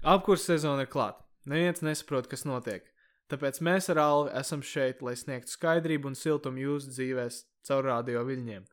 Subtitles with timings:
[0.00, 1.20] Apkurss sezona ir klāta.
[1.44, 2.86] Neviens nesaprot, kas notiek.
[3.28, 8.22] Tāpēc mēs ar Alvi esam šeit, lai sniegtu skaidrību un siltumu jūsu dzīvēs caur radio
[8.24, 8.64] viļņiem.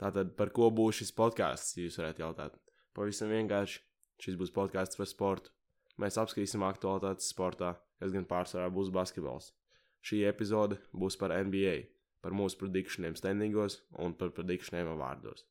[0.00, 2.56] Tātad, par ko būs šis podkāsts, jūs varētu jautāt?
[2.96, 3.82] Pavisam vienkārši,
[4.24, 5.52] šis būs podkāsts par sportu.
[6.00, 9.52] Mēs apskatīsim aktualitātes sportā, kas gan pārsvarā būs basketbols.
[10.00, 11.76] Šī epizode būs par NBA,
[12.24, 15.44] par mūsu predikšaniem standingos un par predikšaniem vārdos.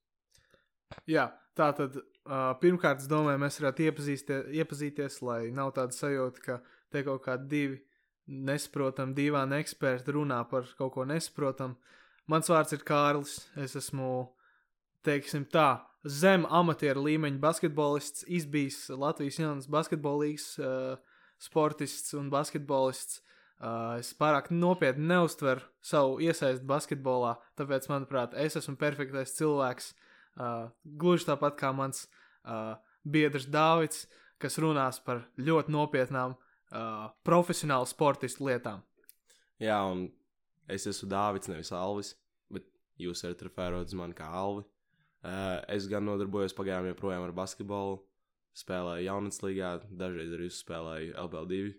[1.06, 3.88] Jā, tā tad uh, pirmkārt, es domāju, mēs varētu
[4.60, 6.60] iepazīties, lai nav tāda sajūta, ka
[6.94, 7.80] te kaut kādi divi
[8.28, 11.78] nesaprotami, dīvaini eksperti runā par kaut ko nesaprotamu.
[12.28, 13.38] Mans vārds ir Kārlis.
[13.56, 14.28] Es esmu,
[15.08, 23.22] teiksim tā, zem amatieru līmeņa basketbolists, izbijis Latvijas jaunas basketbolīgas uh, sportists un basketbolists.
[23.58, 29.94] Uh, es pārāk nopietni neuztveru savu iesaistu basketbolā, tāpēc, manuprāt, es esmu perfektais cilvēks.
[30.38, 30.68] Uh,
[31.00, 32.04] gluži tāpat kā mans
[32.48, 34.08] uh, biedrs Dāvids,
[34.42, 38.84] kas runās par ļoti nopietnām uh, profesionālu sportistu lietām.
[39.62, 40.08] Jā, un
[40.70, 42.16] es esmu Dāvids, nevis Alvis,
[42.54, 42.64] bet
[43.02, 44.64] jūs varat referēt uz mani kā Alvi.
[45.26, 47.98] Uh, es gan nodarbojos pagaidām joprojām ar basketbolu,
[48.58, 51.74] spēlēju jaunatnes līgā, dažreiz arī spēlēju LBL2.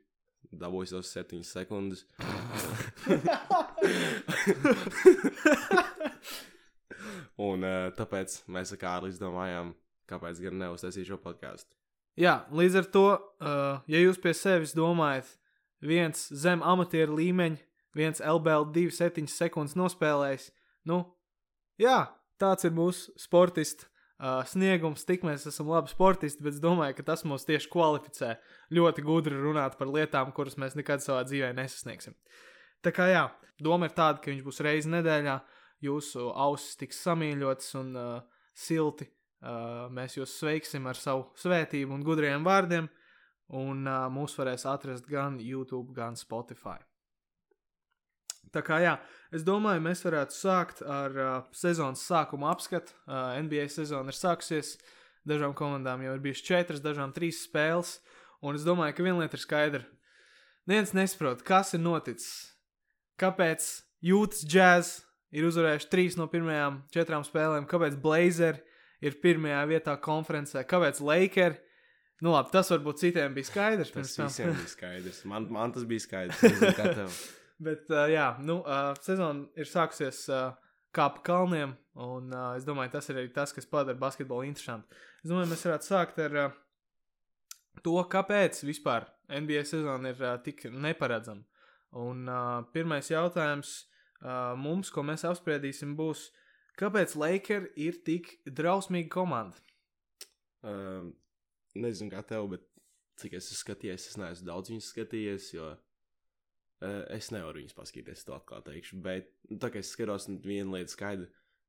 [0.58, 2.00] Dabūju savus septiņas sekundes.
[7.48, 9.75] un uh, tāpēc mēs ar Kārli izdomājām,
[10.09, 11.70] kāpēc gan neuztaisīt šo podkāstu.
[12.19, 15.28] Jā, līdz ar to, uh, ja jūs pie sevis domājat,
[15.84, 17.61] viens zem amatieru līmeņa,
[17.95, 20.48] viens LBL 2,7 sekundes nospēlējis,
[20.91, 21.05] nu,
[21.78, 22.09] jā,
[22.42, 23.87] tāds ir mūsu sportists.
[24.19, 28.33] Uh, sniegums, tik mēs esam labi sportisti, bet es domāju, ka tas mūs tieši kvalificē
[28.75, 32.17] ļoti gudri runāt par lietām, kuras mēs nekad savā dzīvē nesasniegsim.
[32.83, 33.22] Tā kā jā,
[33.62, 35.37] doma ir tāda, ka viņš būs reizi nedēļā,
[35.87, 39.06] jūsu ausis tiks samīļotas un uh, silti
[39.41, 42.89] mēs jūs sveiksim ar savu svētību un gudriem vārdiem,
[43.55, 46.78] un uh, mūs varēs atrast gan YouTube, gan Spotify.
[48.53, 48.94] Tā kā jā,
[49.34, 52.94] es domāju, mēs varētu sākt ar uh, sezonas sākuma apskatu.
[53.04, 54.76] Uh, NBA sezona ir sākusies,
[55.28, 57.99] dažām komandām jau ir bijušas četras, dažām trīs spēles,
[58.41, 59.82] un es domāju, ka viena lieta ir skaidra.
[60.69, 62.55] Neviens nesaprot, kas ir noticis.
[63.20, 63.66] Kāpēc
[64.05, 64.99] Jūtas Jazz
[65.34, 68.65] ir uzvarējuši trīs no pirmajām četrām spēlēm, kāpēc Blazers
[69.04, 70.64] ir pirmajā vietā konferencē.
[70.69, 71.64] Kāpēc Lakers?
[72.19, 73.92] Nu, labi, tas varbūt citiem bija skaidrs.
[73.94, 75.20] Tas visiem bija skaidrs.
[75.31, 77.19] Man, man tas bija skaidrs.
[77.66, 80.48] Bet, uh, jā, nu, uh, sezona ir sākusies uh,
[80.94, 84.98] kā pa kalniem, un uh, es domāju, tas ir arī tas, kas padara basketbolu interesantu.
[85.22, 86.56] Es domāju, mēs varētu sākt ar uh,
[87.82, 91.47] to, kāpēc vispār NBA sezona ir uh, tik neparedzama.
[91.98, 93.75] Un uh, pirmais jautājums
[94.22, 96.47] uh, mums, ko mēs apspriedīsim, būs, uh,
[96.78, 99.59] Kāpēc Lakers ir tik drausmīga komanda?
[100.62, 101.12] Um,
[101.78, 102.65] nezinu, kā tev, bet
[103.19, 108.25] cik es esmu skatījies, es neesmu daudz viņus skatījies, jo uh, es nevaru viņus paskatīties,
[108.27, 109.00] to atklāti teikšu.
[109.03, 111.27] Bet, nu, tā kā es skatos, viena lieta skaidra,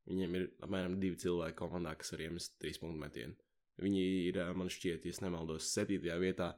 [0.10, 3.38] viņiem ir apmēram divi cilvēki komandā, kas var iemest trīs punktu metienu.
[3.80, 6.52] Viņi ir, man šķiet, ja nemaldos, septītajā vietā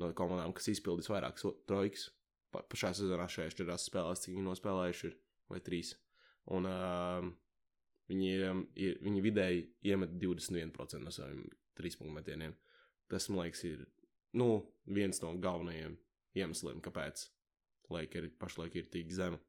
[0.00, 2.08] no komandām, kas izpildīs vairākas trojkas.
[2.54, 5.16] Pa, pašā sezonā šajās četrās spēlēs, cik viņi nospēlējuši, ir
[5.50, 5.90] vai trīs.
[6.54, 7.26] Un, uh,
[8.10, 11.46] Viņiem ir, viņi vidēji iemet 21% no saviem
[11.78, 12.52] trīspunktu metieniem.
[13.10, 13.86] Tas, man liekas, ir
[14.36, 15.96] nu, viens no galvenajiem
[16.36, 17.28] iemesliem, kāpēc
[17.94, 19.40] Lakers pašlaik ir tik zema.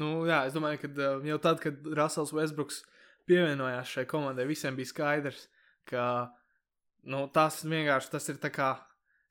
[0.00, 2.82] Nu, jā, es domāju, ka jau tad, kad Rasels Westbrooks
[3.28, 5.48] pievienojās šai komandai, visiem bija skaidrs,
[5.88, 6.04] ka
[7.10, 8.72] nu, tas vienkārši tas ir tā kā,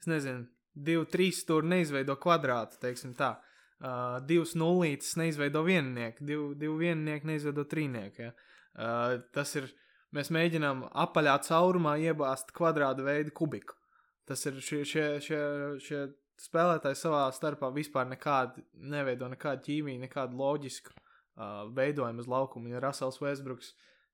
[0.02, 3.38] es nezinu, divi, trīs stūri neizveido kvadrātu, teiksim tā.
[3.80, 8.26] Uh, divas nulītes neizveido viennieku, divi, divi viennieki neizveido trīnieku.
[8.26, 8.34] Ja?
[8.80, 9.68] Uh, tas ir,
[10.16, 13.76] mēs mēģinām apaļā caurumā iebāzt kvadrāta veidu kubiku.
[14.30, 15.42] Tas ir šie, šie, šie,
[15.84, 16.02] šie
[16.40, 18.64] spēlētāji savā starpā vispār nekādu
[18.94, 22.72] neveido nekādu ķīmiju, nekādu loģisku uh, veidojumu uz laukuma.
[22.72, 23.74] Ja Rasels Westbrooks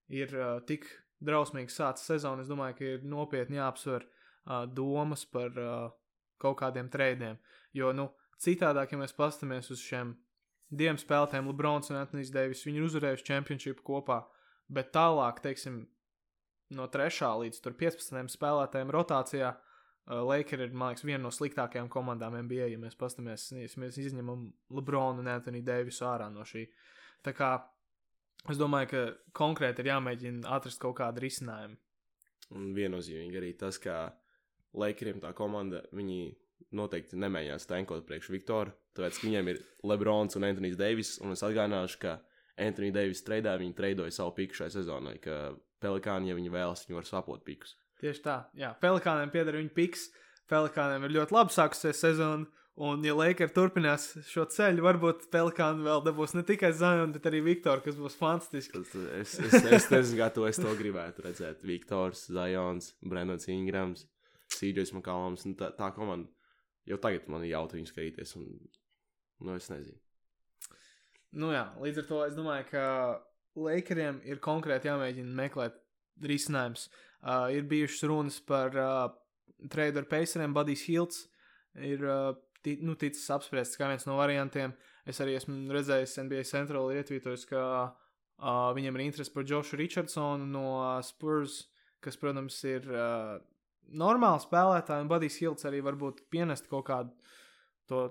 [0.10, 0.88] ir uh, tik
[1.26, 5.90] drausmīgi sācis sezonu, es domāju, ka ir nopietni jāapsver uh, domas par uh,
[6.42, 7.38] kaut kādiem treidiem.
[7.76, 8.10] Jo, nu,
[8.42, 10.16] citādāk, ja mēs paskatāmies uz šiem
[10.72, 14.24] diviem spēlētājiem, Lebrons un Antonius Deivis, viņi ir uzvarējuši čempionšīpu kopā.
[14.72, 15.84] Bet tālāk, teiksim,
[16.74, 17.30] no 3.
[17.44, 18.34] līdz 15.
[18.34, 19.66] spēlētājiem rotācijā, uh,
[20.06, 25.24] Lakers ir, liekas, viena no sliktākajām komandām NBA, ja mēs paskatāmies, ja mēs izņemam Lebronu
[25.24, 26.68] un Anthony Davisu ārā no šī.
[27.26, 27.56] Tā kā
[28.50, 29.04] es domāju, ka
[29.38, 31.78] konkrēti ir jāmēģina atrast kaut kādu risinājumu.
[32.54, 34.14] Un viennozīmīgi arī tas, ka
[34.76, 36.36] Lakeriem tā komanda, viņi
[36.76, 42.02] noteikti nemēģinās tankot priekš Viktora, tāpēc viņiem ir Lebrons un Anthony Davis, un es atgādināšu,
[42.02, 42.18] ka
[42.62, 47.00] Anthony Davis treidā, viņi treidoja savu piku šai sezonai, ka Pelikāni, ja viņi vēlas, viņi
[47.00, 47.76] var sapot pikus.
[48.02, 50.10] Tieši tā, jā, Pelikāniem pieder viņa piks.
[50.52, 52.46] Pelikāniem ir ļoti labi sākusies sezona.
[52.76, 57.40] Un, ja Lakers turpinās šo ceļu, varbūt Pelikāna vēl dabūs ne tikai Zionu, bet arī
[57.46, 58.82] Viktoru, kas būs fantastiski.
[58.82, 61.64] Tas, es, es, es nezinu, kā to es to gribētu redzēt.
[61.64, 64.04] Viktors, Zions, Brennans Ingrams,
[64.58, 65.48] Sīdžers Makālams.
[65.56, 66.28] Tā, tā komanda
[66.92, 68.36] jau tagad man ir jautri viņu skatīties.
[68.42, 68.52] Un,
[69.40, 69.96] nu, es nezinu.
[71.36, 72.84] Nu jā, līdz ar to es domāju, ka
[73.60, 75.78] Lakeriem ir konkrēti jāmēģina meklēt
[76.24, 76.90] risinājums.
[77.26, 79.06] Uh, ir bijušas runas par uh,
[79.72, 81.22] trade ar Paceriem, Budijs Hilts.
[81.76, 82.34] Ir uh,
[82.64, 84.76] ti, nu, ticis apspriests kā viens no variantiem.
[85.08, 90.48] Es arī esmu redzējis NBA Central ietvītojis, ka uh, viņam ir interesi par Jošu Richardsonu
[90.50, 90.68] no
[91.06, 91.66] Spurs,
[92.04, 93.38] kas, protams, ir uh,
[93.92, 97.12] normāls spēlētājs, un Budijs Hilts arī varbūt pienest kaut kādu
[97.90, 98.08] to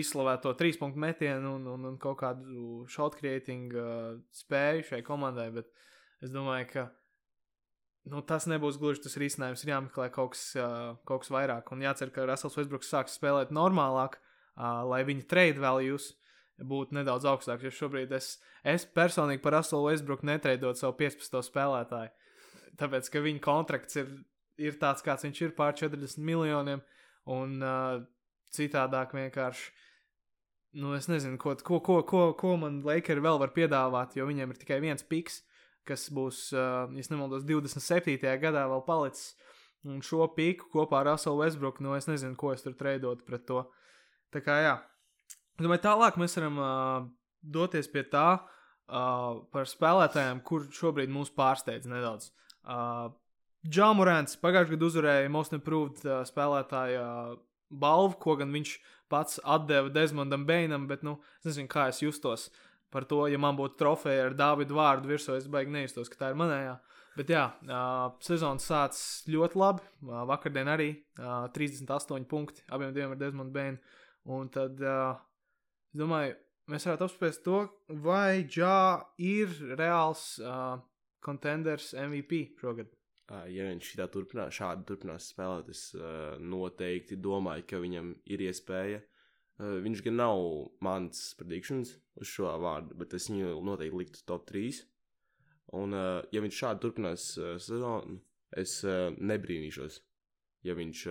[0.00, 5.48] izslavēto trīs punktu metienu un, un, un kaut kādu shot creating uh, spēju šai komandai,
[5.54, 5.70] bet
[6.24, 6.84] es domāju, ka
[8.10, 9.64] nu, tas nebūs gluži tas risinājums.
[9.64, 11.72] Ir jāmeklē kaut kas, uh, kaut kas vairāk.
[11.74, 16.12] Un jācer, ka Rasels Westbrooks sāks spēlēt normālāk, uh, lai viņa trade values
[16.60, 17.64] būtu nedaudz augstāks.
[17.66, 18.36] Jo šobrīd es,
[18.66, 21.40] es personīgi par Raselu Westbrooku netreidot savu 15.
[21.48, 22.12] spēlētāju.
[22.78, 24.10] Tāpēc, ka viņa kontrakts ir,
[24.58, 26.82] ir tāds, kāds viņš ir, pār 40 miljoniem.
[27.30, 28.02] Un uh,
[28.54, 29.72] citādāk vienkārši.
[30.74, 34.50] Nu, es nezinu, ko, ko, ko, ko, ko man Lakers vēl var piedāvāt, jo viņiem
[34.50, 35.44] ir tikai viens piks
[35.88, 38.16] kas būs, uh, ja nemaldos, 27.
[38.42, 39.34] gadā vēl palicis.
[39.84, 43.44] Un šo pīku kopā ar Russellu Westbrooku, nu es nezinu, ko es tur treidot pret
[43.44, 43.66] to.
[44.32, 44.78] Tā kā jā,
[45.60, 47.02] domāju, tālāk mēs varam uh,
[47.44, 52.30] doties pie tā uh, par spēlētājiem, kur šobrīd mūs pārsteidz nedaudz.
[52.64, 53.12] Uh,
[53.64, 57.36] Džāmurēns pagājušajā gadā uzvarēja Most Improved uh, spēlētāja uh,
[57.80, 58.74] balvu, ko gan viņš
[59.12, 62.48] pats atdeva Desmondam Beinam, bet, nu, es nezinu, kā es justos.
[62.94, 66.30] Par to, ja man būtu trofeja ar Dāvidu vārdu virsū, es baigi neiztos, ka tā
[66.30, 66.76] ir manējā.
[67.14, 67.44] Bet jā,
[68.26, 69.84] sezonas sācis ļoti labi.
[70.30, 70.88] Vakardien arī
[71.20, 74.00] uh, 38 punkti abiem diviem ar Desmondu Bēnu.
[74.34, 76.34] Un tad, es domāju,
[76.72, 77.60] mēs varētu apspriest to,
[78.02, 80.24] vai Džā ir reāls
[81.24, 82.88] contenders MVP šogad.
[83.30, 89.78] Ja viņš turpinās, šādi turpinās spēlēt, es uh, noteikti domāju, ka viņam ir iespēja uh,
[89.80, 90.42] viņš gan nav
[90.84, 94.82] mans predikšanas uz šo vārdu, bet es viņu noteikti liktu top 3.
[95.80, 97.24] Un, uh, ja viņš šādi turpinās
[97.64, 98.18] sezonu,
[98.54, 99.96] es nebrīnīšos,
[100.68, 101.06] ja viņš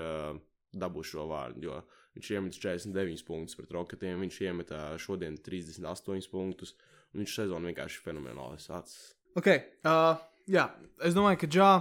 [0.80, 1.65] dabūs šo vārdu.
[1.65, 1.81] Jo
[2.13, 4.71] viņš iemet 49 punktus pret roketiem, viņš iemet
[5.01, 6.77] šodien 38 punktus,
[7.12, 9.12] un viņš sezonu vienkārši fenomenāli sācis.
[9.33, 9.50] Ok,
[9.89, 10.13] uh,
[10.45, 10.69] jā,
[11.01, 11.74] es domāju, ka Džā.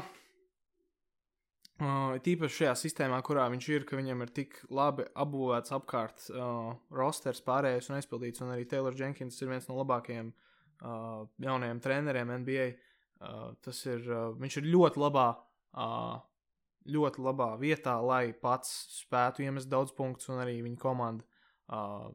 [1.80, 6.74] Uh, tīpaši šajā sistēmā, kurā viņš ir, ka viņam ir tik labi apbūvēts apkārt uh,
[6.94, 12.34] rosters, pārējais un aizpildīts, un arī Taylor Jenkins ir viens no labākajiem uh, jaunajiem treneriem
[12.44, 12.66] NBA.
[13.22, 15.26] Uh, ir, uh, viņš ir ļoti labā,
[15.74, 16.20] uh,
[16.92, 21.26] ļoti labā vietā, lai pats spētu iemest daudz punktus, un arī viņa komanda.
[21.72, 22.12] Uh,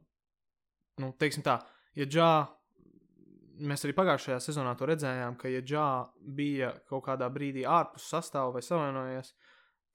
[1.02, 1.58] nu, teiksim tā,
[1.98, 2.30] ja Džā,
[3.68, 5.88] mēs arī pagājušajā sezonā to redzējām, ka ja Džā
[6.38, 9.32] bija kaut kādā brīdī ārpus sastāvā vai savainojies,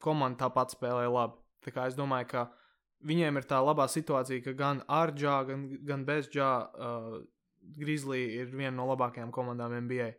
[0.01, 1.39] komanda tāpat spēlē labi.
[1.63, 2.47] Tā kā es domāju, ka
[3.07, 7.17] viņiem ir tā labā situācija, ka gan ar džā, gan, gan bez džā uh,
[7.77, 10.11] Grizzly ir viena no labākajām komandām NBA.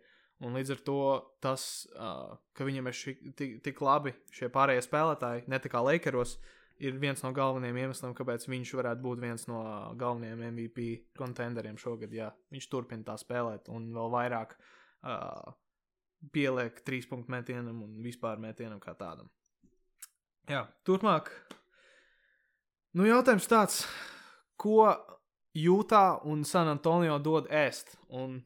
[0.45, 0.99] Un līdz ar to
[1.45, 5.81] tas, uh, ka viņam ir ši, tik, tik labi šie pārējie spēlētāji, ne tā kā
[5.85, 6.39] Lakeros,
[6.83, 9.61] ir viens no galvenajiem iemesliem, kāpēc viņš varētu būt viens no
[10.01, 12.13] galvenajiem MVP kontenderiem šogad.
[12.13, 15.55] Ja viņš turpina tā spēlēt un vēl vairāk uh,
[16.35, 19.31] pieliek trīs punktu metienam un vispār metienam kā tādam.
[20.51, 21.31] Jā, turpmāk.
[22.95, 23.83] Nu, jautājums tāds,
[24.61, 24.93] ko
[25.55, 27.95] Jūtā un San Antonio dod ēst?
[28.11, 28.41] Un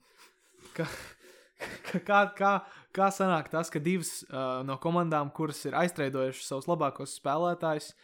[0.76, 0.87] ka,
[2.09, 2.52] kā, kā,
[2.95, 7.95] kā sanāk tas, ka divas uh, no komandām, kuras ir aiztraidojušas savus labākos spēlētājus,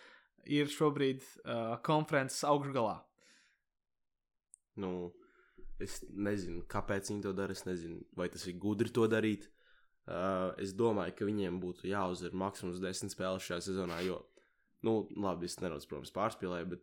[0.51, 2.97] ir šobrīd uh, konferences augšgalā?
[4.81, 5.13] Nu,
[5.79, 7.55] es nezinu, kāpēc viņi to dara.
[7.55, 9.47] Es nezinu, vai tas ir gudri to darīt.
[10.05, 14.19] Uh, es domāju, ka viņiem būtu jāuzvar maksimums desmit spēles šajā sezonā, jo,
[14.85, 16.83] nu, labi, es nedaudz, protams, pārspīlēju, bet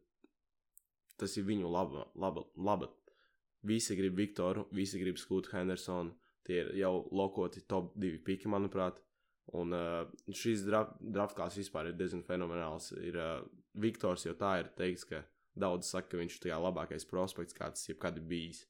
[1.22, 2.90] tas ir viņu laba, laba, laba.
[3.68, 6.16] Visi grib Viktoru, visi grib Skūtu Hendersonu,
[6.48, 8.98] tie ir jau lokoti top divi piki, manuprāt.
[9.58, 12.90] Un uh, šīs draft, draft klāsts vispār ir diezgan fenomenāls.
[13.04, 13.38] Ir uh,
[13.84, 15.22] Viktors, jo tā ir teikts, ka
[15.60, 18.66] daudz saka, ka viņš ir labākais prospekts, kāds jebkad ir bijis.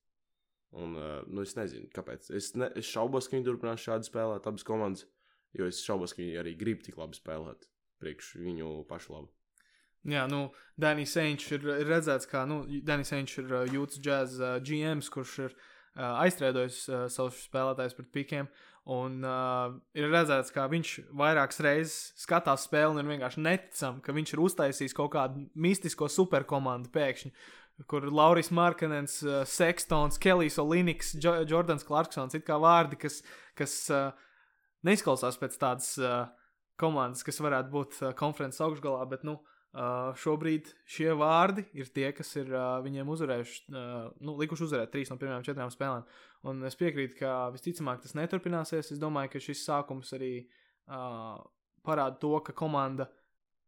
[0.71, 2.29] Un, uh, nu, es nezinu, kāpēc.
[2.37, 5.03] Es, ne, es šaubos, ka viņi turpinās šādi spēlēt, abas komandas,
[5.57, 7.67] jo es šaubos, ka viņi arī grib tik labi spēlēt
[8.01, 9.29] priekš viņu pašu labu.
[10.09, 10.47] Jā, nu,
[10.81, 15.11] Danijs Sēņš ir, ir redzēts, kā, nu, Danijs Sēņš ir uh, Jūtas Jazz uh, GMs,
[15.13, 18.49] kurš ir uh, aizstrādājis uh, savus spēlētājus pret pikiem,
[18.89, 24.15] Un uh, ir redzēts, ka viņš vairākas reizes skatās spēli un ir vienkārši neticami, ka
[24.17, 27.29] viņš ir uztaisījis kaut kādu mistisko superkomandu pēkšņi.
[27.89, 33.21] Kur Lauris Markanens, uh, Sextons, Kelijs Oliniks, jo Jordans Clarksons ir kā vārdi, kas,
[33.57, 34.11] kas uh,
[34.85, 36.25] neizklausās pēc tādas uh,
[36.81, 39.37] komandas, kas varētu būt uh, konferences augšgalā, bet nu,
[39.73, 44.93] uh, šobrīd šie vārdi ir tie, kas ir uh, viņiem uzvarējuši, uh, nu, likuši uzvarēt
[44.93, 46.05] trīs no pirmajām četrām spēlēm.
[46.49, 48.93] Un es piekrītu, ka visticamāk tas neturpināsies.
[48.95, 51.37] Es domāju, ka šis sākums arī uh,
[51.85, 53.07] parāda to, ka komanda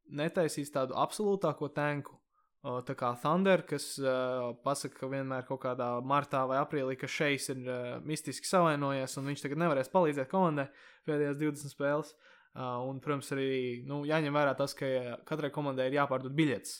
[0.09, 2.17] netaisīs tādu absolūtāko tanku.
[2.63, 7.49] Tā kā Thunder, kas uh, pasaka, ka vienmēr kaut kādā martā vai aprīlī, ka šeit
[7.51, 10.69] ir uh, mistiski savainojies, un viņš tagad nevarēs palīdzēt komandai
[11.03, 12.13] pēdējās 20 spēles.
[12.53, 13.49] Uh, un, protams, arī
[13.89, 14.87] nu, jāņem vērā tas, ka
[15.27, 16.77] katrai komandai ir jāpārdod biļetes.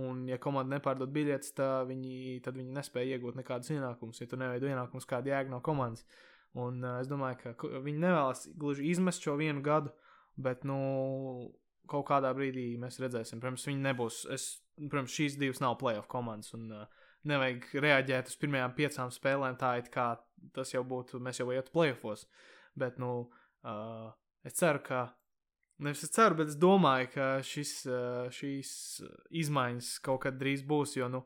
[0.00, 4.22] Un, ja komanda nepārdod biļetes, tad viņi, tad viņi nespēja iegūt nekādus ienākumus.
[4.22, 6.06] Ja tu neveido ienākumus, kāda jēga no komandas.
[6.56, 9.92] Un uh, es domāju, ka viņi nevēlas gluži izmest šo vienu gadu,
[10.40, 10.80] bet, nu,
[11.90, 13.40] kaut kādā brīdī mēs redzēsim.
[13.42, 14.20] Protams, viņi nebūs.
[14.34, 14.48] Es,
[14.80, 16.54] protams, šīs divas nav playoff komandas.
[16.56, 20.12] Un, uh, nevajag reaģēt uz pirmajām piecām spēlēm tā, it kā
[20.56, 22.26] tas jau būtu, mēs jau ietu playoffos.
[22.78, 23.12] Bet, nu,
[23.64, 24.08] uh,
[24.44, 25.06] es ceru, ka
[25.82, 27.72] Nevis es ceru, bet es domāju, ka šis,
[28.36, 28.68] šīs
[29.42, 30.94] izmaiņas kaut kad drīz būs.
[30.94, 31.24] Jo, nu,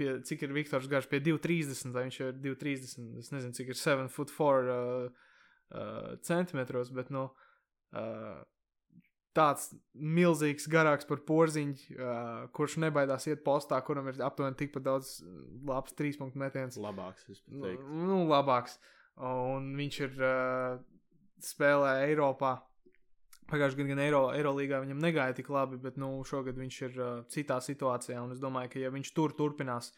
[0.00, 3.10] pie, cik ir Viktors Gārš pie 2,30, vai viņš ir 2,30.
[3.20, 5.26] Es nezinu, cik ir 7 foot 4 uh,
[5.76, 7.26] uh, centimetros, bet nu,
[7.92, 8.40] uh,
[9.36, 15.16] tāds milzīgs, garāks par porziņu, uh, kurš nebaidās iet postā, kuram ir aptuveni tikpat daudz
[15.68, 16.78] labs trīs punktu metiens.
[16.80, 17.90] Labāks, es pat teiktu.
[17.90, 18.80] Nu, nu, labāks.
[19.16, 20.80] Un viņš ir uh,
[21.44, 22.56] spēlē Eiropā
[23.46, 27.10] Pagājušajā gadā gan Eiro, Eirolīgā viņam negāja tik labi, bet nu, šogad viņš ir uh,
[27.30, 28.18] citā situācijā.
[28.34, 29.92] Es domāju, ka ja viņš tur turpinās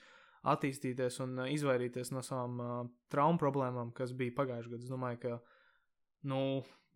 [0.52, 5.21] attīstīties un uh, izvairīties no savām uh, traumu problēmām, kas bija pagājušajā gadā, es domāju,
[5.23, 5.38] ka
[6.28, 6.42] nu,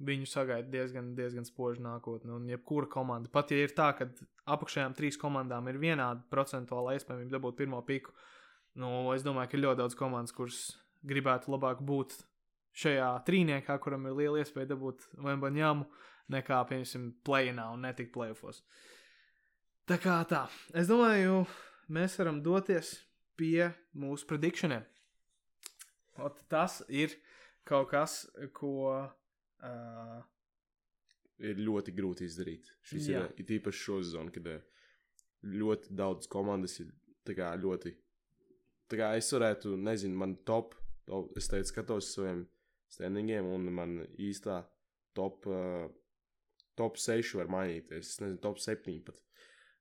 [0.02, 2.32] viņu sagaida diezgan, diezgan spoža nākotne.
[2.36, 4.08] Un jebkura komanda, pat ja ir tā, ka
[4.50, 8.14] apakšējām trīs komandām ir vienāda procentuāla iespējamība dabūt pirmo piku,
[8.80, 10.62] nu, es domāju, ka ir ļoti daudz komandas, kuras
[11.06, 12.16] gribētu labāk būt
[12.82, 15.86] šajā trīniekā, kuram ir liela iespēja dabūt Vembaņāmu
[16.32, 18.62] nekā, piemēram, plēnā un netikt plēfos.
[19.90, 20.46] Tā kā tā,
[20.78, 21.42] es domāju,
[21.92, 22.94] mēs varam doties
[23.36, 24.86] pie mūsu predikšaniem.
[26.48, 27.16] Tas ir
[27.68, 28.22] kaut kas,
[28.56, 29.10] ko.
[29.62, 30.20] Uh,
[31.42, 32.70] ir ļoti grūti izdarīt.
[32.86, 33.24] Šis Jā.
[33.24, 34.48] ir, ir īpaši šo sezonu, kad
[35.46, 36.90] ļoti daudz komandas ir
[37.34, 37.94] kā, ļoti.
[38.90, 40.74] Tā kā es varētu, nezinu, man top,
[41.08, 42.44] top es teicu, skatos saviem
[42.92, 44.60] standingiem, un man īstā
[45.16, 45.86] top uh,
[46.78, 48.14] top 6 var mainīties.
[48.14, 49.22] Es nezinu, top 7 pat.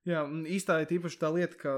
[0.08, 1.74] Jā, īstā ir īpaši tā lieta, ka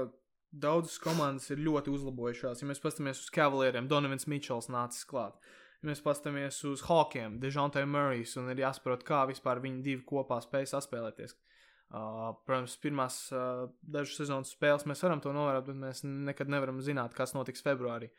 [0.55, 2.61] daudzas komandas ir ļoti uzlabojušās.
[2.61, 5.37] Ja mēs paskatāmies uz Cavalieriem, Donovans Mičels nācis klāt.
[5.85, 10.39] Ja mēs paskatāmies uz Hawkiem, Dežantē Murray's un ir jāsaprot, kā vispār viņi divi kopā
[10.41, 11.35] spēj saspēlēties.
[11.93, 16.79] Uh, protams, pirmās uh, dažas sezonas spēles mēs varam to novērot, bet mēs nekad nevaram
[16.81, 18.09] zināt, kas notiks februārī.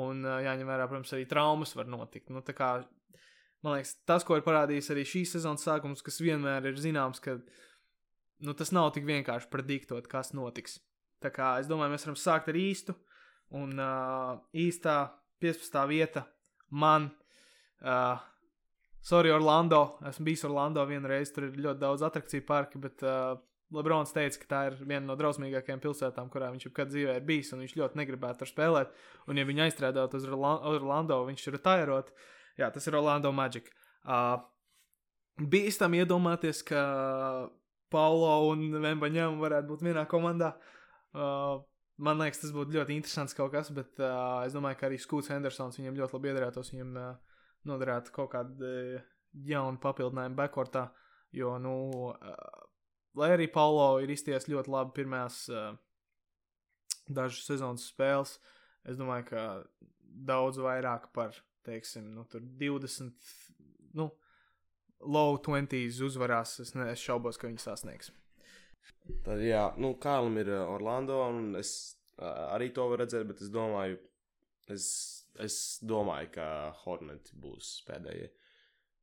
[0.00, 2.32] Un uh, jāņem vērā, protams, arī traumas var notikt.
[2.32, 2.70] Nu, kā
[3.60, 7.36] man liekas, tas, ko ir parādījis arī šīs sezonas sākums, kas vienmēr ir zināms, ka
[7.36, 10.80] nu, tas nav tik vienkārši prediktot, kas notiks.
[11.20, 12.96] Tā kā es domāju, mēs varam sākt ar īstu,
[13.52, 15.02] un uh, īstā
[15.44, 15.82] 15.
[15.92, 16.24] vieta
[16.70, 17.10] man.
[17.80, 18.18] Uh,
[19.00, 19.96] Sorry, Orlando.
[20.04, 21.30] Esmu bijis Orlando vienreiz.
[21.32, 23.38] Tur ir ļoti daudz attrakciju parki, bet uh,
[23.72, 27.54] Lebrons teica, ka tā ir viena no drausmīgākajām pilsētām, kurā viņš jebkad dzīvē ir bijis,
[27.54, 28.92] un viņš ļoti negribētu tur spēlēt.
[29.30, 32.12] Un, ja viņi aizstrādātu uz Orlando, viņš ir retairot.
[32.12, 32.28] Uh,
[32.60, 33.70] Jā, tas ir Orlando Magic.
[34.04, 34.36] Uh,
[35.40, 36.80] bīstam iedomāties, ka
[37.92, 40.52] Paulo un Vembaņam varētu būt vienā komandā.
[41.14, 41.62] Uh,
[42.00, 45.30] man liekas, tas būtu ļoti interesants kaut kas, bet uh, es domāju, ka arī Skūts
[45.32, 46.72] Hendersons viņam ļoti labi iedarētos.
[46.74, 47.36] Viņam uh,
[47.68, 49.10] noderētu kaut kādu uh,
[49.46, 50.88] jaunu papildinājumu backcourtā,
[51.36, 51.74] jo, nu,
[52.10, 52.64] uh,
[53.20, 55.74] lai arī Paulo ir izties ļoti labi pirmās uh,
[57.10, 58.38] dažas sezonas spēles,
[58.88, 59.44] es domāju, ka
[60.30, 63.12] daudz vairāk par teiksim, nu, 20,
[63.98, 64.08] nu,
[65.00, 66.58] low 20s uzvarās.
[66.62, 68.10] Es, ne, es šaubos, ka viņi sasniegs.
[69.24, 71.72] Tad, jā, nu, Kālam ir uh, Orlando, un es
[72.18, 73.98] uh, arī to varu redzēt, bet es domāju,
[74.72, 74.86] es,
[75.40, 75.56] es
[75.86, 76.46] domāju, ka
[76.84, 78.30] Hornets būs pēdējie.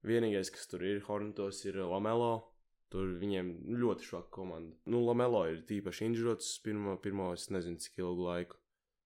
[0.07, 2.53] Vienīgais, kas tur ir Hornetos, ir Lamelo.
[2.87, 3.49] Tur viņiem
[3.81, 4.77] ļoti švaka komanda.
[4.87, 8.61] Nu, Lamelo ir tīpaši inžurots pirmo, pirmo, es nezinu, cik ilgu laiku.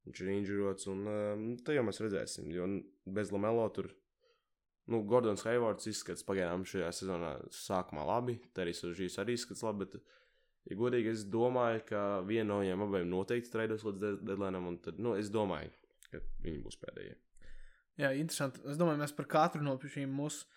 [0.06, 2.68] Viņš ir inžurots, un uh, te jau mēs redzēsim, jo
[3.10, 3.90] bez Lamelo tur.
[4.92, 8.38] Nu, Gordons Heivards izskatās pagaidām šajā sezonā sākumā labi.
[8.58, 10.18] Terijs Užīs arī izskatās labi, bet,
[10.70, 15.02] ja godīgi, es domāju, ka viena no viņiem abiem noteikti traidos līdz deadline, un tad,
[15.02, 15.72] nu, es domāju,
[16.12, 17.18] ka viņi būs pēdējie.
[18.02, 18.62] Jā, interesanti.
[18.70, 20.48] Es domāju, mēs par katru no šīm mūsu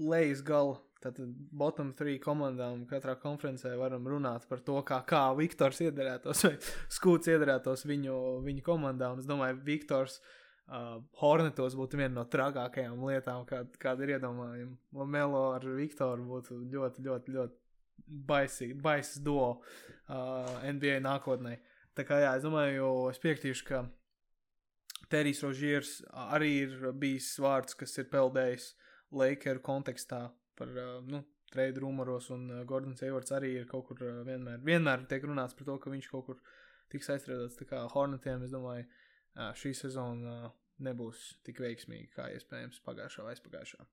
[0.00, 5.82] lejas gala, tātad bottom three komandām katrā konferencē varam runāt par to, kā, kā Viktors
[5.84, 6.56] iedarētos vai
[6.96, 8.16] Skūts iedarētos viņu,
[8.46, 9.12] viņu komandā.
[9.12, 15.06] Un es domāju, Viktors uh, Hornetos būtu viena no trakākajām lietām, kā, kāda ir iedomājama.
[15.12, 17.65] Melo ar Viktoru būtu ļoti, ļoti, ļoti
[18.06, 21.56] baisi, baisas duo uh, NBA nākotnē.
[21.96, 23.84] Tā kā jā, es domāju, es piektīšu, ka
[25.12, 25.92] Terijs Rožīrs
[26.26, 28.72] arī ir bijis vārds, kas ir peldējis
[29.16, 30.26] Lakeru kontekstā
[30.58, 31.22] par, uh, nu,
[31.52, 35.56] trade rumoros, un uh, Gordons Eivards arī ir kaut kur uh, vienmēr, vienmēr tiek runāts
[35.56, 36.40] par to, ka viņš kaut kur
[36.92, 37.58] tiks aizstrādāts.
[37.60, 43.24] Tā kā Hornetiem, es domāju, uh, šī sezona uh, nebūs tik veiksmīga kā iespējams pagājušā
[43.24, 43.86] vai aizpagājušā.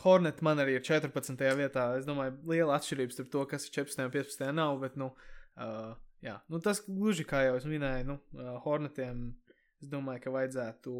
[0.00, 1.36] Hornet man arī ir 14.
[1.58, 1.90] vietā.
[1.98, 4.06] Es domāju, liela atšķirība starp to, kas ir 14.
[4.06, 4.48] un 15.
[4.56, 5.10] nav, bet, nu,
[5.60, 5.92] uh,
[6.24, 9.30] jā, nu tas gluži kā jau es minēju, nu, uh, Hornetiem
[9.82, 10.92] Es domāju, ka vajadzētu.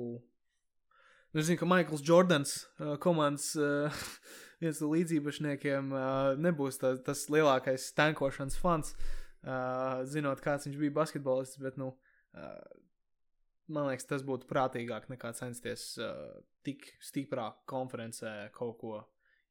[1.32, 4.02] Nu, es zinu, ka Maikls Jordans, uh, komandas uh,
[4.62, 8.96] viens no līdzīpašniekiem, uh, nebūs tā, tas lielākais tankošanas fans,
[9.46, 11.92] uh, zinot, kāds viņš bija basketbolists, bet, nu,
[12.34, 12.58] uh,
[13.70, 18.94] man liekas, tas būtu prātīgāk nekā censties uh, tik stiprā konferencē kaut ko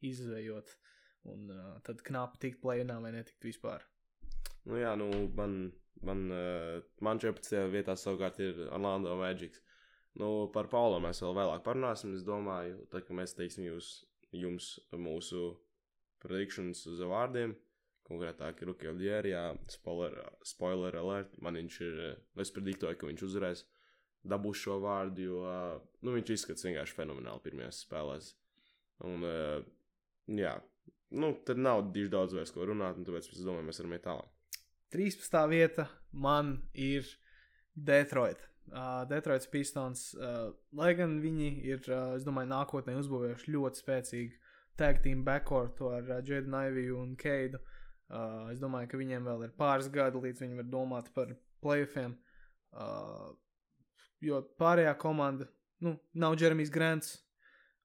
[0.05, 0.77] izvējot
[1.31, 3.83] un uh, tad knapi tikt plēnā vai netikt vispār.
[4.65, 7.67] Nu, jā, nu, man Man, uh, man 14.
[7.69, 9.59] vietā savukārt ir Orlando Magic.
[10.17, 12.15] Nu, par Paulo mēs vēl vēlāk parunāsim.
[12.17, 13.91] Es domāju, tā, ka mēs teiksim jūs,
[14.35, 15.51] jums mūsu
[16.23, 17.53] predikšanas uz vārdiem.
[18.09, 21.37] Konkrētāk, Rukija Dierijā, spoiler, spoiler alert.
[21.39, 22.01] Man viņš ir,
[22.43, 23.63] es prediktoju, ka viņš uzvarēs
[24.27, 25.53] dabūs šo vārdu, jo
[26.01, 28.33] nu, viņš izskatās vienkārši fenomenāli pirmajās spēlēs.
[29.07, 29.63] Un, uh,
[30.29, 30.53] jā,
[31.17, 34.05] nu, tad nav diži daudz vairs ko runāt, un tāpēc es domāju, mēs varam iet
[34.05, 34.61] tālāk.
[34.91, 35.41] 13.
[35.49, 37.07] vieta man ir
[37.73, 38.47] Detroit.
[38.71, 44.37] Uh, Detroits Pistons, uh, lai gan viņi ir, uh, es domāju, nākotnē uzbūvējuši ļoti spēcīgu
[44.79, 47.59] tag team backcourt ar uh, Jēdu Naiviju un Keidu.
[48.11, 52.17] Uh, es domāju, ka viņiem vēl ir pāris gadi, līdz viņi var domāt par playoffiem.
[52.71, 53.31] Uh,
[54.21, 55.47] jo pārējā komanda,
[55.81, 57.15] nu, nav Jeremijs Grants,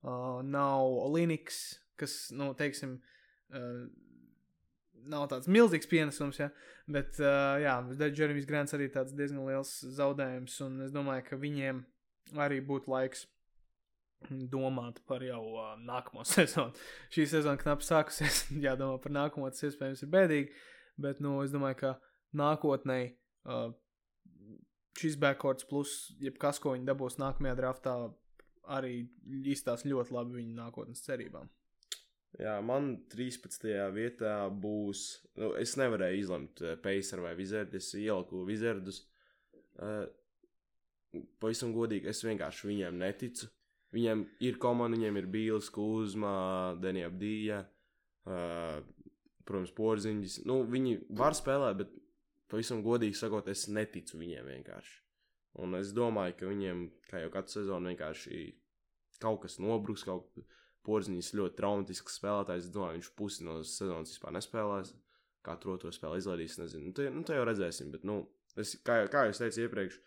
[0.05, 2.99] uh, nav Linux, kas, nu, teiksim,
[3.55, 3.87] uh,
[5.11, 6.51] nav tāds milzīgs pienesums, ja,
[6.91, 11.83] bet, uh, jā, Džeremijs Grants arī tāds diezgan liels zaudējums, un es domāju, ka viņiem
[12.43, 13.27] arī būtu laiks
[14.51, 16.75] domāt par jau uh, nākamo sezonu.
[17.15, 20.63] Šī sezona knapi sākusies, jādomā par nākamo, tas iespējams ir bēdīgi,
[21.03, 21.95] bet, nu, es domāju, ka
[22.37, 23.69] nākotnē uh,
[24.97, 27.97] šis backcourts plus jebkas, ko viņi dabūs nākamajā draftā,
[28.77, 29.07] arī
[29.47, 31.51] izstās ļoti labi viņu nākotnes cerībām.
[32.37, 33.65] Jā, man 13.
[33.97, 35.05] vietā būs.
[35.41, 37.79] Nu, es nevarēju izlemt uh, Pacer vai Wizardu.
[37.81, 39.05] Es ieliku Wizardus.
[39.77, 40.05] Uh,
[41.41, 43.49] pavisam godīgi, es vienkārši viņiem neticu.
[43.97, 47.63] Viņiem ir komanda, viņiem ir Bīls, Kuzma, Denija Abdija,
[48.29, 48.83] uh,
[49.49, 50.41] protams, Porziņģis.
[50.51, 51.95] Nu, viņi var spēlēt, bet
[52.53, 55.03] pavisam godīgi sakot, es neticu viņiem vienkārši.
[55.65, 58.41] Un es domāju, ka viņiem, kā jau katru sezonu, vienkārši
[59.23, 60.45] kaut kas nobruks, kaut kas
[60.87, 62.69] Porziņš ļoti traumatisks spēlētājs.
[62.69, 64.93] Es domāju, viņš pusi no sezonas vispār nespēlēs.
[65.47, 66.91] Katru otro spēli izlaidīs, nezinu.
[66.91, 67.91] Nu, to, nu, to jau redzēsim.
[67.95, 68.21] Bet, nu,
[68.59, 69.99] es, kā, kā jau teicu iepriekš,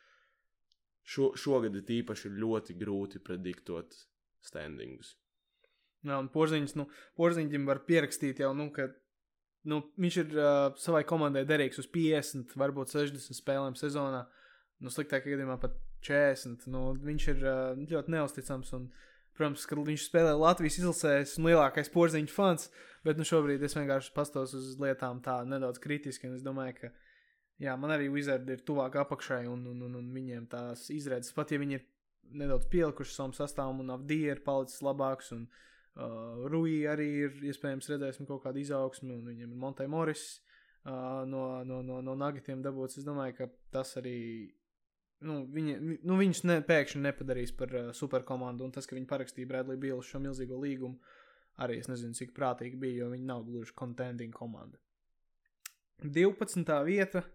[1.04, 3.96] šo, šogad ir īpaši ļoti grūti prediktot
[4.46, 5.18] standingus.
[6.08, 6.88] Jā, un Porziņš, nu,
[7.20, 8.88] Porziņģim var pierakstīt jau, nu, ka
[9.68, 14.24] nu, viņš ir uh, savai komandai derīgs uz 50, varbūt 60 spēlēm sezonā.
[14.80, 15.76] Nu, sliktākajā gadījumā pat
[16.08, 16.70] 40.
[16.72, 18.74] Nu, viņš ir uh, ļoti neusticams.
[18.78, 18.90] Un,
[19.40, 22.66] Protams, ka viņš spēlē Latvijas izlasē, esmu lielākais porziņu fans,
[23.08, 26.28] bet nu, šobrīd es vienkārši pastos uz lietām tā nedaudz kritiski.
[26.36, 26.90] Es domāju, ka
[27.64, 31.54] jā, man arī Wizardi ir tuvāk apakšai, un, un, un, un viņiem tās izredzes, pat
[31.56, 31.86] ja viņi ir
[32.42, 35.64] nedaudz pielikuši savam sastāvam, un Avdija ir palicis labāks, un uh,
[35.98, 40.40] Rui arī ir iespējams redzēsim kaut kādu izaugsmu, un viņiem ir Montai Morris
[40.86, 43.00] uh, no, no, no, no Nagitiem dabūts.
[43.02, 44.20] Es domāju, ka tas arī
[45.26, 48.68] nu, viņi, nu, viņus ne, pēkšņi nepadarīs par uh, superkomandu.
[48.68, 51.00] Un tas, ka viņi parakstīja Bradley Bīlu šo milzīgo līgumu,
[51.60, 54.80] arī es nezinu, cik prātīgi bija, jo viņi nav gluži contending komanda.
[56.00, 56.64] 12.
[56.88, 57.26] vieta,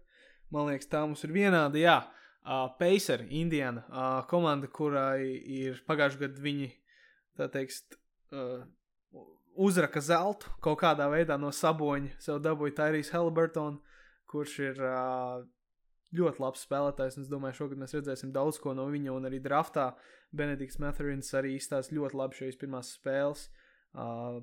[0.53, 1.77] man liekas, tā mums ir vienāda.
[1.77, 1.99] Jā,
[2.41, 6.71] uh, Pacer, Indiana, uh, komanda, kurai ir pagājušajā gadā viņi,
[7.37, 7.99] tā teikt,
[8.33, 8.63] uh,
[9.55, 12.15] uzraka zeltu kaut kādā veidā no saboņa.
[12.21, 13.79] Sev dabūja Tyrese Halliburton,
[14.29, 15.43] kurš ir uh,
[16.15, 17.19] ļoti labs spēlētājs.
[17.21, 19.91] Es domāju, šogad mēs redzēsim daudz ko no viņa, un arī draftā
[20.35, 23.47] Benedikts Matherins arī izstāsta ļoti labi šīs pirmās spēles.
[23.95, 24.41] Uh,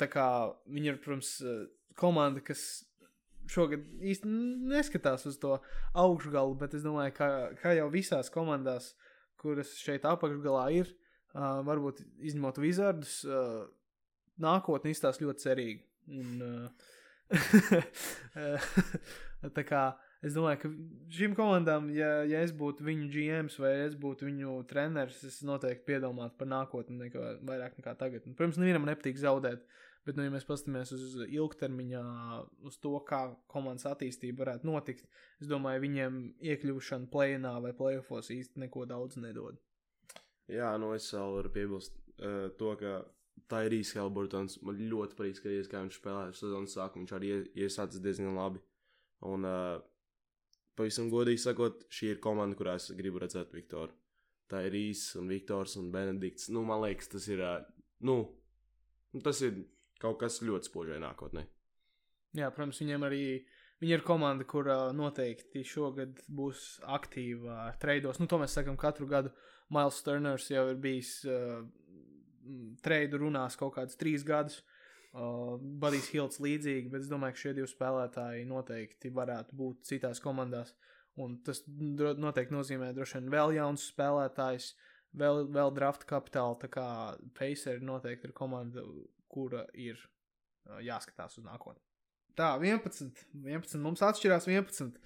[0.00, 0.26] tā kā
[0.68, 1.32] viņi ir, protams,
[1.96, 2.84] komanda, kas
[3.48, 4.28] šogad īsti
[4.68, 5.54] neskatās uz to
[5.96, 7.28] augšgalu, bet es domāju, ka
[7.62, 8.92] kā jau visās komandās,
[9.40, 11.05] kuras šeit apakšgalā ir, uh,
[11.36, 13.66] varbūt izņemot Wizardus, uh,
[14.42, 15.82] nākotnē izstāsta ļoti cerīgi.
[16.16, 16.68] Un, uh,
[19.56, 19.82] tā kā
[20.24, 20.68] es domāju, ka
[21.16, 25.88] šīm komandām, ja, ja es būtu viņu GMs vai es būtu viņu treneris, es noteikti
[25.90, 28.20] piedomātu par nākotni nekā, vairāk nekā tagad.
[28.26, 29.60] Un, protams, nevienam nepatīk zaudēt.
[30.06, 32.02] Bet, nu, ja mēs paskatāmies uz ilgtermiņā,
[32.68, 33.20] uz to, kā
[33.50, 35.08] komandas attīstība varētu notikt,
[35.42, 36.12] es domāju, viņiem
[36.52, 39.58] iekļūšana plēnā vai plēsofos īsti neko daudz nedod.
[40.52, 43.00] Jā, nu es vēl varu piebilst uh, to, ka
[43.50, 44.60] tā ir īsa Helburtons.
[44.66, 47.04] Man ļoti patīk skatīties, kā viņš spēlē sezonas sākumā.
[47.04, 47.32] Viņš arī
[47.66, 48.62] iesācis diezgan labi.
[49.26, 49.78] Un, uh,
[50.78, 53.94] pavisam godīgi sakot, šī ir komanda, kurā es gribu redzēt Viktoru.
[54.50, 56.50] Tā ir īsa un Viktors un Benedikts.
[56.54, 57.42] Nu, man liekas, tas ir.
[57.42, 57.66] Uh,
[58.06, 58.20] nu,
[59.24, 59.64] tas ir
[60.02, 61.46] kaut kas ļoti spožai nākotnē.
[62.36, 63.22] Jā, protams, viņiem arī
[63.80, 68.20] viņi ir komanda, kur uh, noteikti šogad būs aktīva uh, treidos.
[68.20, 69.32] Nu, to mēs sakām katru gadu.
[69.74, 71.62] Miles Turners jau ir bijis uh,
[72.84, 74.60] treidu runās kaut kādus trīs gadus.
[75.16, 80.20] Uh, Budijs Hilts līdzīgi, bet es domāju, ka šie divi spēlētāji noteikti varētu būt citās
[80.22, 80.74] komandās.
[81.16, 84.74] Un tas noteikti nozīmē droši vien vēl jauns spēlētājs,
[85.16, 86.58] vēl, vēl draft kapitālu.
[86.60, 86.88] Tā kā
[87.38, 88.84] Pacers noteikti ir komanda,
[89.32, 91.80] kura ir uh, jāskatās uz nākotni.
[92.36, 93.24] Tā, 11.
[93.32, 93.80] 11.
[93.80, 95.00] Mums atšķirās 11.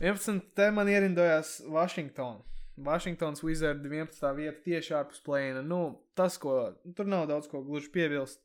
[0.00, 0.40] 11.
[0.56, 2.55] te man ierindojās Vašingtona.
[2.76, 4.20] Vašingtons Wizard 11.
[4.36, 5.62] vieta tieši ārpus plēna.
[5.64, 5.80] Nu,
[6.18, 8.42] tas, ko tur nav daudz ko gluži piebilst.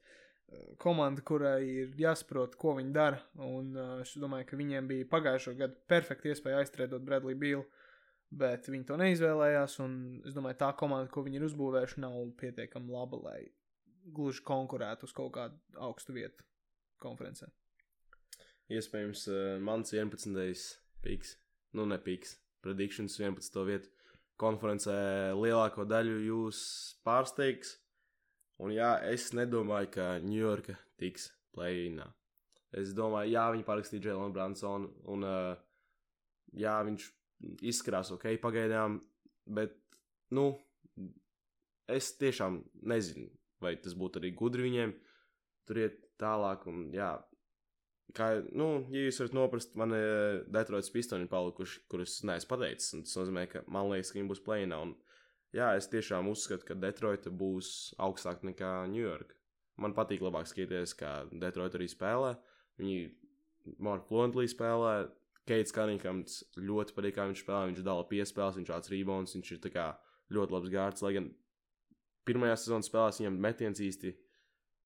[0.79, 3.19] Komanda, kurai ir jāsaprot, ko viņi dara.
[3.43, 7.63] Un es domāju, ka viņiem bija pagājušo gadu perfekta iespēja aizstrādāt Bradley Bīlu,
[8.31, 9.77] bet viņi to neizvēlējās.
[9.83, 9.93] Un
[10.27, 13.39] es domāju, tā komanda, ko viņi ir uzbūvējuši, nav pietiekami laba, lai
[14.11, 16.47] gluži konkurētu uz kaut kādu augstu vietu
[17.03, 17.47] konferencē.
[18.71, 19.27] Iespējams,
[19.63, 20.77] mans 11.
[21.03, 21.35] piks,
[21.75, 23.65] nu ne piks, predikšanas 11.
[23.67, 23.91] vietu
[24.41, 24.95] konferencē
[25.37, 26.61] lielāko daļu jūs
[27.05, 27.77] pārsteigs.
[28.61, 32.05] Un jā, es nedomāju, ka Ņujorka tiks play-inā.
[32.77, 35.55] Es domāju, jā, viņi parakstīja Jēlonu Bransonu, un uh,
[36.55, 37.07] jā, viņš
[37.67, 38.99] izskatās ok pagaidām,
[39.49, 39.73] bet,
[40.37, 40.53] nu,
[41.91, 43.27] es tiešām nezinu,
[43.63, 44.93] vai tas būtu arī gudri viņiem
[45.67, 47.15] tur iet tālāk, un jā,
[48.15, 52.93] kā, nu, ja jūs varat noprast, man ir eh, Detroitas pistoni palikuši, kurus neesmu pateicis.
[53.07, 54.79] Tas nozīmē, ka man liekas, ka viņi būs plēnā.
[54.85, 54.95] Un,
[55.55, 59.35] jā, es tiešām uzskatu, ka Detroita būs augstāk nekā New York.
[59.81, 62.35] Man patīk labāk skatīties, kā Detroita arī spēlē.
[62.81, 63.01] Viņi
[63.81, 64.95] Mark Plontlī spēlē.
[65.49, 67.69] Keits Kanīkams ļoti patīk, kā viņš spēlē.
[67.71, 69.87] Viņš dala piespēles, viņš šāds rebounds, viņš ir kā,
[70.31, 71.05] ļoti labs gārds.
[71.05, 71.31] Lai gan
[72.27, 74.13] pirmajā sezonas spēlēs viņam metiens īsti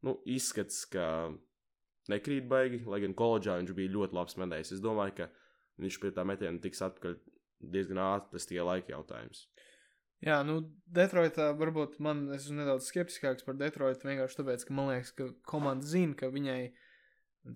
[0.06, 1.06] nu, izskats, ka
[2.12, 4.74] nekrīt baigi, lai gan koledžā viņš bija ļoti labs medējs.
[4.76, 5.30] Es domāju, ka
[5.82, 7.18] viņš pie tā metiena tiks atpakaļ
[7.76, 9.46] diezgan ātri, tas tikai laika jautājums.
[10.24, 10.62] Jā, nu,
[10.96, 15.86] Detroitā varbūt man esmu nedaudz skeptiskāks par Detroitu vienkārši tāpēc, ka man liekas, ka komanda
[15.86, 16.60] zina, ka viņai,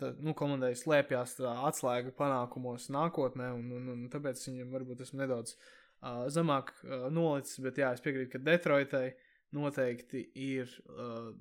[0.01, 5.23] tā, nu, komandai slēpjas tā atslēga panākumos nākotnē, un, un, un tāpēc viņam varbūt esmu
[5.23, 9.07] nedaudz uh, zemāk uh, nolicis, bet jā, es piekrītu, ka Detroitai
[9.55, 11.31] noteikti ir uh,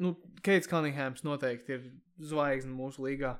[0.00, 1.86] nu, Keits Cunninghams noteikti ir
[2.30, 3.34] zvaigzne mūsu līgā.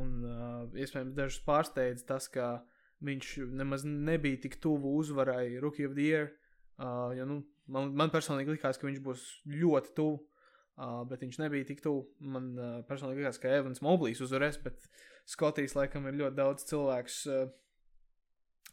[0.00, 2.58] Un uh, iespējams, dažus pārsteidz tas, ka
[3.04, 6.32] viņš nemaz nebija tik tuvu uzvarai Rookie of the Year.
[6.76, 7.38] Uh, jo, nu,
[7.72, 12.04] man, man personīgi likās, ka viņš būs ļoti tuvu, uh, bet viņš nebija tik tuvu.
[12.20, 14.90] Man uh, personīgi likās, ka Evans Moblīs uzvarēs, bet
[15.26, 17.48] Skotijas laikam ir ļoti daudz cilvēku uh,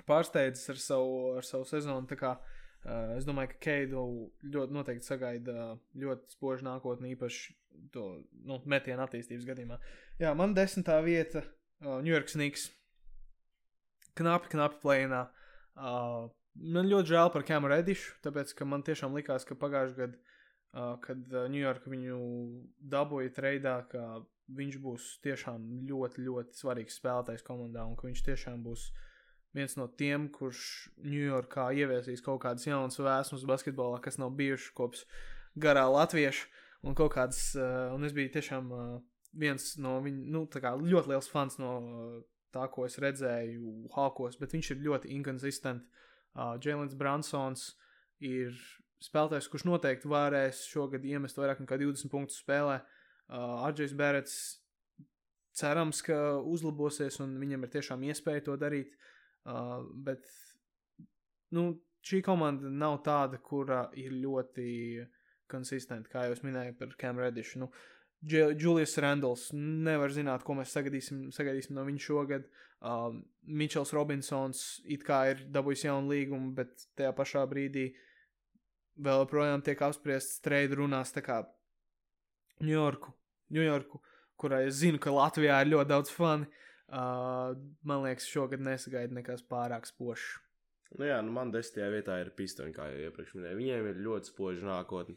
[0.09, 2.03] pārsteidzis ar savu, ar savu sezonu.
[2.11, 2.52] Tā kā uh,
[2.83, 4.01] Uh, es domāju, ka Keidu
[4.43, 7.53] ļoti noteikti sagaida ļoti spožu nākotni, īpaši
[7.93, 8.07] to
[8.43, 9.77] nu, metienu attīstības gadījumā.
[10.19, 12.67] Jā, man desmitā vieta uh, New York Snigs.
[14.19, 15.21] Knapi, knapi plēnā.
[15.79, 16.27] Uh,
[16.59, 20.19] man ļoti žēl par Cameru Edišu, tāpēc, ka man tiešām likās, ka pagājušajā gadā,
[20.75, 22.19] uh, kad uh, New York viņu
[22.91, 24.19] dabūja treidā, ka
[24.59, 29.09] viņš būs tiešām ļoti, ļoti svarīgs spēlētājs komandā un ka viņš tiešām būs uh,
[29.53, 35.05] viens no tiem, kurš Ņujorkā ieviesīs kaut kādas jaunas vēsmas basketbolā, kas nav bijušas kopš
[35.55, 36.49] garā latviešu.
[36.83, 38.95] Un, kāds, uh, un es biju tiešām uh,
[39.39, 42.17] viens no viņa, nu, ļoti liels fans no uh,
[42.51, 45.85] tā, ko es redzēju Hawkos, bet viņš ir ļoti inkonsistent.
[46.33, 47.69] Uh, Jēlins Bransons
[48.19, 48.57] ir
[49.03, 52.81] spēlētājs, kurš noteikti varēs šogad iemest vairāk nekā 20 punktus spēlē.
[53.29, 54.35] Uh, Arģis Bērets
[55.55, 58.91] cerams, ka uzlabosies un viņam ir tiešām iespēja to darīt.
[58.91, 59.12] Uh,
[59.43, 60.23] Uh, bet
[61.51, 61.65] nu,
[62.05, 64.67] šī komanda nav tāda, kura ir ļoti
[65.51, 67.59] konsistenta, kā jau minēju par Cam Redišu.
[67.63, 67.69] Nu,
[68.23, 69.49] Julius Randalls.
[69.53, 72.47] Nevar zināt, ko mēs sagaidīsim, sagaidīsim no viņa šogad.
[72.83, 73.11] Uh,
[73.47, 77.89] Mičels Robinsons it kā ir dabūjis jaunu līgumu, bet tajā pašā brīdī
[79.03, 81.41] vēl joprojām tiek apspriests trade runās tā kā
[82.63, 83.11] Ņujorku,
[83.55, 83.99] Ņujorku,
[84.39, 86.47] kurā es zinu, ka Latvijā ir ļoti daudz fani.
[86.47, 90.39] Uh, man liekas, šogad nesagaida nekas pārāk spožs.
[90.93, 93.57] Nu jā, nu man desmitajā vietā ir pistoni, kā jau iepriekš minēju.
[93.57, 95.15] Viņiem ir ļoti spoža nākotne.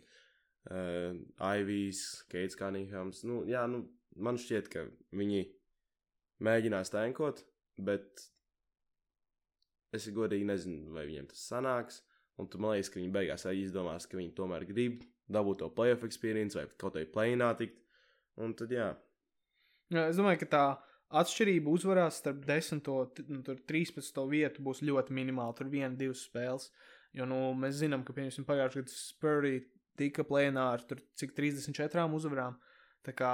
[0.66, 1.18] Uh,
[1.60, 3.20] Ivijs, Keits Kanīhams.
[3.28, 3.84] Nu, jā, nu,
[4.16, 5.44] man šķiet, ka viņi
[6.42, 7.44] mēģinās tankot,
[7.76, 8.24] bet
[9.94, 12.00] es godīgi nezinu, vai viņiem tas sanāks.
[12.40, 15.70] Un tu man liekas, ka viņi beigās arī izdomās, ka viņi tomēr grib dabūt to
[15.76, 17.78] playoff experience vai kaut kādā plēnā tikt.
[18.42, 18.90] Un tad jā.
[19.92, 20.08] jā.
[20.10, 20.64] Es domāju, ka tā
[21.14, 25.54] atšķirība uzvarās starp 10 un 13 vietu būs ļoti minimāla.
[25.56, 26.70] Tur viena, divas spēles.
[27.16, 29.56] Jo nu, mēs zinām, ka pagājušajā gadā Spurry
[29.96, 32.58] tika plēnā ar tur, cik 34 uzvarām.
[33.06, 33.32] Tā kā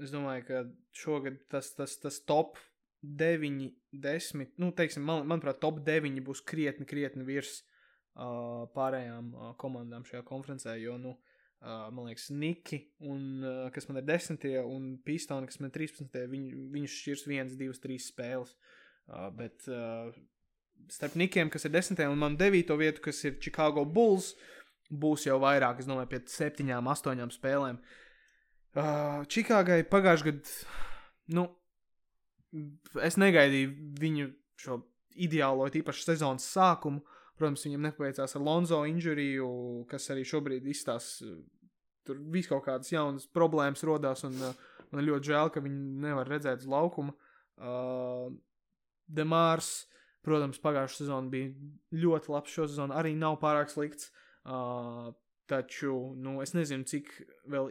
[0.00, 0.62] es domāju, ka
[0.94, 2.60] šogad tas, tas, tas top
[3.02, 7.58] 9, 10, nu, teiksim, man, manuprāt, top 9 būs krietni, krietni virs
[8.14, 10.76] uh, pārējām uh, komandām šajā konferencē.
[10.78, 11.29] Jo, nu, uh,
[11.60, 14.44] Uh, man liekas, Niki, un, uh, kas man ir 10.
[14.64, 16.14] un Pistoni, kas man ir 13.
[16.32, 18.54] Viņ, viņš šķirs 1, 2, 3 spēles.
[19.10, 20.08] Uh, bet uh,
[20.88, 22.00] starp Nikiem, kas ir 10.
[22.08, 22.72] un man 9.
[22.80, 24.32] vietu, kas ir Chicago Bulls,
[24.88, 27.82] būs jau vairāk, es domāju, pie 7, 8 spēlēm.
[28.70, 30.58] Uh, Čikāgai pagājušajā gadā,
[31.36, 31.44] nu,
[33.04, 34.32] es negaidīju viņu
[34.64, 34.80] šo
[35.20, 37.04] ideālo, tīpaši sezonas sākumu.
[37.04, 39.46] Uh, Protams, viņam nepaveicās ar Lonzo injuriju,
[39.88, 41.30] kas arī šobrīd izstāsta.
[42.04, 46.60] Tur viss kaut kādas jaunas problēmas rodās, un man ļoti žēl, ka viņi nevar redzēt
[46.60, 47.14] uz laukuma.
[47.60, 48.28] Uh,
[49.08, 49.86] Demārs,
[50.24, 51.54] protams, pagājušā sezona bija
[52.04, 52.52] ļoti labs.
[52.52, 54.10] Šo sezonu arī nav pārāk slikts.
[54.44, 55.10] Uh,
[55.50, 57.10] taču nu, es nezinu, cik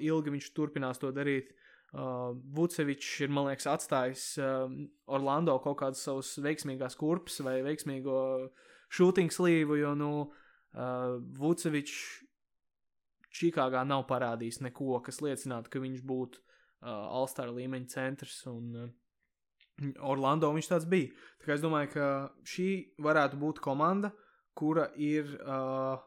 [0.04, 1.54] ilgi viņš turpinās to darīt.
[1.90, 4.66] Uh, Vucevičs ir, man liekas, atstājis uh,
[5.10, 12.26] Orlando kaut kādas savas veiksmīgās kurpes vai veiksmīgo uh, shooting slīvu, jo, nu, uh, Vucevičs
[13.30, 18.40] Čikāgā nav parādījis neko, kas liecinātu, ka viņš būtu uh, Alstāra līmeņa centrs.
[18.50, 18.90] Un, uh,
[20.04, 21.14] Orlando viņš tāds bija.
[21.40, 22.08] Tā kā es domāju, ka
[22.48, 22.70] šī
[23.06, 24.12] varētu būt komanda,
[24.58, 26.02] kura ir, uh,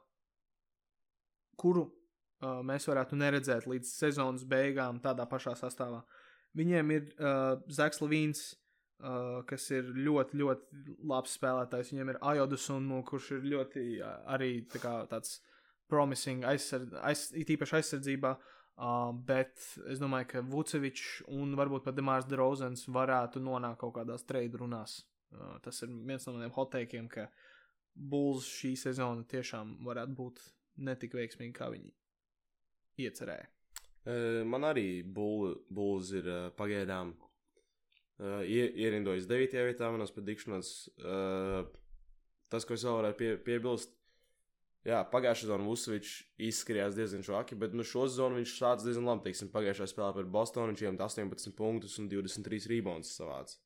[1.61, 6.03] kuru uh, mēs varētu neredzēt līdz sezonas beigām tādā pašā sastāvā.
[6.59, 8.51] Viņiem ir uh, Zaks Levīns,
[9.03, 11.88] Uh, kas ir ļoti, ļoti labs spēlētājs.
[11.91, 15.41] Viņam ir Ajodus, un, kurš ir ļoti uh, arī tā kā, tāds
[15.91, 18.31] promising, aizsardz, aiz, īpaši aizsardzībā.
[18.73, 19.59] Uh, bet
[19.91, 25.01] es domāju, ka Vucevičs un varbūt pat Demārs Drozens varētu nonākt kaut kādās trade runās.
[25.35, 27.27] Uh, tas ir viens no maniem hoteikiem, ka
[27.93, 30.47] Bulls šī sezona tiešām varētu būt
[30.87, 31.91] netik veiksmīga, kā viņi
[33.03, 33.51] iecerēja.
[34.07, 37.32] Uh, man arī Bulls ir uh, pagaidām Uh,
[38.22, 39.56] ierindojas 9.
[39.66, 40.70] vietā manas predikšanas.
[41.00, 41.64] Uh,
[42.52, 43.94] tas, ko es vēl varētu pie, piebilst,
[44.87, 46.14] jā, pagājušā sezonā Vusovičs
[46.50, 49.26] izskatījās diezgan švaki, bet nu, šo sezonu viņš sācis diezgan labi.
[49.28, 53.58] Teiksim, pagājušā spēlē par Bostonu viņš iemet 18 punktus un 23 rebounds savāds.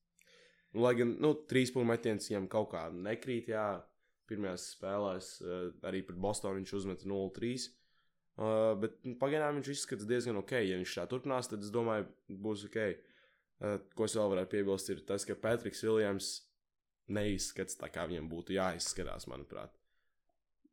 [0.73, 3.67] Nu, lai gan nu, 3 punktu metiens viņam kaut kā nekrīt, jā,
[4.27, 7.67] pirmajās spēlēs uh, arī pret Bostonu viņš uzmeta 0-3.
[8.37, 10.59] Uh, bet nu, pagaidām viņš izskatās diezgan ok.
[10.61, 12.81] Ja viņš tā turpinās, tad es domāju, būs ok.
[12.87, 13.06] Uh, Uh,
[13.59, 16.31] ko es vēl varētu piebilst, ir tas, ka Patriks Viljams
[17.13, 19.73] neizskatās tā, kā viņam būtu jāizskatās, manuprāt.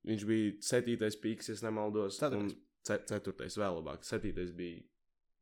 [0.04, 2.18] Viņš bija septītais pīks, ja nemaldos.
[2.20, 2.50] Tad un
[2.84, 4.04] ce ceturtais vēl labāk.
[4.04, 4.82] Septītais bija.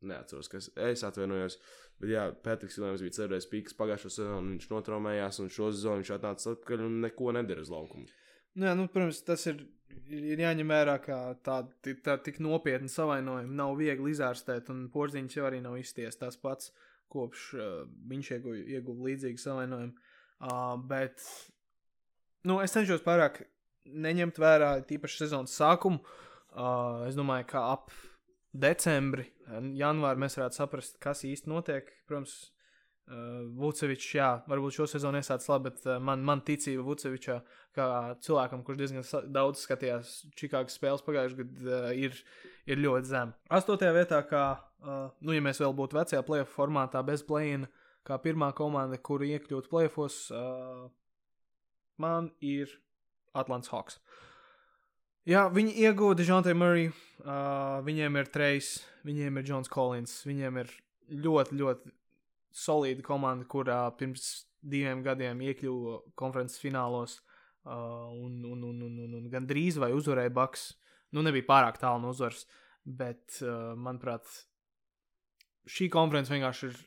[0.02, 1.60] Neatceros, kas es atvainojos.
[2.02, 4.54] Bet, jā, Patriks Viljams bija ceturtais pīks pagājušo sezonu.
[4.54, 8.08] Viņš notraumējās, un šo sezonu viņš atnāca atpakaļ un neko nedara uz laukumu.
[8.58, 9.62] Nu, jā, nu, protams, tas ir,
[10.10, 15.46] ir jāņem vērā, ka tāda tā, tik nopietna savainojuma nav viegli izārstēt, un porziņš jau
[15.48, 16.72] arī nav izties tas pats.
[16.74, 17.66] Uh, kopš uh,
[18.10, 20.12] viņš ieguva, ieguva līdzīgu savainojumu.
[20.42, 21.22] Uh, bet
[22.48, 23.44] nu, es cenšos pārāk
[23.86, 26.02] neņemt vērā tīpaši sezonas sākumu.
[26.52, 27.92] Uh, es domāju, ka ap
[28.52, 29.24] decembri,
[29.78, 31.88] janvāri mēs varētu saprast, kas īsti notiek.
[32.08, 32.34] Protams,
[33.08, 37.38] uh, Vucevičs, jā, varbūt šo sezonu iesācis labi, bet uh, man, man ticība Vucevičā,
[37.76, 37.86] kā
[38.24, 42.18] cilvēkam, kurš diezgan daudz skatījās Čikāgas spēles pagājušajā gadā, uh, ir,
[42.68, 43.36] ir ļoti zema.
[43.60, 44.44] Astotajā vietā, kā
[44.82, 47.68] Uh, nu, ja mēs vēl būtu vecajā playoff formātā bez plēna,
[48.02, 50.88] kā pirmā komanda, kura iekļūtu playoffos, uh,
[52.02, 52.72] man ir
[53.38, 54.00] Atlants Hawks.
[55.28, 56.88] Jā, viņi ieguva Dejounte Murray,
[57.22, 58.72] uh, viņiem ir Trejs,
[59.06, 60.72] viņiem ir Jons Collins, viņiem ir
[61.14, 61.94] ļoti, ļoti
[62.50, 69.18] solīda komanda, kurā pirms diviem gadiem iekļuva konferences finālos uh, un, un, un, un, un,
[69.20, 70.72] un gandrīz vai uzvarēja Baks.
[71.14, 72.48] Nu, nebija pārāk tālu no uzvaras,
[72.82, 74.26] bet, uh, manuprāt,
[75.68, 76.80] šī konference vienkārši ir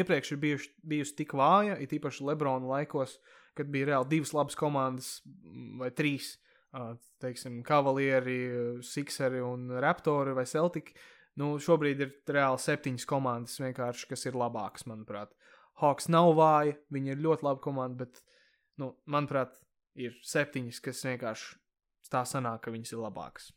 [0.00, 3.16] iepriekš ir bijuši, bijusi tik vāja, it īpaši Lebrona laikos,
[3.58, 6.36] kad bija reāli divas labas komandas mm, vai trīs.
[7.18, 8.36] Teiksim, Kavalieri,
[8.86, 10.92] Sixeri un Raptori vai Celtic.
[11.40, 13.56] Nu, šobrīd ir reāli septiņas komandas,
[14.06, 15.34] kas ir labākas, manuprāt.
[15.82, 18.22] Hawks nav vāja, viņi ir ļoti laba komanda, bet,
[18.78, 19.56] nu, manuprāt,
[19.98, 21.58] ir septiņas, kas vienkārši
[22.12, 23.50] tā sanāk, ka viņas ir labākas.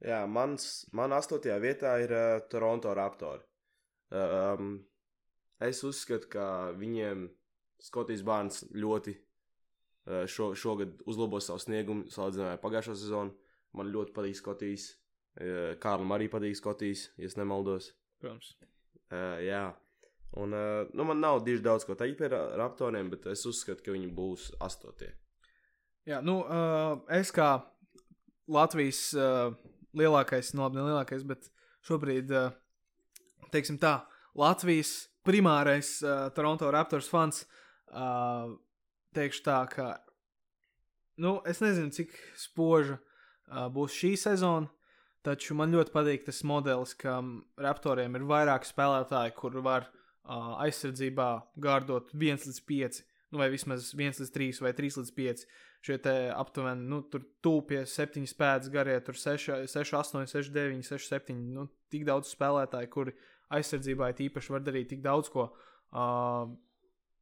[0.00, 3.44] Jā, mans, man astotajā vietā ir uh, Toronto Raptori.
[4.10, 4.72] Um,
[5.62, 6.46] es uzskatu, ka
[6.78, 7.28] viņiem
[7.80, 13.36] Skotijas bērns ļoti uh, šo, šogad uzlabo savu sniegumu, salīdzinājumā ar pagājušo sezonu.
[13.76, 14.90] Man ļoti patīk Skotijas.
[15.38, 17.92] Uh, Kārlim arī patīk Skotijas, ja nemaldos.
[18.20, 18.56] Protams.
[19.10, 19.64] Uh, jā.
[20.38, 23.94] Un, uh, nu, man nav diži daudz ko teikt par raptoriem, bet es uzskatu, ka
[23.94, 25.14] viņi būs astotie.
[26.08, 27.60] Jā, nu, uh, es kā
[28.50, 29.54] Latvijas uh,
[29.96, 31.50] lielākais, nu, labi, ne lielākais, bet
[31.86, 32.54] šobrīd, uh,
[33.54, 34.00] teiksim tā,
[34.38, 37.44] Latvijas primārais uh, Toronto Raptors fans.
[37.90, 38.56] Uh,
[39.16, 39.86] teikšu tā, ka,
[41.20, 44.70] nu, es nezinu, cik spoža uh, būs šī sezona,
[45.26, 47.18] taču man ļoti patīk tas modelis, ka
[47.60, 53.92] Raptoriem ir vairāk spēlētāji, kur var uh, aizsardzībā gārdot 1 līdz 5, nu, vai vismaz
[53.94, 55.44] 1 līdz 3 vai 3 līdz 5
[55.86, 55.98] šie
[56.36, 61.36] aptuveni, nu, tur tūpie septiņas pēdas garie, tur 6, 6 8, 6, 9, 6, 7,
[61.54, 63.14] nu, tik daudz spēlētāju, kuri
[63.56, 65.48] aizsardzībā īpaši var darīt tik daudz ko.
[65.90, 66.50] Uh,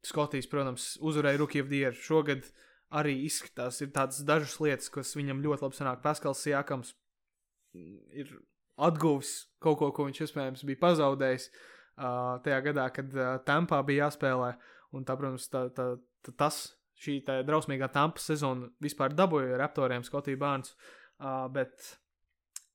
[0.04, 1.94] Skotijas, protams, uzvarēja the Year.
[1.94, 2.44] Šogad
[2.90, 6.02] arī izskatās, ir tādas dažas lietas, kas viņam ļoti labi sanāk.
[6.02, 6.94] Paskals Jākams
[7.74, 8.30] ir
[8.78, 14.06] atguvis kaut ko, ko viņš iespējams bija pazaudējis uh, tajā gadā, kad uh, Tampā bija
[14.06, 14.54] jāspēlē.
[14.96, 15.90] Un tā, protams, tā, tā,
[16.24, 16.60] tā, tas
[16.98, 20.74] šī drausmīgā tampa sezona vispār dabūja raptoriem Skotiju Bārns.
[21.18, 21.74] Uh, bet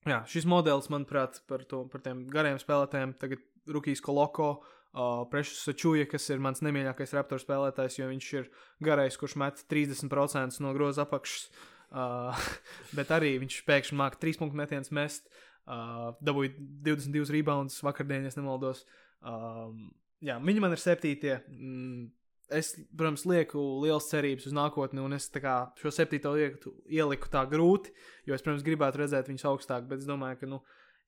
[0.08, 5.63] jā, šis modelis, manuprāt, par, to, par tiem gariem spēlētājiem, tagad Rukijs Koloko, uh, Prešs
[5.67, 8.49] Sačuja, kas ir mans nemīļākais raptoru spēlētājs, jo viņš ir
[8.84, 11.47] garais, kurš met 30% no groza apakšas.
[11.93, 12.45] Uh,
[12.97, 15.28] bet arī viņš pēkšņi māca 3 punktu metienus mest,
[15.65, 16.56] uh, dabūja
[16.88, 18.84] 22 rebounds vakardien, ja nemaldos.
[19.23, 19.91] Um,
[20.23, 21.38] jā, viņi man ir septītie.
[21.51, 22.12] Mm,
[22.53, 27.43] es, protams, lieku liels cerības uz nākotni, un es kā, šo septīto lietu ieliku tā
[27.49, 27.93] grūti,
[28.27, 30.62] jo es, protams, gribētu redzēt viņus augstāk, bet es domāju, ka, nu,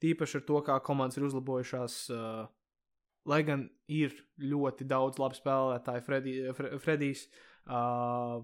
[0.03, 2.45] tīpaši ar to, kā komandas ir uzlabojušās, uh,
[3.29, 7.27] lai gan ir ļoti daudz labu spēlētāju, Fredi, Fre, Fredijs,
[7.67, 8.41] uh,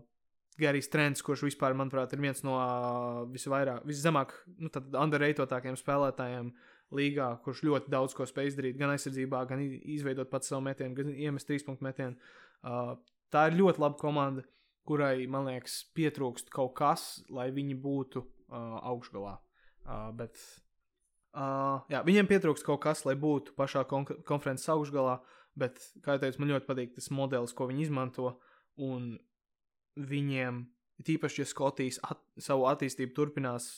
[0.62, 6.51] Garijs Trends, kurš vispār, manuprāt, ir viens no uh, visvairāk, viszemāk, nu, underrated spēlētājiem
[6.95, 11.12] līgā, kurš ļoti daudz ko spēj izdarīt, gan aizsardzībā, gan izveidot pats savu metienu, gan
[11.13, 12.17] iemest trīs punktu metienu.
[12.62, 12.95] Uh,
[13.34, 14.43] tā ir ļoti laba komanda,
[14.88, 19.38] kurai, man liekas, pietrūkst kaut kas, lai viņi būtu uh, augšgalā.
[19.82, 20.38] Uh, bet
[21.34, 25.19] uh, jā, viņiem pietrūkst kaut kas, lai būtu pašā kon konferences augšgalā.
[25.60, 28.38] Bet, kā jau teicu, man ļoti patīk tas modelis, ko viņi izmanto.
[28.82, 29.17] Un
[29.99, 30.62] viņiem,
[31.04, 33.73] tīpaši, ja Skotijas at savu attīstību turpinās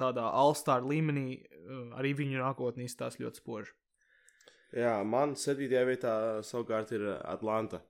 [0.00, 1.40] tādā All-Star līmenī,
[1.98, 3.74] arī viņu nākotnē izstāsta ļoti spoži.
[4.74, 7.84] Jā, man septītajā vietā savukārt ir Atlanta.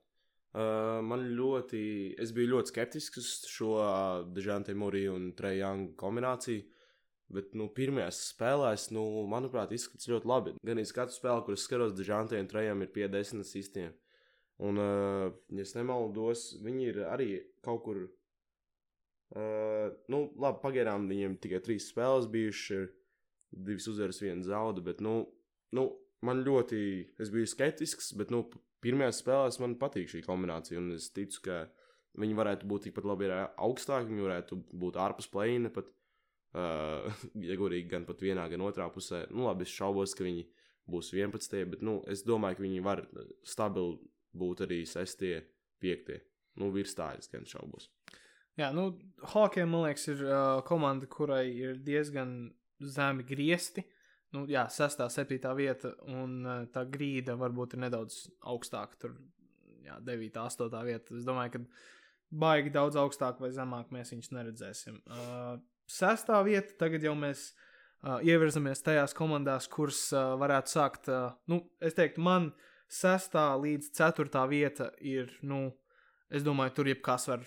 [0.55, 1.79] Uh, man ļoti,
[2.21, 6.61] es biju ļoti skeptisks uz šo uh, Dežante Mūriju un Trejānu kombināciju.
[7.35, 10.53] Bet, nu, pirmajās spēlēs, nu, manuprāt, izskatās ļoti labi.
[10.63, 13.91] Gan arī katru spēli, kuras skatos, Dežante un Trejām ir pie desmit asistiem.
[14.63, 15.25] Un, uh,
[15.57, 17.29] ja es nemaldos, viņi ir arī
[17.65, 18.05] kaut kur.
[19.35, 22.93] Uh, nu, labi, pagaidām viņiem tikai trīs spēles bijušas,
[23.51, 24.83] divas uzvaras, viena zauda.
[24.85, 25.17] Bet, nu,
[25.75, 25.89] nu,
[26.23, 26.79] man ļoti,
[27.19, 28.45] es biju skeptisks, bet, nu,
[28.85, 31.59] pirmajās spēlēs man patīk šī kombinācija, un es ticu, ka
[32.21, 35.91] viņi varētu būt tikpat labi augstāki, viņi varētu būt ārpus plēna, pat,
[36.55, 37.11] uh,
[37.49, 39.25] ja godīgi, gan pat vienā, gan otrā pusē.
[39.33, 40.47] Nu, labi, es šaubos, ka viņi
[40.91, 43.03] būs 11, bet, nu, es domāju, ka viņi var
[43.43, 43.99] stabili
[44.35, 45.27] būt arī 6,
[45.83, 46.19] 5.
[46.61, 47.89] Nu, virs tā es gan šaubos.
[48.55, 48.93] Jā, nu,
[49.33, 53.83] Hawkiem, man liekas, ir uh, komanda, kurai ir diezgan zemi griesti.
[53.83, 53.95] Uh,
[54.35, 58.99] nu, jā, sestā, septītā vieta, un uh, tā grīda varbūt ir nedaudz augstāka.
[59.01, 59.15] Tur,
[59.85, 61.15] jā, devītā, astotā vieta.
[61.17, 61.63] Es domāju, ka
[62.45, 64.99] baigi daudz augstāk vai zemāk mēs viņus neredzēsim.
[65.05, 65.55] Uh,
[65.91, 71.11] sestā vieta, tagad jau mēs uh, ievirzamies tajās komandās, kuras uh, varētu sākt.
[71.11, 72.51] Uh, nu, es teiktu, man
[72.91, 75.69] sestā līdz ceturtā vieta ir, nu,
[76.29, 77.45] es domāju, tur jebkas var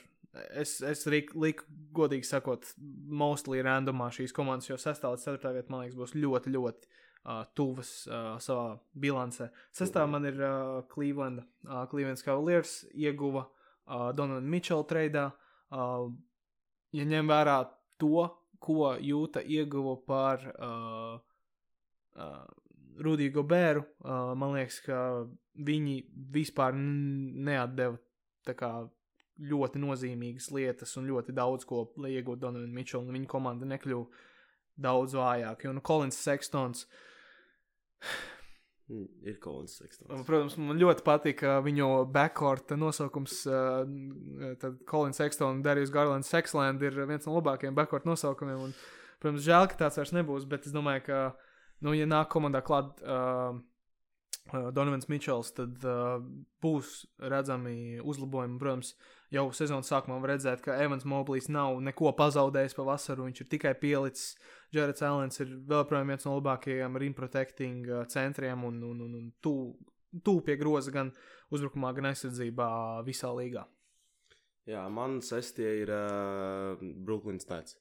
[0.59, 1.67] Es, es liku,
[1.97, 2.67] godīgi sakot,
[3.09, 5.05] mostly randomā šīs komandas, jo 6.
[5.05, 5.53] līdz 4.
[5.57, 9.51] vietā, man liekas, būs ļoti, ļoti uh, tuvas uh, savā bilancē.
[9.79, 10.01] 6.
[10.11, 15.31] man ir uh, Cleveland, uh, Cleveland Cavaliers, ieguva uh, Donalda Mitchell treidā.
[15.69, 16.11] Uh,
[16.97, 17.59] ja ņem vērā
[18.01, 18.29] to,
[18.59, 21.19] ko jūta ieguva par uh,
[22.19, 22.45] uh,
[22.99, 23.85] Rudiju Goberu.
[24.03, 24.99] Uh, man liekas, ka
[25.59, 26.01] viņi
[26.35, 27.99] vispār neatdeva
[28.47, 28.73] tā kā
[29.39, 34.25] ļoti nozīmīgas lietas un ļoti daudz ko, lai iegūtu Donovanu Mičelu, un viņa komanda nekļuva
[34.79, 35.69] daudz vājāka.
[35.69, 36.87] Jo, nu, Kolins Sekstons,
[38.89, 40.25] Mm, Ir Kolins Sekstons.
[40.25, 43.43] protams, man ļoti patīk uh, viņu backcourt nosaukums.
[43.45, 48.63] Uh, tad Kolins Sekstons un Darījus Garlands Seksland ir viens no labākajiem backcourt nosaukumiem.
[48.71, 48.73] Un,
[49.21, 51.21] protams, žēl, ka tāds vairs nebūs, bet es domāju, ka,
[51.85, 53.61] nu, ja nāk komandā klāt uh,
[54.55, 56.17] uh, Donovans Mičels, tad uh,
[56.65, 58.57] būs redzami uzlabojumi.
[58.63, 58.95] Protams,
[59.35, 63.51] jau sezonas sākumā var redzēt, ka Evans Moblijs nav neko pazaudējis pa vasaru, viņš ir
[63.55, 64.37] tikai pielicis.
[64.75, 69.17] Jareds Alens ir vēl projām viens no labākajiem rim protecting uh, centriem un, un, un,
[69.23, 69.29] un
[70.25, 71.13] tuvu pie groza gan
[71.53, 72.69] uzbrukumā, gan aizsardzībā
[73.07, 73.65] visā līgā.
[74.69, 77.79] Jā, man sestie ir uh, Brooklyns Nets.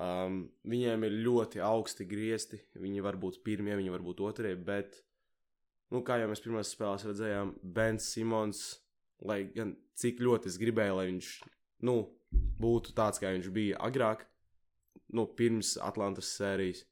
[0.00, 2.58] Um, viņiem ir ļoti augsti griezti.
[2.80, 4.96] Viņi var būt pirmie, viņi var būt otrie, bet,
[5.92, 8.64] nu, kā jau mēs pirmās spēlēs redzējām, Bens Simons,
[9.28, 11.30] lai gan cik ļoti es gribēju, lai viņš,
[11.88, 11.96] nu,
[12.60, 14.26] būtu tāds, kā viņš bija agrāk,
[15.14, 16.84] nu, pirms Atlantas sērijas,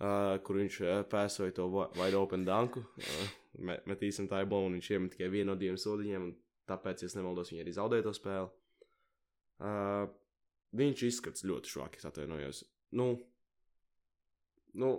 [0.00, 4.78] uh, kur viņš uh, pēsoja to wide open danku, uh, met, metīsim tā iebolu, un
[4.78, 6.34] viņš iemet tikai vienu no diviem sodiņiem, un
[6.70, 8.52] tāpēc, ja nemaldos, viņi arī zaudēja to spēli.
[9.64, 10.06] Uh,
[10.74, 12.64] viņš izskats ļoti švaki, es atvainojos.
[12.98, 13.12] Nu,
[14.80, 14.94] nu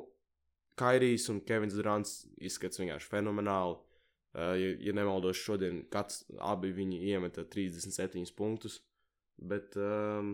[0.80, 3.78] Kairijs un Kevins Durants izskats vienkārši fenomenāli.
[4.36, 8.81] Uh, ja, ja nemaldos, šodien kāds abi viņi iemeta 37 punktus.
[9.39, 10.33] Bet, um,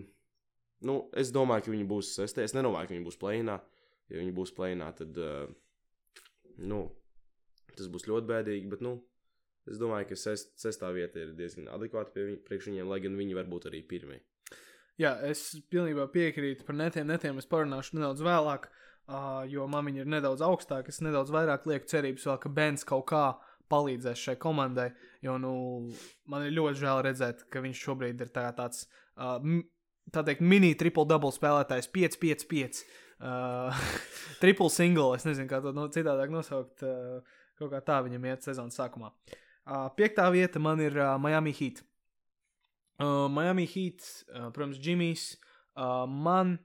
[0.82, 2.42] nu, es domāju, ka viņi būs sestie.
[2.42, 3.60] Es nedomāju, ka viņi būs plēnā.
[4.10, 6.26] Ja viņi būs plēnā, tad, uh,
[6.58, 6.82] nu,
[7.76, 8.72] tas būs ļoti bēdīgi.
[8.74, 8.96] Bet, nu,
[9.70, 13.38] es domāju, ka sest, sestā vieta ir diezgan adekvāta viņ, priekš viņiem, lai gan viņi
[13.38, 14.24] var būt arī pirmie.
[14.98, 17.06] Jā, es pilnībā piekrītu par netiem.
[17.10, 20.90] Netiem es parunāšu nedaudz vēlāk, uh, jo viņi ir nedaudz augstāk.
[20.90, 23.26] Es nedaudz vairāk lieku cerības vēl, ka Bens kaut kā
[23.72, 24.90] palīdzēs šai komandai.
[25.26, 25.54] Jo nu,
[26.30, 29.38] man ir ļoti žēl redzēt, ka viņš šobrīd ir tā, tāds, uh,
[30.14, 32.82] tā teikt, mini triple double spēlētājs, 5, 5, 5.
[33.22, 33.84] Uh,
[34.42, 36.84] triple single, es nezinu, kā to no, citādāk nosaukt.
[36.86, 39.12] Uh, kaut kā tā viņam iet sezonas sākumā.
[39.62, 41.84] Uh, piektā vieta man ir uh, Miami Heat.
[43.02, 44.02] Uh, Miami Heat,
[44.34, 45.36] uh, protams, Džimijs.
[45.78, 46.58] Uh, man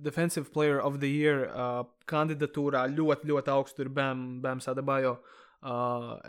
[0.00, 5.16] Defensive Player of the Year uh, kandidatūrā ļoti, ļoti augstu ir Bam, Bams Adebayo.
[5.16, 5.45] Uh,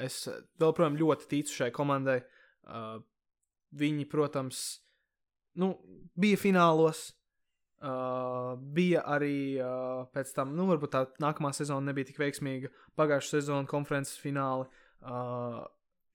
[0.03, 2.19] es vēl, protams, ļoti ticu šai komandai.
[2.67, 2.97] Uh,
[3.77, 4.63] viņi, protams,
[5.61, 5.75] nu,
[6.19, 7.11] bija finālos.
[7.77, 12.71] Uh, bija arī uh, pēc tam, nu, varbūt tā nākamā sezona nebija tik veiksmīga.
[12.97, 14.65] Pagājušā sezona konferences fināli.
[15.05, 15.59] Uh,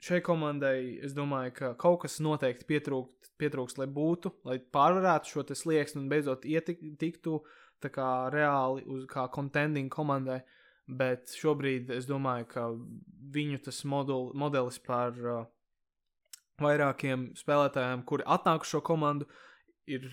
[0.03, 5.47] šai komandai es domāju, ka kaut kas noteikti pietrūkst, pietrūkst lai būtu, lai pārvarētu šo
[5.55, 7.39] slieksni un beidzot ietiktu
[7.83, 10.43] kā reāli uz kā contending komandai.
[10.91, 12.67] Bet šobrīd es domāju, ka
[13.33, 15.45] viņu tas modul, modelis par uh,
[16.63, 19.29] vairākiem spēlētājiem, kuri atnāk šo komandu,
[19.87, 20.09] ir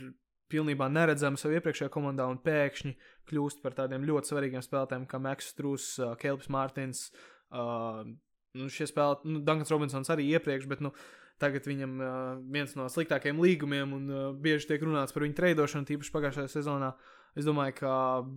[0.49, 2.93] pilnībā neredzami savā iepriekšējā komandā un pēkšņi
[3.29, 7.03] kļūst par tādiem ļoti svarīgiem spēlētājiem, kā Maks Strūss, uh, Kelps Mārtiņš.
[7.49, 8.05] Uh,
[8.57, 10.93] nu, šie spēlētāji, nu, Dunkans Robinsons arī iepriekš, bet nu,
[11.41, 12.15] tagad viņam uh,
[12.53, 16.93] viens no sliktākajiem līgumiem, un uh, bieži tiek runāts par viņu treidošanu, tīpaši pagājušajā sezonā.
[17.37, 17.93] Es domāju, ka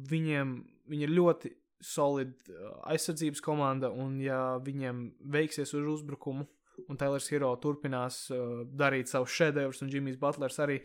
[0.09, 0.61] viņiem
[0.93, 1.53] viņi ir ļoti
[1.85, 5.05] solida uh, aizsardzības komanda, un ja viņiem
[5.35, 6.47] veiksies uz uzbrukumu,
[6.89, 10.81] un Tailers Hero turpinās uh, darīt savus šedevrus, un Džimijs Butlers arī,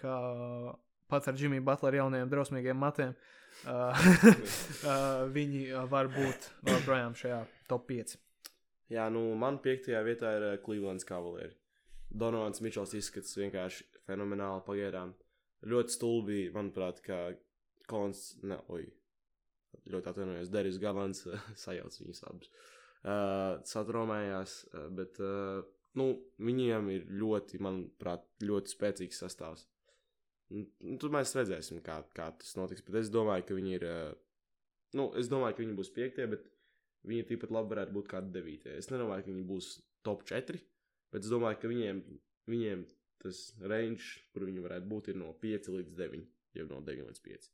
[0.00, 0.16] kā
[1.12, 3.16] pats ar Džimiju Butleru jaunajiem drausmīgiem matiem,
[3.66, 4.04] uh,
[4.88, 8.16] uh, viņi var būt joprojām šajā top 5.
[8.92, 11.56] Jā, nu, man piektajā vietā ir uh, Clevelands Cavalieri.
[12.12, 15.14] Donovans Mičels izskats vienkārši fenomenāli pagaidām.
[15.68, 17.22] Ļoti stulbi, manuprāt, ka
[17.88, 18.86] Kolons, ne, oi,
[19.92, 21.26] ļoti atvainojos, Deris Galants
[21.64, 22.50] sajauc viņus abus.
[23.02, 25.62] Uh, satromējās, uh, bet, uh,
[25.98, 26.08] nu,
[26.38, 29.66] viņiem ir ļoti, manuprāt, ļoti spēcīgs sastāvs.
[30.52, 30.66] Nu,
[31.00, 32.84] Tur mēs redzēsim, kā, kā tas notiks.
[32.86, 33.86] Bet es domāju, ka viņi ir.
[33.88, 34.58] Uh,
[34.98, 36.46] nu, es domāju, ka viņi būs piektie, bet
[37.08, 38.76] viņi tikpat labi varētu būt kādi devītie.
[38.78, 39.72] Es nedomāju, ka viņi būs
[40.06, 40.60] top 4,
[41.14, 42.04] bet es domāju, ka viņiem,
[42.50, 42.84] viņiem
[43.22, 47.24] tas range, kur viņi varētu būt, ir no 5 līdz 9, jau no 9 līdz
[47.26, 47.50] 5.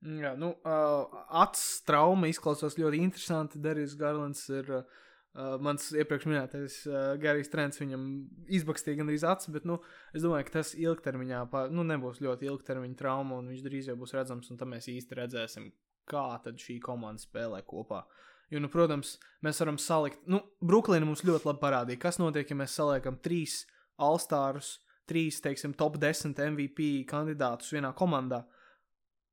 [0.00, 3.60] Jā, nu, uh, acis trauma izklausās ļoti interesanti.
[3.60, 7.80] Darījis Garlands ir uh, mans iepriekš minētais uh, Garijs Trends.
[7.82, 8.06] Viņam
[8.48, 9.76] izbakstīja gan arī acis, bet nu,
[10.16, 13.98] es domāju, ka tas ilgtermiņā pār, nu, nebūs ļoti ilgtermiņa trauma, un viņš drīz jau
[14.00, 15.68] būs redzams, un tad mēs īsti redzēsim,
[16.08, 18.06] kā tad šī komanda spēlē kopā.
[18.50, 22.56] Jo, nu, protams, mēs varam salikt, nu, Brooklyna mums ļoti labi parādīja, kas notiek, ja
[22.58, 23.60] mēs saliekam trīs
[24.00, 24.78] Alstārus,
[25.10, 28.46] trīs, teiksim, top 10 MVP kandidātus vienā komandā.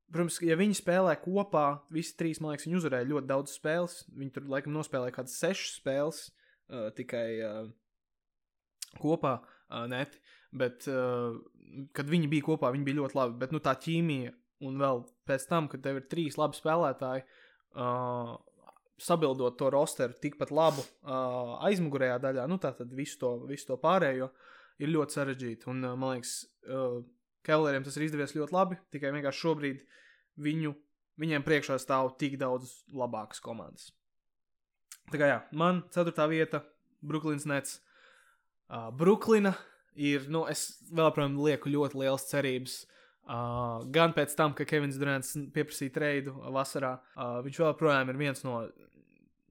[0.08, 3.98] Protams, ja viņi spēlē kopā, visi trīs, man liekas, viņi uzvarēja ļoti daudz spēles.
[4.16, 7.58] Viņi tur laikam nospēlēja kaut kādas sešas spēles uh, tikai uh,
[9.02, 10.20] kopā, uh, neti.
[10.56, 11.36] Bet, uh,
[11.92, 13.36] kad viņi bija kopā, viņi bija ļoti labi.
[13.42, 14.32] Bet nu, tā ķīmija,
[14.64, 17.26] un vēl pēc tam, kad tev ir trīs labi spēlētāji,
[17.76, 18.32] uh,
[18.98, 23.76] sabildot to rosteru tikpat labu uh, aizmugurējā daļā, nu tā tad visu to, visu to
[23.82, 24.32] pārējo,
[24.80, 25.68] ir ļoti sarežģīti.
[25.68, 27.02] Un, uh, man liekas, uh,
[27.46, 29.84] Cavaliers tas ir izdevies ļoti labi, tikai vienkārši šobrīd
[30.42, 30.74] viņu,
[31.20, 33.92] viņiem priekšā stāv tik daudz labākas komandas.
[35.08, 36.62] Tā kā jā, man ceturtā vieta-
[37.08, 37.80] Brooklyns Nets.
[38.68, 39.54] Uh, Brooklyna
[39.96, 42.78] ir, nu, es vēl, protams, lieku ļoti liels cerības.
[43.28, 48.40] Uh, gan pēc tam, ka Kevins Durants pieprasīja treidu vasarā, uh, viņš joprojām ir viens
[48.44, 48.62] no,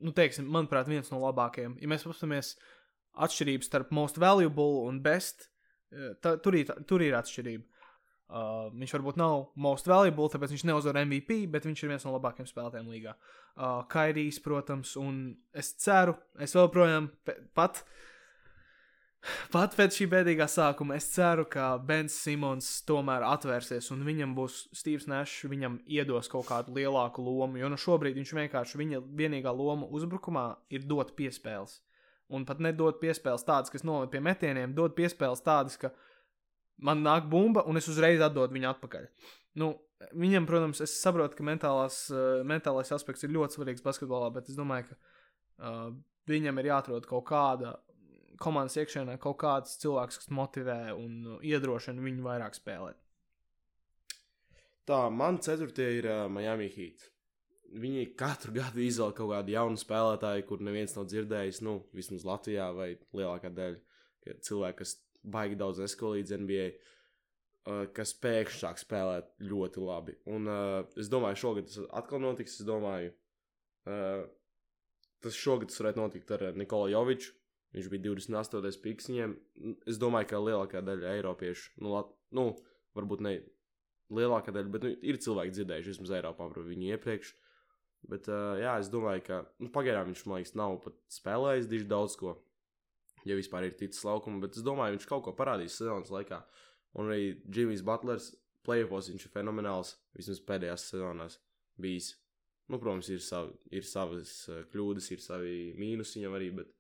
[0.01, 1.77] nu, teiksim, manuprāt, viens no labākajiem.
[1.81, 2.55] Ja mēs paskatāmies
[3.17, 5.49] atšķirības starp most valuable un best,
[5.93, 7.65] uh, tā, tur, ir, tur ir atšķirība.
[8.27, 12.11] Uh, viņš varbūt nav most valuable, tāpēc viņš neuzvar MVP, bet viņš ir viens no
[12.17, 13.13] labākajiem spēlētājiem līgā.
[13.55, 15.21] Uh, Kairijs, protams, un
[15.55, 17.07] es ceru, es joprojām
[17.55, 17.79] pat,
[19.53, 24.59] pat pēc šī bēdīgā sākuma, es ceru, ka Bens Simons tomēr atvērsies un viņam būs
[24.75, 29.55] Steve's Nash, viņam iedos kaut kādu lielāku lomu, jo nu šobrīd viņš vienkārši, viņa vienīgā
[29.55, 31.79] loma uzbrukumā ir dot piespēles.
[32.27, 35.93] Un pat nedod piespēles tādas, kas noved pie metieniem, dod piespēles tādas, ka
[36.77, 39.07] man nāk bumba, un es uzreiz atdodu viņu atpakaļ.
[39.57, 39.71] Nu,
[40.17, 44.57] viņam, protams, es saprotu, ka mentālās, uh, mentālais aspekts ir ļoti svarīgs basketbolā, bet es
[44.57, 45.89] domāju, ka uh,
[46.29, 47.75] viņam ir jāatrod kaut kāda
[48.41, 53.01] komandas iekšienē, kaut kāds cilvēks, kas motivē un uh, iedrošina viņu vairāk spēlēt.
[54.87, 57.09] Tā, man ceturtie ir uh, Miami Heat.
[57.77, 62.69] Viņi katru gadu izvēl kaut kādu jaunu spēlētāju, kur neviens nav dzirdējis, nu, vismaz Latvijā
[62.75, 64.93] vai lielākā daļa cilvēku, kas
[65.23, 70.17] baigi daudz nesko līdz NBA, uh, kas pēkšņi sāk spēlēt ļoti labi.
[70.29, 72.59] Un uh, es domāju, šogad tas atkal notiks.
[72.61, 73.13] Es domāju,
[73.89, 74.23] uh,
[75.23, 77.33] tas šogad tas varētu notikt ar Nikolu Joviču.
[77.75, 78.79] Viņš bija 28.
[78.81, 79.35] piks viņiem.
[79.91, 82.53] Es domāju, ka lielākā daļa eiropiešu, nu, lat, nu
[82.97, 83.33] varbūt ne
[84.13, 87.33] lielākā daļa, bet nu, ir cilvēki dzirdējuši vismaz Eiropā par viņu iepriekš.
[88.07, 91.89] Bet, uh, jā, es domāju, ka nu, pagaidām viņš, man liekas, nav pat spēlējis diži
[91.91, 92.37] daudz ko
[93.25, 96.41] ja vispār ir ticis laukuma, bet es domāju, viņš kaut ko parādīs sezonas laikā.
[96.97, 98.31] Un arī Jimmy's Butlers
[98.67, 101.39] plēsofos viņš ir fenomenāls vismaz pēdējās sezonās
[101.81, 102.13] bijis.
[102.67, 106.73] Nu, protams, ir, savi, ir savas eh, kļūdas, ir savi mīnusi viņam arī, bet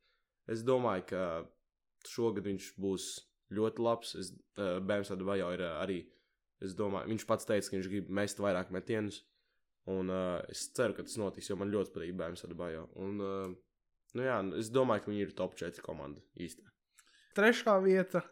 [0.51, 1.21] es domāju, ka
[2.07, 3.07] šogad viņš būs
[3.55, 4.13] ļoti labs.
[4.19, 6.01] Es, uh, Bēns Advajo ir uh, arī,
[6.63, 9.21] es domāju, viņš pats teica, ka viņš grib mest vairāk metienus.
[9.87, 12.89] Un uh, es ceru, ka tas notiks, jo man ļoti patīk Bēns Advajo.
[12.99, 13.55] Un uh,
[14.17, 16.71] Nu, jā, nu, es domāju, ka viņi ir top 4 komanda īstenībā.
[17.37, 18.23] Trešā vieta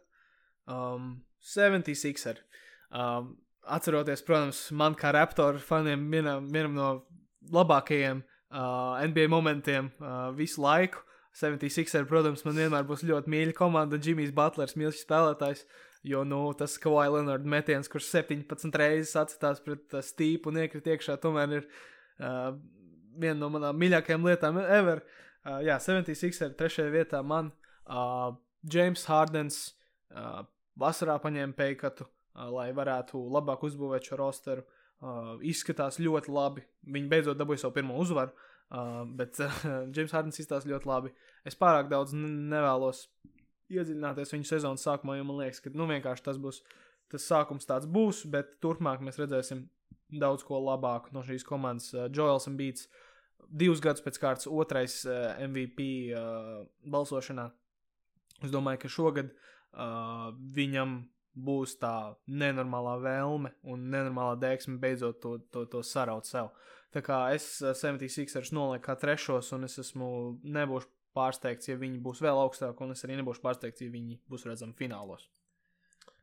[0.65, 1.19] um,-
[1.53, 2.39] 76.
[2.89, 6.87] Um, atceroties, protams, man kā raptoru faniem vienam, vienam no
[7.53, 11.03] labākajiem uh, NBA momentiem uh, visu laiku.
[11.35, 13.99] 76, protams, man vienmēr būs ļoti mīļa komanda.
[14.01, 15.65] Jimmy's Butlers, mīļš spēlētājs.
[16.05, 20.95] Jo nu, tas Kawhi Leonard metiens, kurš 17 reizes atcitās pret uh, stīpu un iekrita
[20.95, 22.55] iekšā, tomēr ir uh,
[23.21, 25.03] viena no manām mīļākajām lietām ever.
[25.05, 27.51] Uh, Uh, jā, 76 ir trešajā vietā man.
[27.85, 28.33] Uh,
[28.65, 29.59] James Hardens
[30.09, 30.41] uh,
[30.81, 34.65] vasarā paņēma peikatu, uh, lai varētu labāk uzbūvēt šo rosteru.
[35.05, 36.65] Uh, izskatās ļoti labi.
[36.89, 39.61] Viņi beidzot dabūja savu pirmo uzvaru, uh, bet uh,
[39.95, 41.13] James Hardens izskatās ļoti labi.
[41.45, 43.05] Es pārāk daudz nevēlos
[43.69, 46.63] iedziļināties viņa sezonas sākumā, jo man liekas, ka nu, vienkārši tas būs.
[47.13, 49.67] Tas sākums tāds būs, bet turpmāk mēs redzēsim
[50.09, 51.91] daudz ko labāku no šīs komandas.
[51.93, 53.03] Uh, Joels Beats uh,
[53.49, 57.49] divus gadus pēc kārtas otrais uh, eh, MVP uh, eh, balsošanā.
[58.43, 60.97] Es domāju, ka šogad uh, viņam
[61.35, 66.51] būs tā nenormālā vēlme un nenormālā deksme beidzot to, to, to saraut sev.
[66.95, 70.09] Tā kā es uh, 76ers nolieku kā trešos, un es esmu
[70.43, 74.47] nebūšu pārsteigts, ja viņi būs vēl augstāk, un es arī nebūšu pārsteigts, ja viņi būs
[74.47, 75.29] redzami finālos.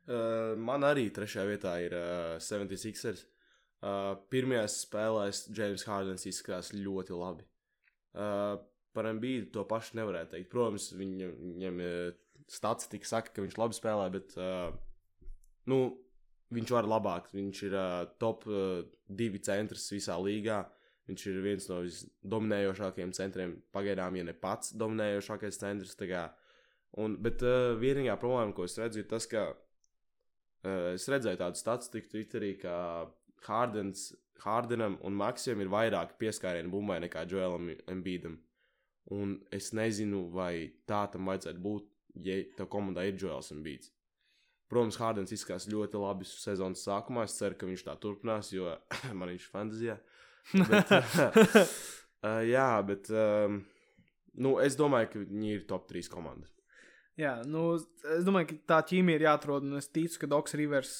[0.03, 3.23] Uh, man arī trešajā vietā ir uh, 76ers.
[3.83, 7.43] Uh, pirmajās spēlēs James Hardens izskatās ļoti labi.
[8.15, 8.53] Uh,
[8.95, 10.51] par Mbīdu to pašu nevarētu teikt.
[10.53, 11.81] Protams, viņam, viņam
[12.47, 14.69] statistika saka, ka viņš labi spēlē, bet uh,
[15.67, 15.79] nu,
[16.53, 17.27] viņš var labāk.
[17.33, 20.61] Viņš ir uh, top uh, divi centrs visā līgā.
[21.09, 23.57] Viņš ir viens no visdominējošākajiem centriem.
[23.75, 25.97] Pagaidām, ja ne pats dominējošākais centrs.
[27.03, 31.59] Un, bet uh, vienīgā problēma, ko es redzu, ir tas, ka uh, es redzēju tādu
[31.59, 32.77] statistiku Twitterī, ka
[33.47, 34.11] Hardens,
[34.43, 38.37] Hardenam un Maksam ir vairāk pieskārienu bumbai nekā Joelam Embīdam.
[39.11, 41.89] Un es nezinu, vai tā tam vajadzētu būt,
[42.23, 43.91] ja tev komandā ir Joels Embīds.
[44.71, 47.27] Protams, Hārdens izskatās ļoti labi sezonas sākumā.
[47.27, 48.71] Es ceru, ka viņš tā turpinās, jo
[49.19, 49.97] man viņš ir fantāzijā.
[50.53, 53.59] Bet, uh, jā, bet um,
[54.41, 56.49] nu, es domāju, ka viņi ir top 3 komanda.
[57.19, 57.75] Jā, nu,
[58.15, 60.95] es domāju, ka tā ķīmija ir jāatrod, es ticu, ka Doks Rivers,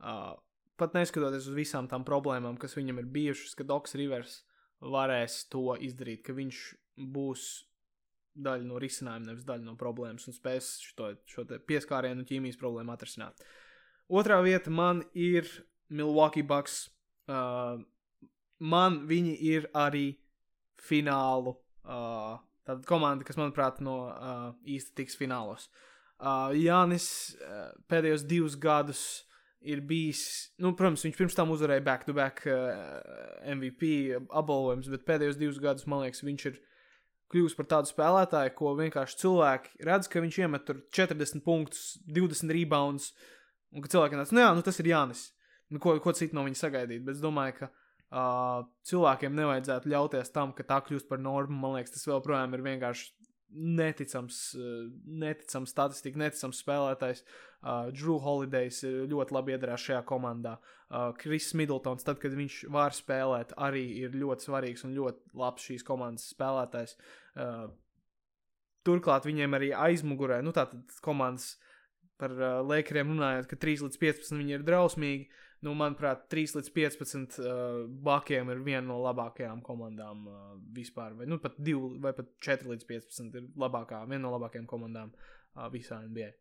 [0.00, 0.32] uh,
[0.80, 4.40] pat neskatoties uz visām tām problēmām, kas viņam ir bijušas, ka Doks Rivers
[4.82, 6.62] varēs to izdarīt, ka viņš
[7.12, 7.46] būs
[8.32, 13.44] daļa no risinājuma, nevis daļa no problēmas, un spēs šo, šo pieskārienu ķīmijas problēmu atrisināt.
[14.12, 15.48] Otrā vieta man ir
[15.92, 16.86] Milwaukee Bucks.
[17.28, 17.80] Uh,
[18.58, 20.06] man viņi ir arī
[20.82, 21.56] finālu.
[21.84, 25.66] Uh, Tāda komanda, kas, manuprāt, no uh, īsti tiks finālos.
[26.22, 29.00] Uh, Jānis uh, pēdējos divus gadus
[29.68, 30.22] ir bijis,
[30.62, 32.72] nu, protams, viņš pirms tam uzvarēja back-to-back uh,
[33.54, 33.92] MVP
[34.28, 36.58] apbalvojums, bet pēdējos divus gadus, man liekas, viņš ir
[37.32, 42.52] kļuvis par tādu spēlētāju, ko vienkārši cilvēki redz, ka viņš iemet tur 40 punktus, 20
[42.52, 43.12] rebounds,
[43.72, 45.30] un ka cilvēkiem tāds, nu jā, nu tas ir Jānis.
[45.72, 47.00] Nu, ko, ko citu no viņa sagaidīt?
[47.06, 51.56] Bet es domāju, ka uh, cilvēkiem nevajadzētu ļauties tam, ka tā kļūst par normu.
[51.62, 53.08] Man liekas, tas joprojām ir vienkārši
[53.52, 57.24] neticams, uh, neticams statistika, neticams spēlētājs.
[57.62, 60.56] Uh, Drew Holidays ļoti labi iedarās šajā komandā.
[60.88, 65.68] Uh, Kris Middletons, tad, kad viņš var spēlēt, arī ir ļoti svarīgs un ļoti labs
[65.68, 66.96] šīs komandas spēlētājs.
[67.36, 67.68] Uh,
[68.86, 71.54] turklāt viņiem arī aizmugurē, nu tātad komandas
[72.18, 75.30] par uh, Lakeriem runājot, ka 3 līdz 15 viņi ir drausmīgi.
[75.30, 80.38] Uh, nu, manuprāt, 3 līdz 15 uh, bakiem ir viena no labākajām komandām uh,
[80.74, 81.14] vispār.
[81.18, 85.12] Vai, nu, pat 2 vai pat 4 līdz 15 ir labākā, viena no labākajām komandām
[85.14, 86.32] uh, visā NBA.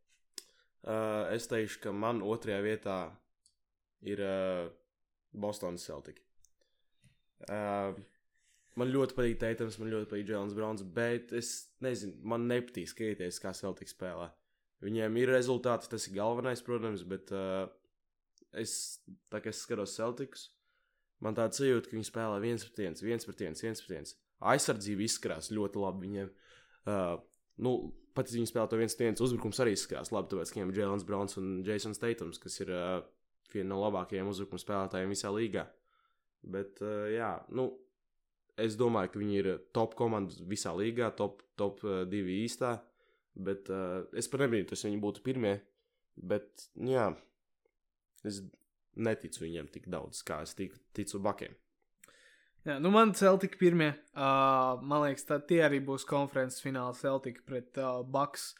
[0.81, 2.97] Uh, es teikšu, ka man otrajā vietā
[4.01, 4.71] ir uh,
[5.37, 6.23] Bostonas Celtic.
[7.45, 7.93] Uh,
[8.79, 11.53] man ļoti patīk Teitams, man ļoti patīk Jēlins Browns, bet es
[11.85, 14.31] nezinu, man nepatīk skatīties, kā Celtic spēlē.
[14.81, 17.67] Viņiem ir rezultāti, tas ir galvenais, protams, bet uh,
[18.57, 18.73] es,
[19.31, 20.49] tā, es skatos Celtics,
[21.23, 24.13] man tāda sajūta, ka viņi spēlē viens pret viens, viens pret viens, viens pret viens.
[24.51, 26.31] Aizsardzība izskatās ļoti labi viņiem.
[26.89, 27.15] Uh,
[27.61, 27.75] nu,
[28.17, 30.73] pat ja viņi spēlē to viens pret viens, uzbrukums arī izskatās labi, tāpēc, ka viņiem
[30.73, 32.97] ir Jēlins Browns un Jasons Teitons, kas ir uh,
[33.53, 35.67] viena no labākajiem uzbrukuma spēlētājiem visā līgā.
[36.41, 37.69] Bet, uh, jā, nu,
[38.59, 42.79] es domāju, ka viņi ir top komanda visā līgā, top, top uh, divi īstā.
[43.31, 45.59] Bet uh, es pat nebrīnos, ja viņi būtu pirmie.
[46.17, 47.11] Bet, jā,
[48.27, 48.41] Es
[48.95, 51.55] neticu viņiem tik daudz, kā es tiku, ticu Bakiem.
[52.67, 57.41] Jā, nu man Celtic pirmie, uh, man liekas, tā tie arī būs konferences fināls Celtic
[57.47, 58.51] pret uh, Bucks.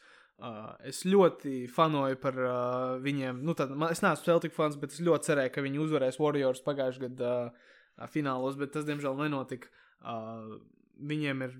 [0.42, 2.56] Uh, es ļoti fanoju par uh,
[3.04, 3.44] viņiem.
[3.46, 6.64] Nu, tad, man, es neesmu Celtic fans, bet es ļoti cerēju, ka viņi uzvarēs Warriors
[6.66, 9.70] pagājušajā gadā uh, finālos, bet tas, diemžēl, nenotika.
[10.02, 10.56] Uh,
[10.98, 11.54] viņiem ir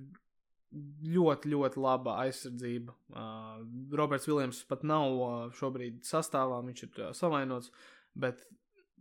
[1.15, 2.95] ļoti, ļoti laba aizsardzība.
[3.13, 3.63] Uh,
[3.95, 7.71] Roberts Viljams pat nav uh, šobrīd sastāvā, viņš ir uh, savainots.
[8.15, 8.43] Bet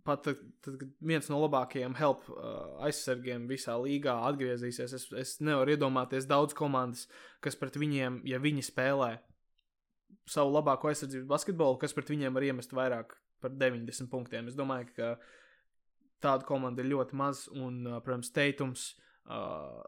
[0.04, 5.76] pat tad, tad, viens no labākajiem help uh, aizsargiem visā līgā atgriezīsies, es, es nevaru
[5.76, 7.08] iedomāties daudz komandas,
[7.44, 9.12] kas pret viņiem, ja viņi spēlē
[10.30, 14.50] savu labāko aizsardzību basketbolu, kas pret viņiem var iemest vairāk par 90 punktiem.
[14.50, 15.14] Es domāju, ka
[16.22, 18.92] tādu komandu ir ļoti maz, un, uh, protams, Teitums,
[19.30, 19.82] uh,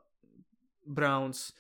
[0.84, 1.52] Browns,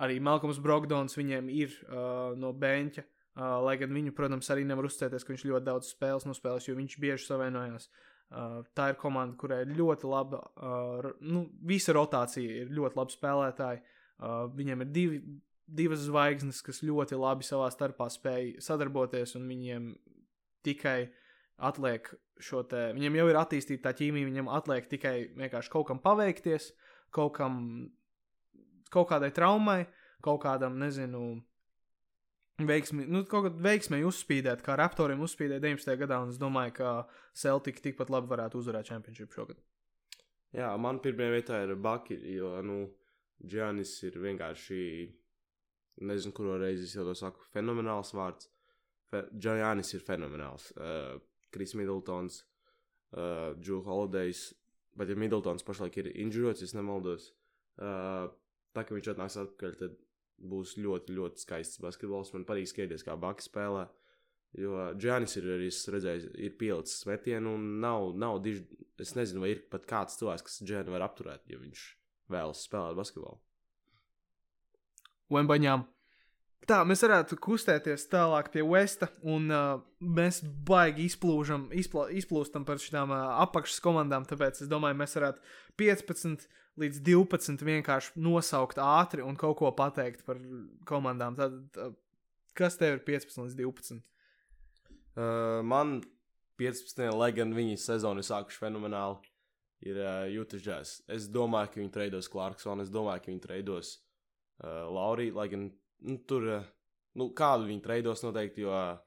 [0.00, 3.06] arī Malcolms Brogdons viņiem ir uh, no beņķa.
[3.06, 6.66] Uh, Uh, lai gan viņu, protams, arī nevar uzticēties, ka viņš ļoti daudz spēles nospēlēs,
[6.66, 7.86] jo viņš bieži savainojās.
[8.30, 13.14] Uh, tā ir komanda, kurai ir ļoti laba, uh, nu, visa rotācija ir ļoti labi
[13.14, 13.80] spēlētāji.
[14.20, 15.20] Uh, viņiem ir divi,
[15.70, 19.88] divas zvaigznes, kas ļoti labi savā starpā spēj sadarboties, un viņiem
[20.66, 20.98] tikai
[21.70, 22.10] atliek
[22.40, 26.70] šo te, viņiem jau ir attīstīta tā ķīmija, viņiem atliek tikai vienkārši kaut kam paveikties,
[27.14, 27.60] kaut kam,
[28.90, 29.84] kaut kādai traumai,
[30.24, 31.40] kaut kādam, nezinu,
[32.68, 35.96] veiksmi, nu, kaut kādā veiksmē uzspīdēt, kā Raptoriem uzspīdēja 19.
[36.02, 36.92] gadā, un es domāju, ka
[37.36, 39.60] Celtic tikpat labi varētu uzvarēt Championship šogad.
[40.56, 42.80] Jā, man pirmajā vietā ir Baki, jo, nu,
[43.46, 44.80] Džanis ir vienkārši,
[46.04, 48.50] nezinu, kuru reizi es jau to saku, fenomenāls vārds.
[49.10, 50.70] Fe, Džanis ir fenomenāls.
[50.76, 51.20] Uh,
[51.54, 52.42] Kris Middletons,
[53.14, 54.50] uh, Drew Holidays,
[54.98, 57.30] bet ja Middletons pašlaik ir injurots, ja nemaldos,
[57.80, 58.28] uh,
[58.76, 59.98] tā kā viņš atnāks atpakaļ, tad
[60.40, 62.32] būs ļoti, ļoti skaists basketbols.
[62.34, 63.86] Man patīk skatīties, kā Baka spēlē.
[64.58, 68.64] Jo Džanis ir arī redzējis, ir pielicis metienu, un nav, nav diži,
[68.98, 71.84] es nezinu, vai ir pat kāds cilvēks, kas Džanu var apturēt, ja viņš
[72.34, 73.38] vēlas spēlēt basketbolu.
[75.30, 75.86] Wembaņām.
[76.68, 82.82] Tā, mēs varētu kustēties tālāk pie Westa, un uh, mēs baigi izplūžam, izpla, izplūstam par
[82.82, 84.26] šīm uh, apakšas komandām.
[84.28, 85.40] Tāpēc es domāju, mēs varētu
[85.80, 86.46] 15
[86.80, 90.38] līdz 12 vienkārši nosaukt ātri un kaut ko pateikt par
[90.88, 91.36] komandām.
[91.38, 91.92] Tad, uh,
[92.56, 94.00] kas tev ir 15 līdz 12?
[95.18, 95.98] Uh, man
[96.60, 97.02] 15.
[97.16, 99.30] lai gan viņi sezonu ir sākuši fenomenāli,
[99.88, 100.98] ir uh, Jūtas Jazz.
[101.10, 105.70] Es domāju, ka viņi treidos Clarksonu, es domāju, ka viņi treidos uh, Lauriju, lai gan
[105.70, 106.68] nu, tur, uh,
[107.16, 109.00] nu, kādu viņi treidos noteikti, jo uh,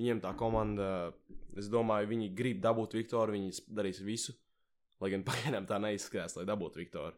[0.00, 4.34] viņiem tā komanda, uh, es domāju, viņi grib dabūt Viktoru, viņi darīs visu,
[5.04, 7.16] lai gan pagaidām tā neizskatās, lai dabūtu Viktoru.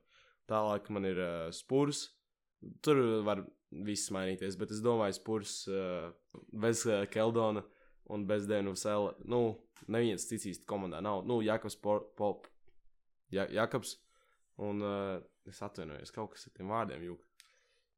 [0.51, 2.09] Tālāk man ir uh, Spurs.
[2.83, 3.43] Tur var
[3.87, 6.11] viss mainīties, bet es domāju, Spurs uh,
[6.55, 7.65] bez uh, Keldona
[8.15, 9.15] un bez Dēnu Sela.
[9.27, 9.59] Nu,
[9.91, 11.25] neviens cits īsti komandā nav.
[11.27, 12.47] Nu, Jakobs, Pop,
[13.35, 13.97] ja, Jakobs.
[14.63, 15.17] Un uh,
[15.47, 17.25] es atvainojos, kaut kas ar tiem vārdiem jūg.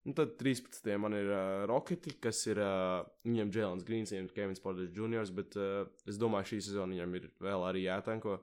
[0.09, 0.89] Un tad 13.
[1.01, 5.59] man ir uh, Roketi, kas ir uh, viņiem Jēlens Grīns, un Kevins Porters Jr., bet
[5.61, 8.39] uh, es domāju, šī sezona viņam ir vēl arī jātanko,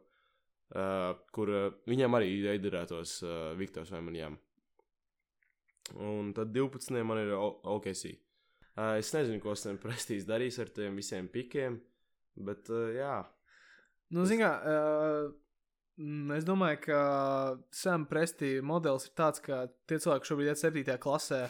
[0.73, 4.37] uh, kur uh, viņam arī iederētos uh, Viktors vai manijām.
[6.01, 6.97] Un tad 12.
[7.05, 8.15] man ir OKC.
[8.75, 11.77] Uh, es nezinu, ko Sam Prestīs darīs ar tiem visiem pikiem,
[12.47, 13.19] bet uh, jā.
[14.15, 15.29] Nu, zin kā, uh,
[16.35, 16.99] es domāju, ka
[17.73, 20.97] Sam Prestī modelis ir tāds, ka tie cilvēki šobrīd iet 7.
[21.01, 21.45] klasē,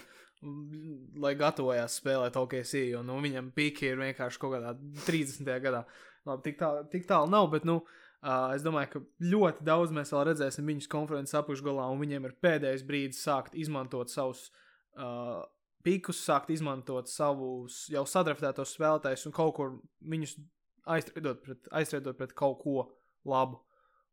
[1.24, 4.76] lai gatavojās spēlēt OKC, jo nu, viņam piki ir vienkārši kaut kādā
[5.08, 5.50] 30.
[5.64, 5.86] gadā.
[6.26, 9.02] Labi, tik tālu, tik tālu nav, bet, nu, uh, es domāju, ka
[9.32, 14.10] ļoti daudz mēs vēl redzēsim viņus konferences apakšgalā, un viņiem ir pēdējais brīdis sākt izmantot
[14.14, 14.48] savus
[14.98, 15.44] uh,
[15.86, 20.36] pīkus sākt izmantot savus jau sadraftētos spēlētājus un kaut kur viņus
[20.96, 22.90] aizstrādāt pret, aizstrādāt pret kaut ko
[23.30, 23.62] labu.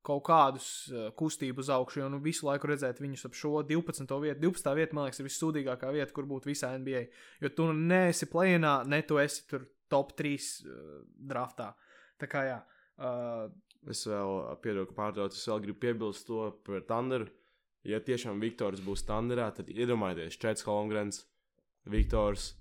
[0.02, 4.16] Kaut kādus uh, kustību uz augšu, jo nu, visu laiku redzēt viņus ap šo 12.
[4.24, 4.40] vietu.
[4.42, 4.72] 12.
[4.74, 7.04] vieta, man liekas, ir vissūdīgākā vieta, kur būt visā NBA.
[7.44, 10.96] Jo tu nu neesi plēnā, ne tu esi tur top 3 uh,
[11.30, 11.70] draftā.
[12.18, 12.58] Tā kā jā.
[12.98, 13.46] Uh,
[13.90, 17.28] es vēl piedodu, ka pārtraucu, es vēl gribu piebilst to par Thunderu.
[17.88, 21.24] Ja tiešām Viktors būs Thunderā, tad iedomājieties, Čets Holmgrens,
[21.90, 22.52] Viktors.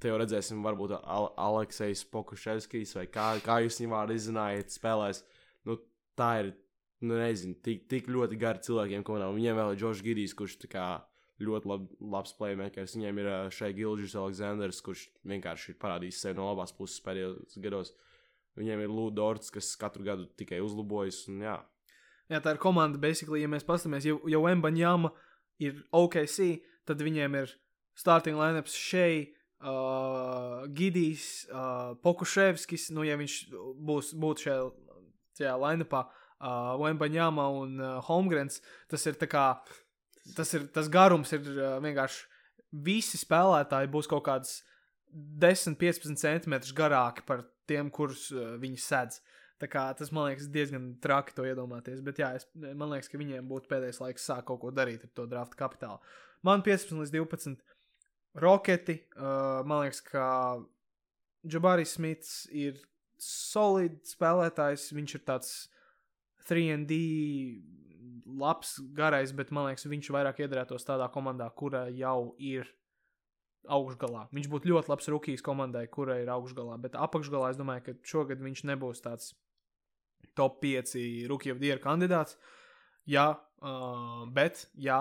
[0.00, 5.22] Te jau redzēsim, varbūt Al Aleksis Pokuševskis vai kā, kā jūs viņu vārdu izzinājāt, spēlēs.
[5.68, 5.78] Nu,
[6.16, 6.50] tā ir,
[7.04, 9.36] nu, nezinu, tik, tik ļoti gari cilvēkiem, ko nav.
[9.36, 10.86] Viņiem vēl ir Džošs Gidijs, kurš tā kā
[11.44, 12.96] ļoti lab, labs playmakers.
[12.96, 17.92] Viņiem ir šai Gilģis Aleksandrs, kurš vienkārši ir parādījis sevi no labās puses pēdējos gados.
[18.56, 21.26] Viņiem ir Lūdzu kas katru gadu tikai uzlabojas.
[21.28, 21.56] Un, jā.
[22.32, 25.12] jā, tā ir komanda, basically, ja mēs paskatāmies, jau, jau Mbaņāma
[25.62, 27.56] ir OKC, tad viņiem ir
[27.98, 29.32] starting lineups šeit.
[29.56, 33.36] Uh, Gidijs, uh, Pokuševskis, nu, ja viņš
[33.88, 34.66] būs, būtu šajā,
[35.38, 38.60] šajā lineupā, uh, Wembaņāma un uh, Holmgrens,
[38.92, 39.46] tas ir tā kā,
[40.36, 42.20] tas, ir, tas garums ir uh, vienkārši,
[42.84, 44.58] visi spēlētāji būs kaut kāds
[45.40, 49.20] 10-15 centimetrus garāki par tiem, kurus uh, viņi sedz.
[49.56, 53.20] Tā kā, tas man liekas diezgan traki to iedomāties, bet jā, es, man liekas, ka
[53.20, 56.02] viņiem būtu pēdējais laiks sākt kaut ko darīt ar to drafta kapitālu.
[56.44, 57.56] Man 15 līdz 12
[58.36, 58.98] Roketi.
[59.16, 60.26] Uh, man liekas, ka
[61.46, 62.76] Džabaris Smits ir
[63.22, 64.90] solids spēlētājs.
[64.92, 65.54] Viņš ir tāds
[66.50, 66.98] 3D
[68.26, 72.68] labs, garais, bet man liekas, viņš vairāk iedarētos tādā komandā, kura jau ir
[73.72, 74.26] augšgalā.
[74.36, 78.42] Viņš būtu ļoti labs rookies komandai, kurai ir augšgalā, bet apakšgalā es domāju, ka šogad
[78.44, 79.34] viņš nebūs tāds
[80.36, 80.96] top 5
[81.30, 82.36] rookie of the year kandidāts.
[83.06, 83.30] Jā,
[83.62, 85.00] uh, bet jā,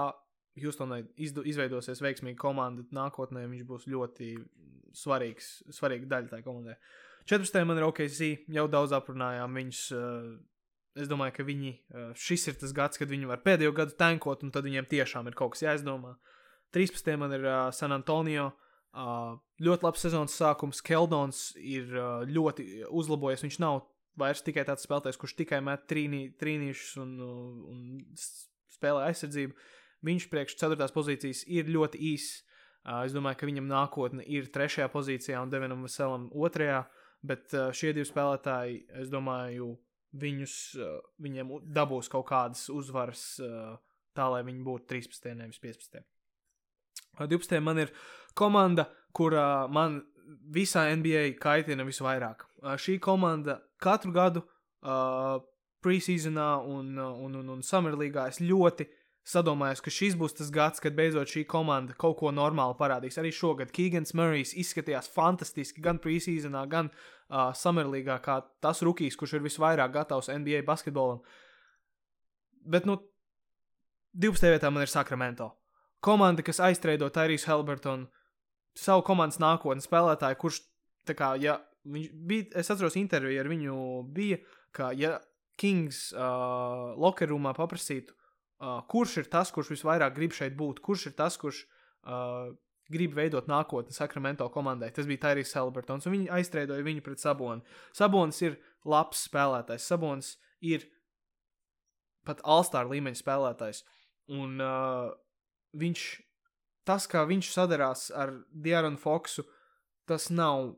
[0.62, 4.30] Houstonai izveidosies veiksmīga komanda nākotnē, viņš būs ļoti
[4.96, 6.78] svarīgs, svarīga daļa tajā komandai.
[7.28, 7.58] 14.
[7.68, 8.22] man ir OKC,
[8.56, 9.82] jau daudz aprunājām viņus.
[9.96, 10.36] Uh,
[10.96, 14.46] es domāju, ka viņi, uh, šis ir tas gads, kad viņi var pēdējo gadu tankot,
[14.46, 16.14] un tad viņiem tiešām ir kaut kas jāizdomā.
[16.74, 17.18] 13.
[17.20, 18.52] man ir uh, San Antonio.
[18.96, 20.82] Uh, ļoti labs sezonas sākums.
[20.86, 23.44] Keldons ir uh, ļoti uzlabojies.
[23.44, 23.82] Viņš nav
[24.20, 27.82] vairs tikai tāds spēlētājs, kurš tikai met trīnī, trīnīšus un, un
[28.72, 29.56] spēlē aizsardzību.
[30.06, 30.88] Viņš priekš 4.
[30.96, 32.42] pozīcijas ir ļoti īss.
[32.86, 34.88] Uh, es domāju, ka viņam nākotne ir 3.
[34.94, 36.72] pozīcijā un Devinam Veselam 2.
[37.26, 39.74] Bet uh, šie divi spēlētāji, es domāju,
[40.16, 43.26] viņus, uh, viņiem dabūs kaut kādas uzvaras
[44.16, 45.34] tā, lai viņi būtu 13.
[45.36, 46.06] nevis 15.
[47.20, 47.60] 12.
[47.64, 47.94] man ir
[48.36, 50.02] komanda, kurā man
[50.52, 52.46] visā NBA kaitina visvairāk.
[52.82, 55.40] Šī komanda katru gadu uh,
[55.86, 58.88] preseasonā un, un, un, un summer līgā es ļoti
[59.26, 63.18] sadomājos, ka šis būs tas gads, kad beidzot šī komanda kaut ko normālu parādīs.
[63.22, 69.38] Arī šogad Keegans Murray's izskatījās fantastiski gan preseasonā, gan uh, Summerlīgā, kā tas rookies, kurš
[69.40, 71.24] ir visvairāk gatavs NBA basketbolam.
[72.66, 73.00] Bet, nu,
[74.14, 74.54] 12.
[74.56, 75.52] vietā man ir Sacramento.
[76.04, 78.10] Komanda, kas aiztreido Tyrese Helbertonu,
[78.78, 80.60] savu komandas nākotnes spēlētāju, kurš,
[81.16, 83.78] kā, ja viņš bija, es atceros interviju ar viņu,
[84.16, 84.42] bija,
[84.76, 85.18] ka, ja
[85.60, 88.14] Kings uh, lokerumā paprasītu,
[88.60, 92.52] uh, kurš ir tas, kurš visvairāk grib šeit būt, kurš ir tas, kurš uh,
[92.92, 94.92] grib veidot nākotni Sakramento komandai.
[94.94, 97.64] Tas bija Tairijs Helbertons, un viņi aizstrēdoja viņu pret Sabonu.
[97.96, 99.88] Sabonis ir labs spēlētājs.
[99.90, 100.86] Sabonis ir
[102.28, 103.82] pat Alstāra līmeņa spēlētājs.
[104.36, 105.14] Un uh,
[105.76, 106.06] viņš,
[106.88, 109.46] tas, kā viņš sadarās ar Diānu Foksu,
[110.10, 110.76] tas nav,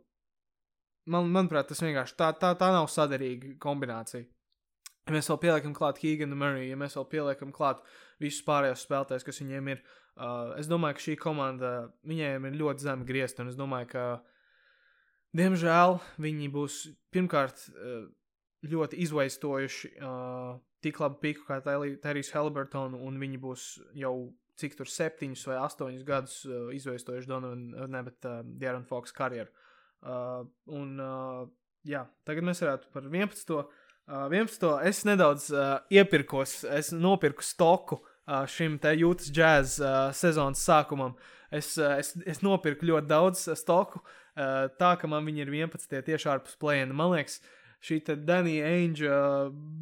[1.10, 4.28] man, manuprāt, tas vienkārši tā, tā, tā nav sadarīga kombinācija.
[5.08, 7.80] Ja mēs vēl pieliekam klāt Hīganu Murray, ja mēs vēl pieliekam klāt
[8.20, 9.84] visus pārējos spēlētājus, kas viņiem ir,
[10.18, 11.72] uh, es domāju, ka šī komanda,
[12.08, 14.06] viņiem ir ļoti zemi griezti, un es domāju, ka,
[15.38, 15.96] diemžēl,
[16.26, 16.82] viņi būs
[17.16, 18.10] pirmkārt uh,
[18.68, 24.14] ļoti izvaistojuši uh, tik labu piku kā Terijs Helbertonu, un viņi būs jau
[24.58, 29.52] cik tur septiņus vai astoņus gadus uh, izveidojuši Donovanu, ne, bet uh, Dārnu Fox karjeru.
[30.02, 31.48] Uh, un, uh,
[31.88, 33.54] jā, tagad mēs varētu par 11.
[33.58, 34.70] Uh, 11.
[34.88, 41.18] es nedaudz uh, iepirkos, es nopirku stoku uh, šim te jūtas jazz uh, sezonas sākumam.
[41.52, 46.02] Es, uh, es, es nopirku ļoti daudz stoku, uh, tā ka man viņi ir 11.
[46.08, 46.96] tieši ārpus plēna.
[46.96, 49.10] Man liekas, uh, šī Danija Ainge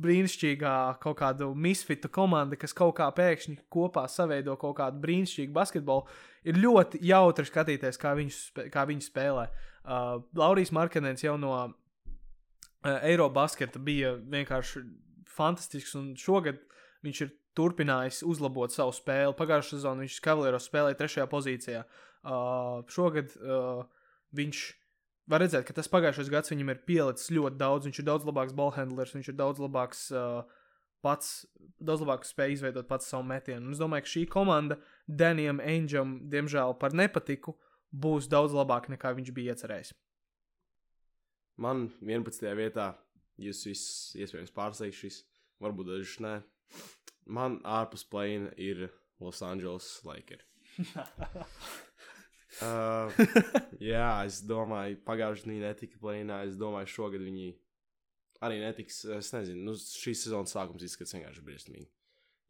[0.04, 6.06] brīnišķīgā kaut kādu misfitu komanda, kas kaut kā pēkšņi kopā saveido kaut kādu brīnišķīgu basketbolu,
[6.44, 8.42] ir ļoti jautri skatīties, kā viņš,
[8.74, 9.48] kā viņš spēlē.
[9.86, 11.74] Uh, Laurijas Markenēns jau no uh,
[13.06, 14.84] Eirobasketa bija vienkārši
[15.36, 16.60] fantastisks, un šogad
[17.06, 19.36] viņš ir turpinājis uzlabot savu spēli.
[19.38, 21.84] Pagājušā sezonā viņš Cavalieros spēlēja trešajā pozīcijā.
[22.26, 23.86] Uh, šogad uh,
[24.36, 24.66] viņš
[25.32, 27.90] var redzēt, ka tas pagājušais gads viņam ir pielicis ļoti daudz.
[27.90, 30.46] Viņš ir daudz labāks ballhandlers, viņš ir daudz labāks uh,
[31.06, 31.46] pats,
[31.82, 33.66] daudz labāk spēja izveidot pats savu metienu.
[33.68, 37.56] Un es domāju, ka šī komanda Danijam Angam, diemžēl, par nepatiku
[37.94, 39.94] būs daudz labāka nekā viņš bija iecerējis.
[41.62, 42.50] Man 11.
[42.58, 42.90] vietā,
[43.40, 45.22] jūs visi iespējams pārsteigts šis,
[45.64, 46.36] varbūt dažs nē.
[47.26, 48.90] Man ārpus plēna ir
[49.24, 50.44] Los Angeles Lakers.
[52.64, 53.12] Uh,
[53.92, 56.42] jā, es domāju, pagājušajā gadā netika plēnā.
[56.48, 57.50] Es domāju, šogad viņi
[58.46, 59.04] arī netiks.
[59.18, 61.90] Es nezinu, nu, šīs sezonas sākums izskatās vienkārši briesmīgi.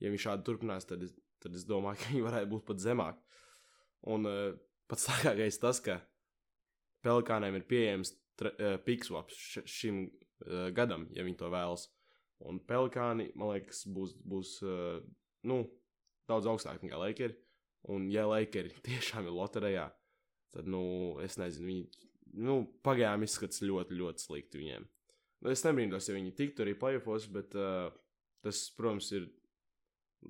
[0.03, 3.22] Ja viņi šādi turpinās, tad es, tad es domāju, ka viņi varētu būt pat zemāk.
[4.12, 4.51] Un uh,
[4.91, 6.01] pats sākākais tas, ka
[7.06, 9.38] Pelikāniem ir pieejams uh, pikswaps
[9.70, 11.88] šim uh, gadam, ja viņi to vēlas.
[12.45, 14.99] Un Pelikāni, man liekas, būs, būs uh,
[15.47, 15.64] nu,
[16.30, 17.38] daudz augstāk nekā Lakers.
[17.91, 19.86] Un, ja Lakers tiešām ir loterijā,
[20.55, 20.81] tad, nu,
[21.23, 22.11] es nezinu, viņi
[22.45, 24.88] nu, pagaidām izskatās ļoti, ļoti slikti viņiem.
[25.43, 27.91] Nu, es nebrīnos, ja viņi tiktu arī playoffs, bet uh,
[28.45, 29.27] tas, protams, ir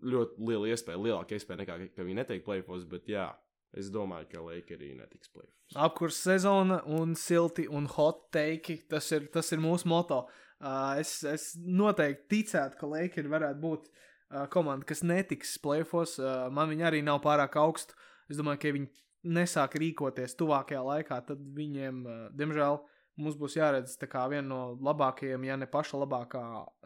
[0.03, 3.31] ļoti liela iespēja, lielāka iespēja nekā, ka viņi netiek playoffs, bet jā.
[3.75, 5.73] Es domāju, ka Lakers netiks playoffs.
[5.83, 8.77] Apkurs sezona un silti un hot take.
[8.87, 10.21] Tas ir, tas ir mūsu moto.
[10.63, 14.05] Uh, es, es noteikti ticētu, ka Lakers varētu būt uh,
[14.35, 16.17] uh, komanda, kas netiks plēfos.
[16.21, 17.97] Uh, man viņa arī nav pārāk augsta.
[18.29, 18.91] Es domāju, ka ja viņi
[19.35, 22.81] nesāk rīkoties tuvākajā laikā, tad viņiem, uh, diemžēl,
[23.21, 26.43] mums būs jāredz viena no labākajiem, ja ne paša labākā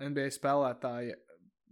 [0.10, 1.18] NBA spēlētāja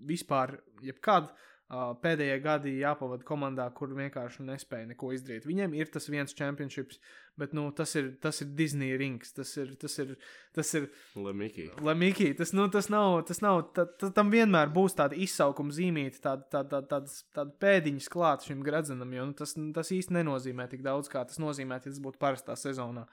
[0.08, 1.30] vispār, jebkad.
[1.30, 5.44] Uh, pēdējie gadi jāpavada komandā, kur vienkārši nespēja neko izdarīt.
[5.48, 7.02] Viņiem ir tas viens čempionships,
[7.36, 9.74] bet nu, tas, ir, tas ir Disney rings, tas ir.
[9.82, 10.14] Tas ir,
[10.56, 10.88] tas ir
[11.20, 11.68] Lemiki.
[11.84, 12.30] Lemiki.
[12.40, 16.48] Tas, nu, tas nav, tas nav tā, tā, tam vienmēr būs tāda izsaukuma zīmīta, tāda,
[16.56, 21.12] tāda, tāda, tāda pēdiņas klāt šim gradzenam, jo nu, tas, tas īsti nenozīmē tik daudz,
[21.12, 23.04] kā tas nozīmē, ja tas būtu parastā sezonā.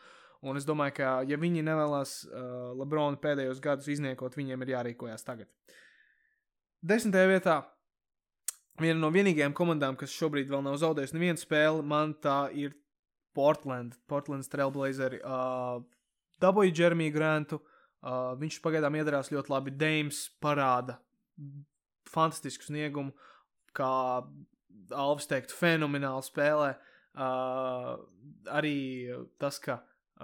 [0.45, 5.25] Un es domāju, ka, ja viņi nevēlas uh, Lebronu pēdējos gadus izniekot, viņiem ir jārīkojas
[5.27, 5.49] tagad.
[6.85, 7.63] Desmitajā vietā
[8.81, 12.75] viena no vienīgajām komandām, kas šobrīd vēl nav zaudējusi nevienu spēli, man tā ir
[13.35, 13.97] Portland.
[14.11, 15.79] Portlands Trailblazeri uh,
[16.43, 17.61] dabūja Jeremiju Grantu.
[18.05, 19.75] Uh, viņš pagaidām iedarās ļoti labi.
[19.81, 20.99] Deims parāda
[22.11, 23.15] fantastisku sniegumu,
[23.75, 23.89] kā
[24.95, 26.75] Alvis teiktu, fenomenāli spēlē.
[27.15, 27.95] Uh,
[28.53, 28.77] arī
[29.41, 29.81] tas, ka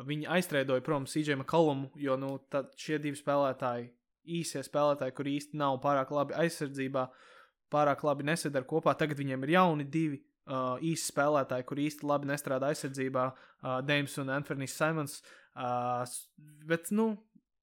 [0.06, 2.34] viņi aiztrēdoja prom CJ McCollumu, jo nu,
[2.78, 3.88] šie divi spēlētāji,
[4.30, 7.39] īsie spēlētāji, kur īsti nav pārāk labi aizsardzībā, uh,
[7.72, 8.94] pārāk labi nesadara kopā.
[8.98, 14.16] Tagad viņiem ir jauni divi uh, īsi spēlētāji, kur īsti labi nestrādā aizsardzībā, uh, Deims
[14.22, 15.20] un Anthony's Simons.
[15.54, 16.02] Uh,
[16.68, 17.12] bet, nu,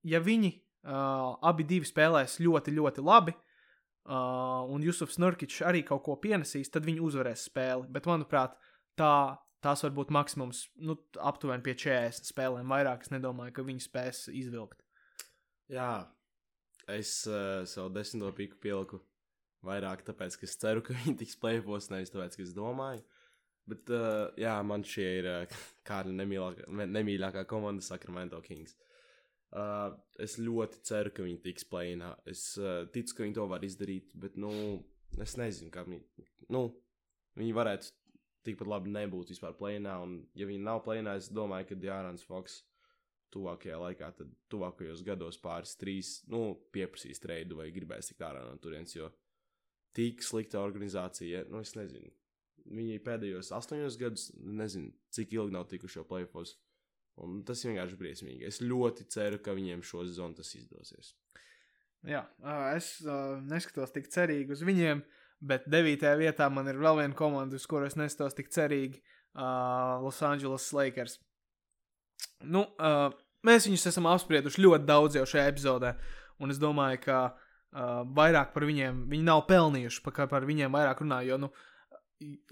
[0.08, 6.06] ja viņi uh, abi divi spēlēs ļoti, ļoti labi, uh, un Jusufs Nurkičs arī kaut
[6.08, 7.88] ko pienesīs, tad viņi uzvarēs spēli.
[7.94, 8.58] Bet, manuprāt,
[9.00, 9.14] tā,
[9.64, 12.76] tās var būt maksimums nu, aptuveni pie 40 spēlēm.
[12.76, 14.84] Vairāk es nedomāju, ka viņi spēs izvilkt.
[15.72, 16.08] Jā,
[16.88, 19.02] es uh, savu desmito piku pieliku
[19.68, 23.04] Vairāk tāpēc, ka es ceru, ka viņi tiks plēpos, nevis tāpēc, ka es domāju.
[23.68, 25.58] Bet, uh, jā, man šie ir uh,
[25.88, 28.78] kāda nemīļākā, nemīļākā komanda, Sacramento Kings.
[29.52, 32.14] Uh, es ļoti ceru, ka viņi tiks plēnā.
[32.28, 34.52] Es uh, ticu, ka viņi to var izdarīt, bet, nu,
[35.24, 36.64] es nezinu, kā viņi, nu,
[37.40, 37.92] viņi varētu
[38.48, 40.00] tikpat labi nebūtu vispār plēnā.
[40.04, 42.62] Un, ja viņi nav plēnā, es domāju, ka Jārans Foks
[43.36, 48.56] tuvākajā laikā, tad tuvākajos gados pāris trīs, nu, pieprasīs treidu vai gribēs tikt ārā no
[48.64, 49.10] turienes, jo
[49.98, 52.14] tik slikta organizācija, nu, es nezinu.
[52.68, 56.58] Viņi pēdējos astoņos gadus, nezinu, cik ilgi nav tikuši jau plēfos.
[57.24, 58.46] Un tas vienkārši briesmīgi.
[58.46, 61.16] Es ļoti ceru, ka viņiem šo sezonu tas izdosies.
[62.06, 62.22] Jā,
[62.76, 62.92] es
[63.48, 65.02] neskatos tik cerīgi uz viņiem,
[65.50, 69.98] bet devītajā vietā man ir vēl viena komanda, uz kuru es neskatos tik cerīgi uh,-
[70.04, 71.18] Los Angeles Lakers.
[72.46, 73.10] Nu, uh,
[73.48, 75.96] mēs viņus esam apsprieduši ļoti daudz jau šajā epizodē,
[76.38, 80.72] un es domāju, ka uh, vairāk par viņiem viņi nav pelnījuši, pa, kā par viņiem
[80.74, 81.34] vairāk runāju.
[81.34, 81.50] Jo, nu,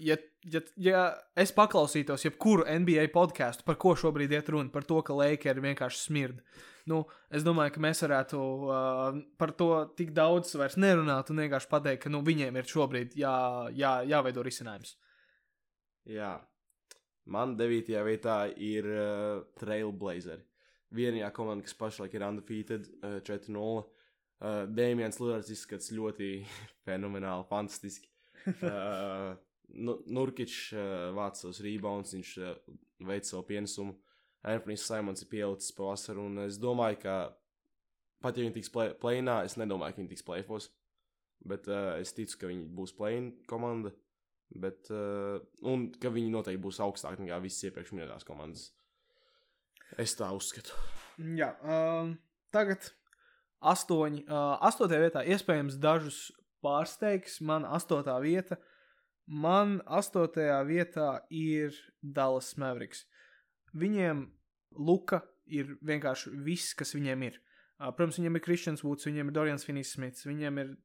[0.00, 1.02] ja, ja, ja
[1.38, 6.02] es paklausītos jebkuru NBA podkāstu, par ko šobrīd iet runa, par to, ka Lakers vienkārši
[6.02, 6.42] smird.
[6.86, 7.02] Nu,
[7.34, 12.04] es domāju, ka mēs varētu uh, par to tik daudz vairs nerunāt un vienkārši pateikt,
[12.04, 13.36] ka nu, viņiem ir šobrīd jā,
[13.74, 14.94] jā, jāveido risinājums.
[16.06, 16.36] Jā,
[17.26, 20.44] man devītajā vietā ir uh, Trailblazeri.
[20.94, 23.58] Vienīgā komanda, kas pašlaik ir undefeated, uh, 4-0.
[23.58, 23.95] Uh,
[24.40, 26.30] Dēmijans Lillards izskatās ļoti
[26.86, 28.10] fenomenāli, fantastiski.
[28.46, 29.32] Uh,
[29.86, 32.56] nu, Nurkičs uh, vāc savus rebounds, viņš uh,
[33.08, 33.96] veic savu pienesumu.
[34.46, 37.14] Anthony's Simons ir pielicis pavasaru, un es domāju, ka
[38.22, 40.68] pat ja viņi tiks play, plēnā, es nedomāju, ka viņi tiks plēfos.
[41.46, 43.92] Bet uh, es ticu, ka viņi būs plēna komanda.
[44.62, 48.68] Bet, uh, un ka viņi noteikti būs augstāki nekā visas iepriekš minētās komandas.
[49.98, 50.76] Es tā uzskatu.
[51.18, 52.12] Jā, uh,
[52.54, 52.86] tagad
[53.64, 54.24] astoņi.
[54.26, 56.30] Uh, astotajā vietā iespējams dažus
[56.64, 57.40] pārsteigs.
[57.40, 58.58] Man astotā vieta.
[59.26, 63.06] Man astotajā vietā ir Dallas Mavericks.
[63.76, 64.26] Viņiem
[64.76, 67.40] Luka ir vienkārši viss, kas viņiem ir.
[67.76, 70.76] Uh, protams, viņiem ir Kristians Woods, viņiem ir Dorians Finis-Smits, viņiem ir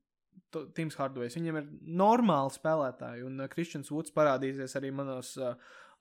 [0.75, 1.37] Tims Hardways.
[1.37, 1.69] Viņiem ir
[2.01, 5.53] normāli spēlētāji, un Kristians uh, Woods parādīsies arī manos uh,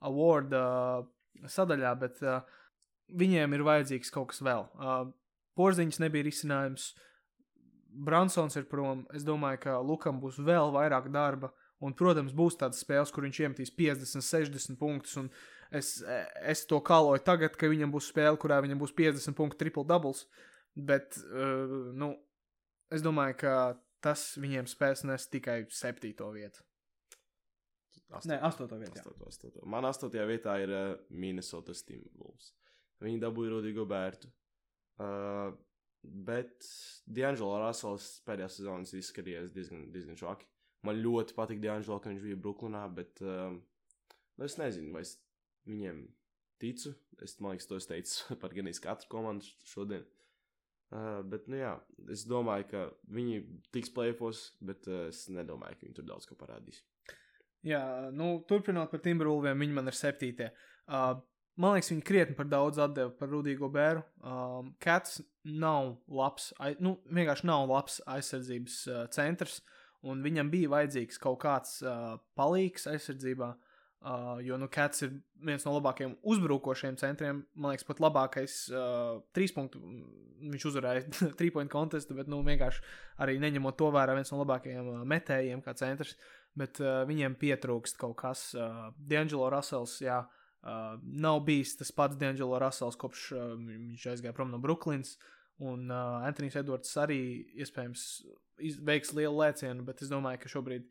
[0.07, 1.05] award uh,
[1.47, 2.41] sadaļā, bet uh,
[3.21, 4.67] viņiem ir vajadzīgs kaut kas vēl.
[4.75, 5.11] Uh,
[5.59, 6.91] Porziņš nebija risinājums.
[7.91, 9.03] Bransons ir prom.
[9.15, 11.51] Es domāju, ka Lukam būs vēl vairāk darba.
[11.81, 15.17] Un, protams, būs tādas spēles, kur viņš iemetīs 50, 60 punktus.
[15.73, 15.95] Es,
[16.45, 20.27] es to kāloju tagad, ka viņam būs spēle, kurā viņam būs 50 punktu triple doubles.
[20.77, 22.13] Bet, uh, nu,
[22.93, 23.55] es domāju, ka
[24.03, 26.63] tas viņiem spēs nes tikai septīto vietu.
[28.11, 28.99] Astoto, Nē, astoto vietā.
[28.99, 29.65] Astoto, astoto.
[29.71, 32.51] Man astotajā vietā ir uh, Minnesota Timberwolves.
[33.01, 34.29] Viņi dabūja Rudīgu Bērtu.
[35.01, 35.51] Uh,
[36.01, 36.65] bet
[37.05, 40.47] D'Angelo Russells pēdējā sezonā izskatījās diezgan, diezgan šoki.
[40.85, 43.53] Man ļoti patīk D'Angelo, ka viņš bija Brooklynā, bet uh,
[44.41, 45.15] es nezinu, vai es
[45.69, 46.01] viņiem
[46.61, 46.93] ticu.
[47.21, 50.05] Es domāju, ka to es teicu par gan katru komandu šodien.
[50.91, 51.75] Uh, bet, nu jā,
[52.11, 52.79] es domāju, ka
[53.15, 56.81] viņi tiks plēfos, bet uh, es nedomāju, ka viņi tur daudz ko parādīs.
[57.63, 60.49] Jā, nu, turpinot par Timberwolviem, viņi man ir septītie.
[60.89, 61.13] Uh,
[61.59, 64.03] man liekas, viņi krietni par daudz atdeva par Rudīgo bēru.
[64.23, 69.59] Um, Cats nav labs, ai, nu, vienkārši nav labs aizsardzības uh, centrs,
[70.07, 73.51] un viņam bija vajadzīgs kaut kāds uh, palīgs aizsardzībā.
[74.01, 75.13] Uh, jo nu, Cats ir
[75.45, 77.43] viens no labākajiem uzbrukošiem centriem.
[77.53, 79.81] Man liekas, pat labākais uh, trīs punktu.
[80.41, 81.03] Viņš uzvarēja
[81.37, 82.81] trīs punktu kontestu, bet nu, vienkārši
[83.21, 86.15] arī neņemot to vērā, viens no labākajiem uh, metējiem kā centrs.
[86.57, 88.49] Bet uh, viņiem pietrūkst kaut kas.
[88.57, 94.35] Uh, D'Angelo Russells, jā, uh, nav bijis tas pats D'Angelo Russells, kopš uh, viņš aizgāja
[94.37, 95.15] prom no Brooklynas.
[95.61, 97.19] Un uh, Antonius Edvards arī
[97.61, 98.05] iespējams
[98.85, 100.87] veiks lielu lēcienu, bet es domāju, ka šobrīd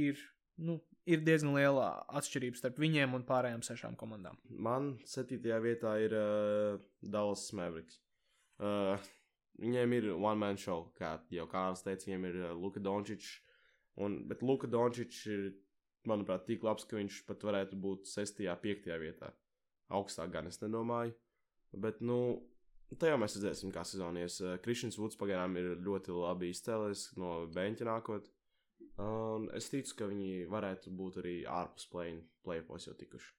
[0.00, 0.20] ir,
[0.64, 4.38] nu, ir diezgan liela atšķirība starp viņiem un pārējām sešām komandām.
[4.48, 8.00] Man septītajā vietā ir uh, Dallas Mavericks.
[8.60, 8.96] Uh,
[9.60, 13.38] viņiem ir one man show, kā jau Kārls teica, viņiem ir uh, Luka Dončičs,
[13.94, 15.42] Un, bet Luka Dončičs ir,
[16.10, 18.42] manuprāt, tik labs, ka viņš pat varētu būt 6.
[18.44, 18.90] un 5.
[19.02, 19.30] vietā.
[19.94, 21.14] Augstāk gan es nedomāju.
[21.74, 22.18] Bet, nu,
[23.10, 24.38] jau mēs redzēsim, kā sezonijas.
[24.64, 28.30] Kristians Vuds pagaidām ir ļoti labi izcēlies no beņķa nākot.
[29.02, 33.32] Un es ticu, ka viņi varētu būt arī ārpus plēpos jau tikuši.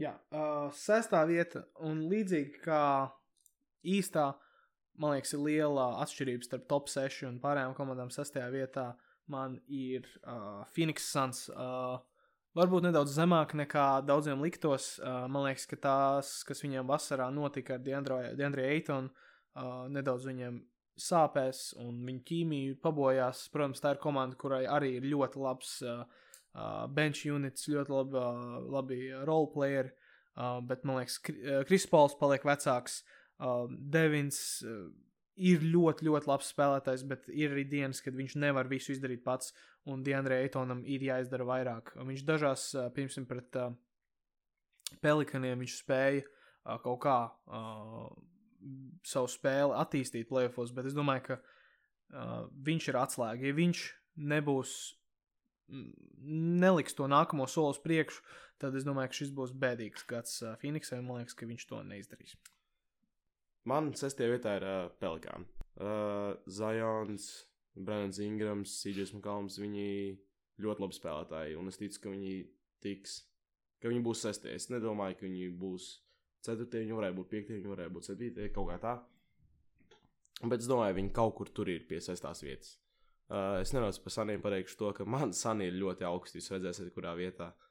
[0.00, 2.82] Jā, uh, sestā vieta, un līdzīgi kā
[3.84, 4.30] īstā,
[5.02, 8.86] man liekas, ir liela atšķirība starp top 6 un pārējām komandām sestajā vietā.
[8.94, 11.46] Uh, man ir uh, Phoenix Suns.
[11.52, 12.00] Uh,
[12.58, 14.92] varbūt nedaudz zemāk nekā daudziem liktos.
[14.98, 20.60] Uh, man liekas, ka tās, kas viņiem vasarā notika ar Deandre Eitonu, uh, nedaudz viņiem
[21.00, 23.46] sāpēs un viņa ķīmija pabojās.
[23.54, 26.02] Protams, tā ir komanda, kurai arī ir ļoti labs uh,
[26.92, 29.94] bench units, ļoti labi, uh, labi roleplayeri.
[30.40, 31.18] Uh, bet man liekas,
[31.68, 33.02] Kris Pols paliek vecāks.
[33.40, 34.90] Uh, Devins uh,
[35.40, 39.54] ir ļoti, ļoti labs spēlētājs, bet ir arī dienas, kad viņš nevar visu izdarīt pats,
[39.88, 41.94] un Dienvidē Eitonam ir jāizdara vairāk.
[41.96, 42.66] Viņš dažās,
[42.96, 43.72] piemēram, pret uh,
[45.00, 48.10] Pelikaniem viņš spēja uh, kaut kā uh,
[49.06, 53.48] savu spēli attīstīt plēfos, bet es domāju, ka uh, viņš ir atslēga.
[53.48, 53.84] Ja viņš
[54.34, 54.76] nebūs,
[55.70, 58.24] neliks to nākamo soli uz priekšu,
[58.60, 61.84] tad es domāju, ka šis būs bēdīgs gads Phoenixai, un man liekas, ka viņš to
[61.86, 62.36] neizdarīs.
[63.70, 65.46] Man sestajā vietā ir uh, Pelikāna.
[65.80, 67.26] Uh, Zions,
[67.78, 69.86] Brennans Ingrams, Sīdžers Makalms, viņi
[70.60, 72.34] ļoti labi spēlētāji, un es ticu, ka viņi
[72.84, 73.14] tiks,
[73.80, 74.56] ka viņi būs sestie.
[74.56, 75.88] Es nedomāju, ka viņi būs
[76.44, 78.98] ceturtie, viņi varētu būt piektie, viņi varētu būt septītie, kaut kā tā.
[80.42, 82.76] Bet es domāju, viņi kaut kur tur ir pie sestās vietas.
[83.30, 86.40] Uh, es nevaru par Saniem pateikt to, ka man Sanī ir ļoti augsti.
[86.40, 87.52] Jūs redzēsiet, kurā vietā.
[87.52, 87.69] Uh,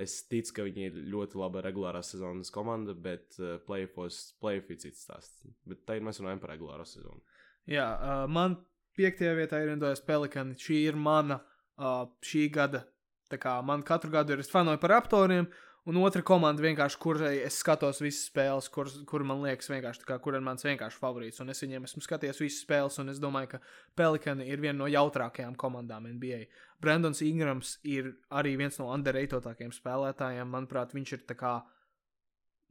[0.00, 4.80] Es ticu, ka viņi ir ļoti laba regulārās sezonas komanda, bet uh, playoffs, playoff ir
[4.82, 5.44] cits stāsts.
[5.68, 7.22] Bet tā ir mēs runājam par regulāro sezonu.
[7.70, 8.58] Jā, uh, man
[8.98, 10.58] piektajā vietā ir Indojas Pelikani.
[10.58, 11.38] Šī ir mana
[11.78, 12.84] uh, šī gada.
[13.30, 15.46] Tā kā man katru gadu ir, es fanoju par aptoriem,
[15.84, 20.16] Un otra komanda vienkārši, kurai es skatos visas spēles, kur, kur man liekas, vienkārši kā,
[20.24, 21.42] kur ir mans vienkārši favorīts.
[21.44, 23.60] Un es viņiem esmu skatījies visas spēles, un es domāju, ka
[24.00, 26.46] Pelikani ir viena no jautrākajām komandām NBA.
[26.80, 29.44] Brandons Ingrams ir arī viens no underrated
[29.76, 30.56] spēlētājiem.
[30.56, 31.54] Manuprāt, viņš ir tā kā.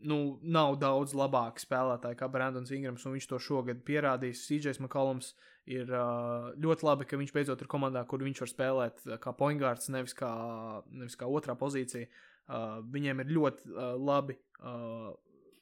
[0.04, 4.42] Nu, nav daudz labāki spēlētāji kā Brandons Ingrams, un viņš to šogad pierādījis.
[4.50, 5.36] CJs McCollums
[5.70, 9.94] ir uh, ļoti labi, ka viņš beidzot ir komandā, kur viņš var spēlēt kā poingārds,
[9.94, 10.34] nevis kā,
[10.90, 12.10] nevis kā otrā pozīcija.
[12.10, 15.14] Uh, Uh, viņiem ir ļoti uh, labi uh,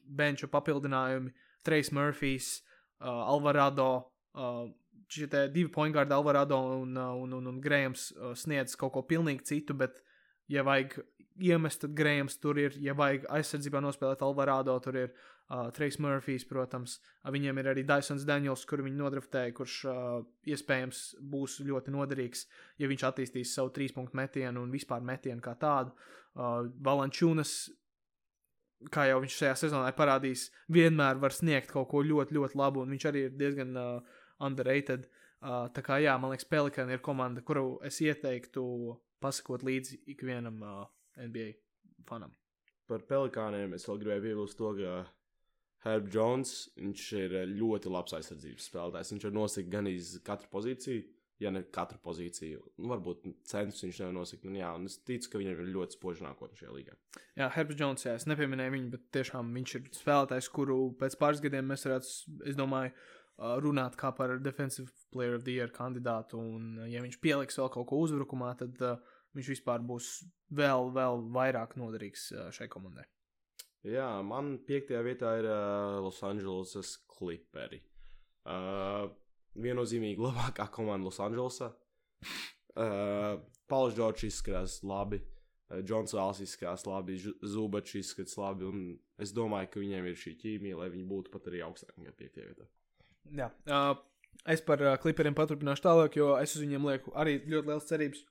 [0.02, 1.30] benču papildinājumi.
[1.62, 2.56] Trejs Murphys,
[3.00, 3.90] uh, Alvarado.
[4.34, 4.70] Uh,
[5.12, 9.44] Šie divi pointgārdi, Alvarado un, uh, un, un, un Grējams, uh, sniedz kaut ko pilnīgi
[9.44, 9.98] citu, bet,
[10.48, 10.96] ja vajag
[11.44, 16.46] iemest, tad Grējams tur ir, ja vajag aizsardzībā nospēlēt Alvarado, tur ir uh, Trejs Murphys,
[16.48, 16.96] protams.
[17.28, 21.04] Viņiem ir arī Dysons Daniels, kuru viņi nodraftēja, kurš uh, iespējams
[21.34, 22.46] būs ļoti noderīgs,
[22.80, 25.92] ja viņš attīstīs savu trīspunktu metienu un vispār metienu kā tādu.
[25.92, 27.54] Uh, Uh, Valančūnas,
[28.92, 32.82] kā jau viņš šajā sezonā ir parādījis, vienmēr var sniegt kaut ko ļoti, ļoti labu,
[32.82, 35.08] un viņš arī ir diezgan uh, underrated.
[35.42, 38.64] Uh, tā kā jā, man liekas, Pelikāna ir komanda, kuru es ieteiktu
[39.22, 40.84] pasakot līdzi ikvienam uh,
[41.18, 41.50] NBA
[42.08, 42.32] fanam.
[42.88, 45.02] Par Pelikāniem es vēl gribēju piebilst to, ka
[45.82, 49.12] Herb Jones ir ļoti labs aizsardzības spēlētājs.
[49.14, 51.04] Viņš var nosakt gan iz katru pozīciju,
[51.42, 52.62] ja ne katru pozīciju.
[52.80, 54.46] Nu, varbūt centus viņš nevar nosakt.
[54.48, 56.98] Un, jā, un es ticu, ka viņam ir ļoti spoža nākotne šajā līgā.
[57.38, 61.42] Jā, Herbs Jones, jā, es nepieminēju viņu, bet tiešām viņš ir spēlētājs, kuru pēc pāris
[61.44, 62.12] gadiem mēs varētu,
[62.50, 62.94] es domāju,
[63.62, 66.38] runāt kā par Defensive Player of the Year kandidātu.
[66.38, 69.00] Un, ja viņš pieliks vēl kaut ko uzbrukumā, tad uh,
[69.36, 70.12] viņš vispār būs
[70.54, 73.06] vēl, vēl vairāk noderīgs uh, šai komandai.
[73.82, 77.80] Jā, man piektajā vietā ir uh, Los Angeles Clipperi.
[78.42, 79.10] Uh,
[79.58, 81.72] viennozīmīgi labākā komanda Losandželosā.
[82.72, 88.70] Uh, Pauls Džordžs izskatās labi, uh, Džons Vāls izskatās labi, Zubačs izskatās labi,
[89.20, 92.48] es domāju, ka viņiem ir šī ķīmija, lai viņi būtu pat arī augstāk nekā piektajā
[92.48, 92.68] vietā.
[93.42, 93.94] Jā, uh,
[94.48, 98.24] es par uh, klipriem paturpināšu tālāk, jo es uz viņiem lieku arī ļoti liels cerības.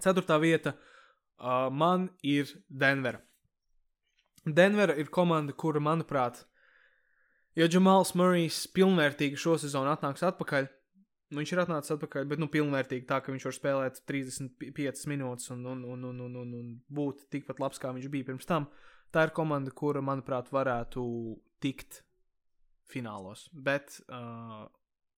[0.00, 3.20] Ceturtā vieta uh, man ir Denvera.
[4.46, 6.46] Denvera ir komanda, kura, manuprāt,
[7.58, 10.68] Ja Džamals Murrays pilnvērtīgi šo sezonu atnāks atpakaļ,
[11.34, 15.50] nu viņš ir atnācis atpakaļ, bet nu pilnvērtīgi tā, ka viņš var spēlēt 35 minūtes
[15.50, 18.68] un, un, un, un, un, un, un būt tikpat labs, kā viņš bija pirms tam.
[19.10, 21.02] Tā ir komanda, kura, manuprāt, varētu
[21.58, 22.04] tikt
[22.92, 23.48] finālos.
[23.50, 24.68] Bet uh,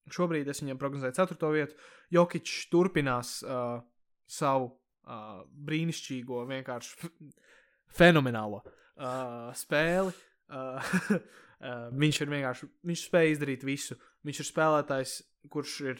[0.09, 1.53] šobrīd es viņam prognozēju 4.
[1.59, 1.77] vietu.
[2.17, 3.83] Jokičs turpinās uh,
[4.31, 7.13] savu uh, brīnišķīgo, vienkārši
[8.01, 10.17] fenomenālo uh, spēli.
[10.49, 11.21] Uh,
[11.61, 13.99] Uh, viņš ir vienkārši, viņš spēja izdarīt visu.
[14.25, 15.19] Viņš ir spēlētājs,
[15.53, 15.99] kurš ir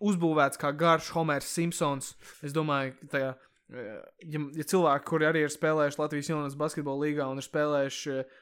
[0.00, 2.14] uzbūvēts kā garš Homers Simpsons.
[2.44, 3.30] Es domāju, ka tajā,
[3.76, 8.40] ja, ja cilvēki, kuri arī ir spēlējuši Latvijas Jonas basketbola līgā un ir spēlējuši uh,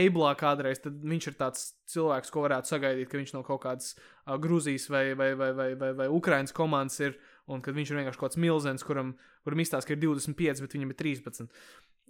[0.00, 3.94] Eiblā kādreiz, tad viņš ir tāds cilvēks, ko varētu sagaidīt, ka viņš no kaut kādas
[3.98, 7.20] uh, Grūzijas vai, vai, vai, vai, vai, vai Ukrainas komandas ir.
[7.44, 9.10] Un kad viņš ir vienkārši kaut kāds milzens, kuram,
[9.44, 11.50] kuram izstāsta, ka ir 25, bet viņam ir 13.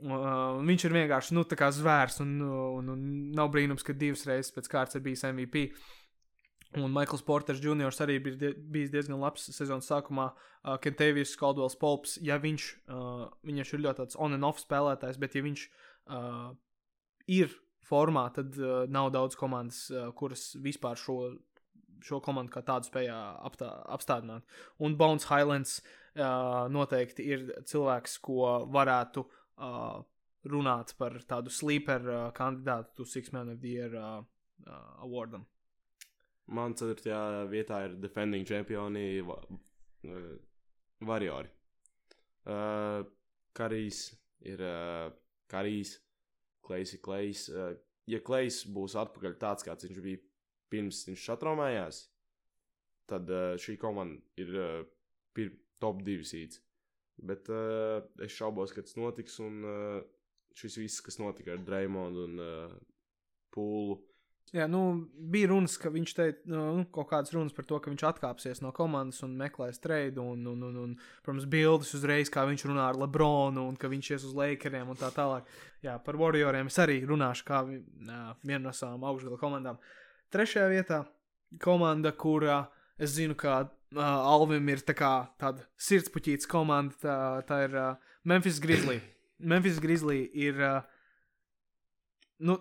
[0.03, 3.03] Uh, viņš ir vienkārši nu, zvērs, un, un, un
[3.37, 5.69] nav brīnums, ka divas reizes pēc kārtas ir bijis MVP.
[6.83, 7.95] Un Maikls Porters Jr.
[8.03, 10.33] arī bija bijis diezgan labs sezonas sākumā.
[10.65, 15.21] Uh, Kentavijas Skaldwells Polps, ja viņš, uh, viņš ir ļoti tāds on and off spēlētājs,
[15.23, 16.51] bet ja viņš uh,
[17.31, 17.55] ir
[17.87, 21.19] formā, tad uh, nav daudz komandas, uh, kuras vispār šo,
[22.03, 24.43] šo komandu kā tādu spēja aptā, apstādināt.
[24.83, 30.03] Un Bones Highlands uh, noteikti ir cilvēks, ko varētu uh,
[30.51, 34.23] runāts par tādu sleeper uh, kandidātu Six Man of the Year uh,
[34.67, 35.47] uh, awardam.
[36.47, 40.33] Man ceturtajā vietā ir defending čempioni va, uh,
[41.05, 41.49] Variori.
[42.45, 43.05] Uh,
[43.57, 44.11] Karijs
[44.45, 45.09] ir uh,
[45.49, 45.97] Karijs,
[46.65, 47.49] Klejs ir Klejs.
[47.49, 47.73] Uh,
[48.11, 50.21] ja Klejs būs atpakaļ tāds, kāds viņš bija
[50.73, 52.03] pirms viņš satraumējās,
[53.09, 55.49] tad uh, šī komanda ir uh,
[55.81, 56.61] top 2 sīds.
[57.17, 60.01] Bet uh, es šaubos, ka tas notiks, un uh,
[60.59, 62.75] šis viss, kas notika ar Dreimondu un uh,
[63.55, 64.01] Pūlu,
[64.55, 64.81] Jā, nu,
[65.33, 68.71] bija runas, ka viņš teica, nu, kaut kādas runas par to, ka viņš atkāpsies no
[68.77, 70.21] komandas un meklēs trade.
[70.23, 70.93] Un, un, un, un,
[71.27, 75.01] protams, bildes uzreiz, kā viņš runā ar Lebronu un ka viņš ies uz Lakeriem un
[75.01, 75.49] tā tālāk.
[75.83, 79.81] Jā, par Warrioriem es arī runāšu kā viena no savām augšgala komandām.
[80.31, 81.03] Trešajā vietā
[81.65, 82.61] komanda, kurā
[82.95, 87.17] es zinu, ka uh, Alvim ir tā kā tāda sirdspuķītas komanda, tā,
[87.49, 89.01] tā ir uh, Memphis Grizzly.
[89.53, 90.61] Memphis Grizzly ir.
[90.61, 90.81] Uh,
[92.45, 92.59] nu,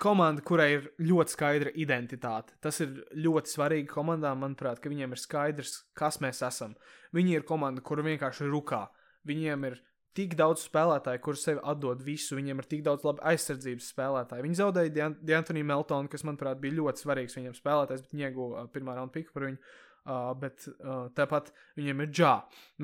[0.00, 2.56] komanda, kurai ir ļoti skaidra identitāte.
[2.60, 6.76] Tas ir ļoti svarīgi komandām, manuprāt, ka viņiem ir skaidrs, kas mēs esam.
[7.16, 8.86] Viņi ir komanda, kur vienkārši rukā.
[9.26, 9.78] Viņiem ir
[10.16, 14.44] tik daudz spēlētāju, kurus sev atdod visu, viņiem ir tik daudz labi aizsardzības spēlētāju.
[14.46, 18.96] Viņi zaudēja Diantonu Meltonu, kas, manuprāt, bija ļoti svarīgs viņiem spēlētājs, bet viņi ieguva pirmā
[18.96, 19.60] raunda piku par viņu.
[20.06, 22.32] Uh, bet uh, tāpat viņiem ir džā.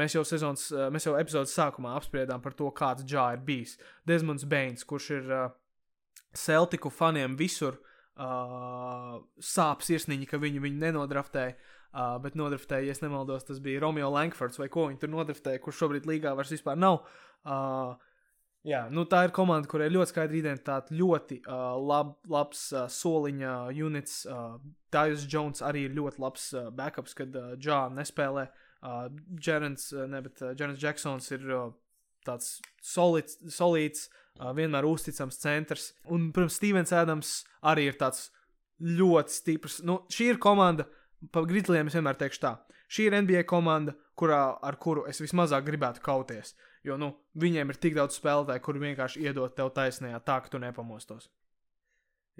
[0.01, 3.77] Mēs jau sezonas, uh, mēs jau epizodes sākumā apspriedām par to, kāds džā ir bijis.
[4.11, 5.45] Desmonds Bains, kurš ir uh,
[6.35, 11.55] Celtiku faniem visur uh, sāp sirsniņi, ka viņu, viņu nenodraftēja.
[11.93, 15.83] Uh, bet nodraftēja, ja nemaldos, tas bija Romeo Lankfords vai ko viņi tur nodraftēja, kurš
[15.85, 17.05] šobrīd līgā vairs vispār nav.
[17.45, 17.95] Uh,
[18.67, 22.89] jā, nu tā ir komanda, kurai ir ļoti skaidra identitāte, ļoti uh, lab, labs uh,
[22.91, 24.23] soliņa units.
[24.27, 24.59] Uh,
[24.93, 28.49] Dājus Jones arī ir ļoti labs uh, backups, kad uh, Džā nespēlē.
[28.83, 29.07] Uh,
[29.39, 31.71] Jerens, uh, ne, bet uh, Jerens Jacksons ir uh,
[32.27, 34.09] tāds solids, solīts,
[34.41, 35.93] uh, vienmēr uzticams centrs.
[36.11, 37.37] Un, protams, Stevens Adams
[37.73, 38.31] arī ir tāds
[38.83, 39.81] ļoti stiprs.
[39.87, 40.89] Nu, šī ir komanda,
[41.35, 42.57] pa Grizzliem es vienmēr teikšu tā.
[42.93, 46.55] Šī ir NBA komanda, kurā, ar kuru es vismazāk gribētu kauties.
[46.85, 50.61] Jo nu, viņiem ir tik daudz spēlētāju, kuri vienkārši iedod tev taisnējā, tā ka tu
[50.61, 51.31] nepamostos.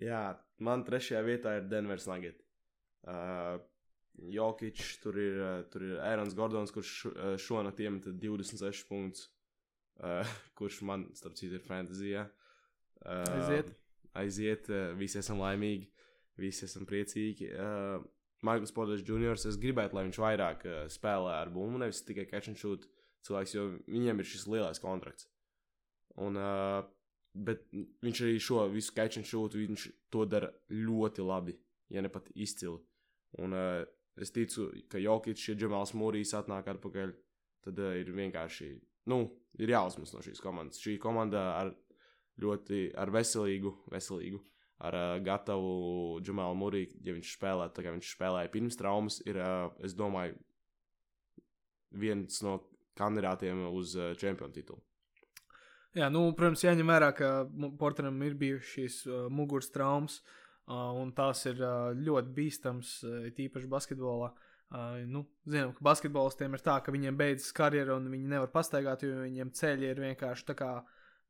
[0.03, 0.25] Jā,
[0.61, 2.43] man trešajā vietā ir Denveras Nugget.
[3.03, 3.61] Uh,
[4.33, 5.39] Jokic, tur ir,
[5.73, 7.07] tur ir Ērons Gordons, kurš
[7.41, 9.31] šonakt iemeta 26 punktus
[10.01, 10.27] uh,
[10.59, 12.27] kurš man, starp citu, ir fantāzijā.
[13.03, 13.73] Uh, aiziet.
[14.19, 14.69] Aiziet,
[15.01, 15.89] visi esam laimīgi,
[16.41, 17.49] visi esam priecīgi.
[17.57, 18.03] Uh,
[18.47, 19.37] Maikls Poders Jr.
[19.39, 22.89] Es gribētu, lai viņš vairāk uh, spēlē ar bumbu, nevis tikai catch and shoot
[23.27, 25.29] cilvēks, jo viņiem ir šis lielais kontrakts.
[26.21, 26.83] Un, uh,
[27.33, 31.57] bet viņš arī šo visu catch and shoot, viņš to dara ļoti labi,
[31.95, 32.81] ja ne pat izcili.
[33.41, 33.85] Un uh,
[34.21, 37.15] es ticu, ka Jokic, ja Džemāls Mūrijs atnāk atpakaļ,
[37.65, 38.75] tad uh, ir vienkārši
[39.13, 39.25] nu,
[39.63, 40.83] ir jāuzmas no šīs komandas.
[40.83, 41.73] Šī komanda ar
[42.43, 44.43] ļoti ar veselīgu, veselīgu
[44.83, 49.39] ar uh, gatavu Džamalu Mūriju, ja viņš spēlē tā, kā viņš spēlēja pirms traumas, ir,
[49.39, 50.35] uh, es domāju,
[52.03, 52.59] viens no
[52.99, 54.83] kandidātiem uz uh, čempionu titulu.
[55.93, 57.33] Jā, nu, protams, jāņem vērā, ka
[57.79, 60.23] Porteram ir bijušas uh, muguras traumas,
[60.67, 64.33] uh, un tās ir uh, ļoti bīstamas, uh, tīpaši basketbolā.
[64.73, 69.05] Uh, nu, zinām, ka basketbolistiem ir tā, ka viņiem beidzas karjera un viņi nevar pastaigāt,
[69.05, 70.73] jo viņiem ceļi ir vienkārši tā kā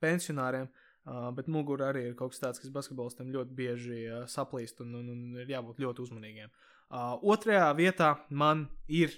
[0.00, 0.70] pensionāriem.
[0.70, 0.81] Uh,
[1.36, 5.10] bet mugurā arī ir kaut kas tāds, kas basketbolistiem ļoti bieži uh, saplīst un, un,
[5.14, 6.52] un ir jābūt ļoti uzmanīgiem.
[6.92, 9.14] Uh, otrajā vietā man ir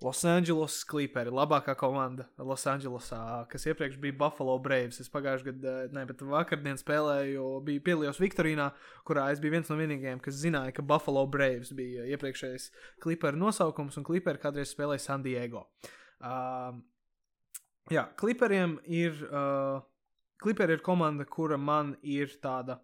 [0.00, 4.96] Los Angeles Clippers, labākā komanda Losandželosā, kas iepriekš bija Buffalo Braves.
[5.02, 8.70] Es pagājušajā gadā, ne, bet vakardien spēlēju, biju piedalījos Viktorīnā,
[9.04, 12.70] kurā es biju viens no vienīgajiem, kas zināja, ka Buffalo Braves bija iepriekšējais
[13.04, 15.66] Clippers nosaukums, un Clippers kādreiz spēlēja San Diego.
[16.16, 16.80] Uh,
[17.92, 19.84] jā, Clipperiem ir, uh,
[20.40, 22.78] Clipper ir komanda, kura man ir tāda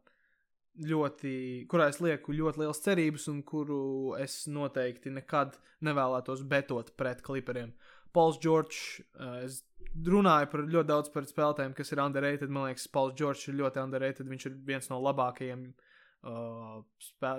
[0.85, 5.57] ļoti, kurā es lieku ļoti liels cerības un kuru es noteikti nekad
[5.87, 7.73] nevēlētos betot pret klipriem.
[8.13, 9.63] Pols Čorčs, uh, es
[10.05, 12.53] runāju par ļoti daudz par spēlētājiem, kas ir underrated.
[12.53, 14.29] Man liekas, Pols Čorčs ir ļoti underrated.
[14.29, 17.35] Viņš ir viens no labākajiem uh, spē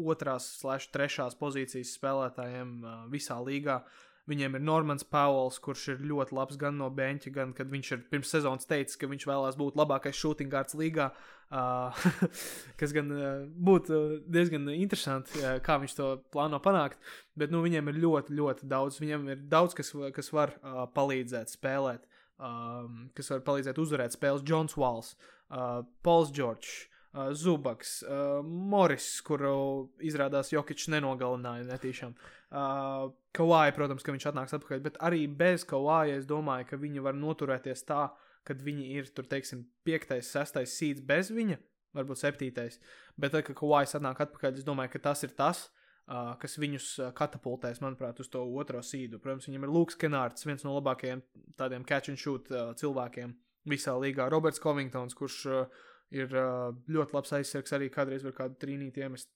[0.00, 3.82] otrās, slash, trešās pozīcijas spēlētājiem uh, visā līgā.
[4.30, 8.02] Viņiem ir Normans Pauls, kurš ir ļoti labs gan no beņķa, gan kad viņš ir
[8.10, 11.08] pirms sezonas teicis, ka viņš vēlās būt labākais shooting guards līgā.
[11.52, 12.04] Uh,
[12.80, 17.02] kas gan uh, būtu diezgan interesanti, uh, kā viņš to plāno panākt.
[17.34, 19.00] Bet nu, viņiem ir ļoti, ļoti daudz.
[19.02, 22.06] Viņiem ir daudz, kas, kas var uh, palīdzēt spēlēt,
[22.38, 24.46] um, kas var palīdzēt uzvarēt spēles.
[24.46, 25.16] Jons Walls,
[25.50, 26.86] uh, Pauls Čorčs.
[27.12, 32.14] Uh, Zubaks, uh, Moris, kuru izrādās Jokičs nenogalināja netīšām.
[32.48, 37.04] Uh, Kawai, protams, ka viņš atnāks atpakaļ, bet arī bez Kawai es domāju, ka viņi
[37.04, 38.10] var noturēties tā,
[38.44, 41.56] kad viņi ir tur, teiksim, piektais, sestais sīds bez viņa,
[41.96, 42.76] varbūt septītais.
[43.16, 45.62] Bet tad, kad Kawai atnāk atpakaļ, es domāju, ka tas ir tas,
[46.10, 49.20] uh, kas viņus katapultēs, manuprāt, uz to otro sīdu.
[49.22, 51.22] Protams, viņam ir Lūks Kenārds, viens no labākajiem
[51.56, 53.32] tādiem catch and shoot uh, cilvēkiem
[53.72, 54.26] visā līgā.
[54.28, 59.32] Roberts Covingtons, kurš uh, ir uh, ļoti labs aizsargs, arī kādreiz var kādu trīnīti iemest.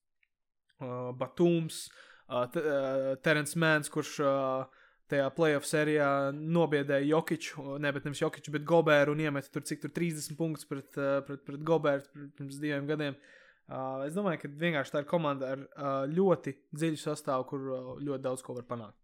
[0.76, 8.22] Uh, Batūms, uh, Terence Mans, kurš uh, tajā playoff sērijā nobiedēja Jokiču, ne, bet nevis
[8.24, 10.88] Jokiču, bet Goberu un iemeta tur cik tur 30 punktus pret,
[11.26, 13.18] pret, pret Goberu pirms diviem gadiem.
[13.66, 17.88] Uh, es domāju, ka vienkārši tā ir komanda ar uh, ļoti dziļu sastāvu, kur uh,
[17.98, 18.98] ļoti daudz ko var panākt.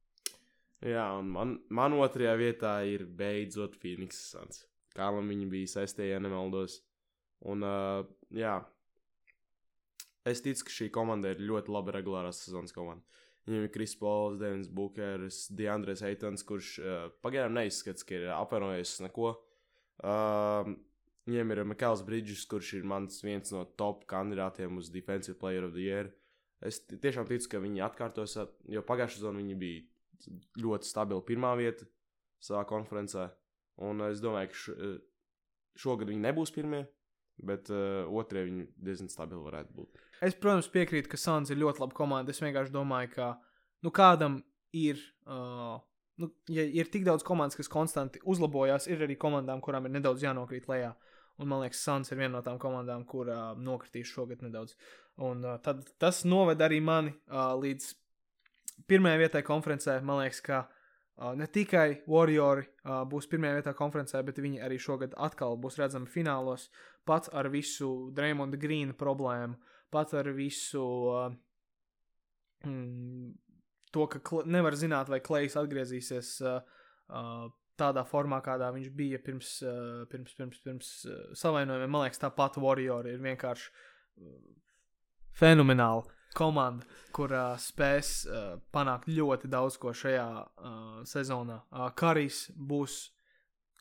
[0.86, 4.64] Jā, un man, man otrajā vietā ir beidzot Phoenix Suns.
[4.94, 6.80] Kā man viņi bija sestajā, ja nemaldos.
[7.50, 8.54] Un, uh, jā,
[10.28, 13.04] es ticu, ka šī komanda ir ļoti laba regulārās sezonas komanda.
[13.48, 19.00] Viņam ir Kris Pols, Devins Bukers, Diandres Eitons, kurš uh, pagaidām neizskatās, ka ir apvainojies
[19.08, 19.34] neko.
[20.02, 20.74] Uh,
[21.22, 25.76] Viņiem ir Mikls Bridges, kurš ir mans viens no top kandidātiem uz Defensive Player of
[25.76, 26.10] the Year.
[26.62, 28.34] Es tiešām ticu, ka viņi atkārtos,
[28.70, 30.32] jo pagājušā sezonā viņi bija
[30.62, 31.86] ļoti stabili pirmā vieta
[32.42, 33.28] savā konferencē.
[33.86, 34.90] Un es domāju, ka š,
[35.84, 36.84] šogad viņi nebūs pirmie,
[37.40, 40.02] bet uh, otrie viņi diezgan stabili varētu būt.
[40.22, 42.34] Es, protams, piekrītu, ka Suns ir ļoti laba komanda.
[42.34, 43.30] Es vienkārši domāju, ka
[43.82, 44.40] nu, kādam
[44.76, 45.00] ir.
[45.26, 45.80] Uh,
[46.22, 50.22] nu, ja ir tik daudz komandas, kas konstanti uzlabojās, ir arī komandām, kurām ir nedaudz
[50.22, 50.92] jānokrīt lejā.
[51.40, 54.76] Un man liekas, Suns ir viena no tām komandām, kur uh, nokritīs šogad nedaudz.
[55.22, 57.90] Un uh, tad, tas noved arī mani uh, līdz
[58.88, 59.98] pirmajai vietai konferencē.
[60.06, 60.78] Man liekas, ka uh,
[61.36, 66.08] ne tikai Warriori uh, būs pirmajā vietā konferencē, bet viņi arī šogad atkal būs redzami
[66.10, 66.68] finālos,
[67.04, 69.58] pat ar visu Dreymonda Grīna problēmu,
[69.92, 71.34] pat ar visu uh,
[72.64, 73.32] mm,
[73.92, 76.38] to, ka nevar zināt, vai Klejs atgriezīsies.
[76.40, 76.62] Uh,
[77.12, 81.90] uh, tādā formā, kādā viņš bija pirms, uh, pirms, pirms, pirms uh, savainojumiem.
[81.90, 84.34] Man liekas, tāpat Warrior ir vienkārši uh,
[85.38, 86.04] fenomenāla
[86.36, 91.62] komanda, kurā uh, spēs uh, panākt ļoti daudz ko šajā uh, sezonā.
[91.70, 93.02] Uh, Karijs būs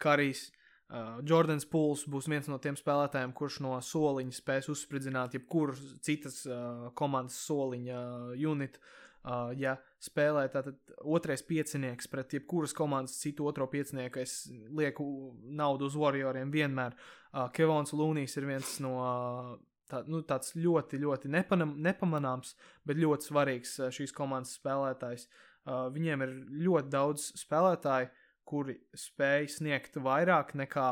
[0.02, 0.49] Karijs.
[0.91, 6.41] Uh, Jordans Pūls būs viens no tiem spēlētājiem, kurš no soliņa spēs uzspridzināt jebkuru citas
[6.49, 8.82] uh, komandas soliņa uh, unitu.
[9.22, 15.06] Uh, ja spēlē tātad otrais piecinieks pret jebkuras komandas citu otro piecinieku, es lieku
[15.45, 16.98] naudu uz Warrioriem vienmēr.
[17.32, 19.52] Uh, Kevons Lūnijs ir viens no uh,
[19.91, 22.55] tā, nu, tāds ļoti, ļoti nepanam, nepamanāms,
[22.88, 25.27] bet ļoti svarīgs uh, šīs komandas spēlētājs.
[25.61, 26.35] Uh, viņiem ir
[26.65, 28.09] ļoti daudz spēlētāju,
[28.47, 30.91] kuri spēj sniegt vairāk nekā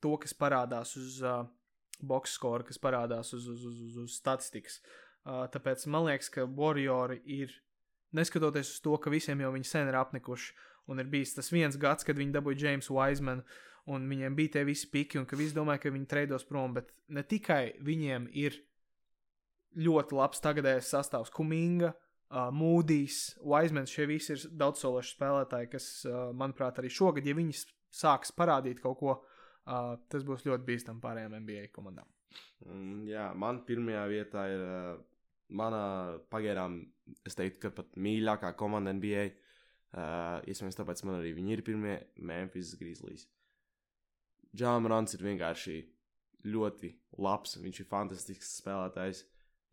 [0.00, 1.42] to, kas parādās uz uh,
[2.00, 4.80] box score, kas parādās uz, uz, uz, uz, uz statistikas.
[5.24, 7.52] Uh, tāpēc man liekas, ka Warriori ir,
[8.16, 10.54] neskatoties uz to, ka visiem jau viņi sen ir apnikuši,
[10.90, 13.44] un ir bijis tas viens gads, kad viņi dabūja Jamesu Wisemanu,
[13.88, 16.92] un viņiem bija tie visi piki, un ka visi domāja, ka viņi treidos prom, bet
[17.08, 18.58] ne tikai viņiem ir
[19.80, 26.30] ļoti labs tagadējais sastāvs Kuminga, uh, Mūdijs, Wisemans, šie visi ir daudzsološi spēlētāji, kas, uh,
[26.36, 27.62] manuprāt, arī šogad, ja viņi
[27.94, 32.08] sāks parādīt kaut ko, uh, tas būs ļoti bīstami pārējām NBA komandām.
[32.66, 34.90] Mm, jā, man pirmajā vietā ir uh,
[35.50, 35.82] mana
[36.30, 36.82] pagaidām,
[37.26, 39.30] es teiktu, ka pat mīļākā komanda NBA.
[39.90, 43.24] Uh, iespējams, tāpēc man arī viņi ir pirmie Memphis Grizzlies.
[44.56, 45.76] Džāmarants ir vienkārši
[46.50, 46.90] ļoti
[47.22, 49.22] labs, viņš ir fantastisks spēlētājs.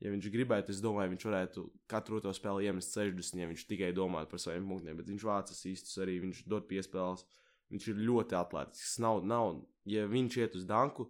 [0.03, 3.89] Ja viņš gribētu, es domāju, viņš varētu katru to spēli iemest 60, ja viņš tikai
[3.97, 7.25] domātu par saviem punktiem, bet viņš vācas īstus arī, viņš dod piespēles.
[7.73, 8.99] Viņš ir ļoti atletisks.
[9.03, 9.57] Nav, nav,
[9.89, 11.07] ja viņš iet uz danku,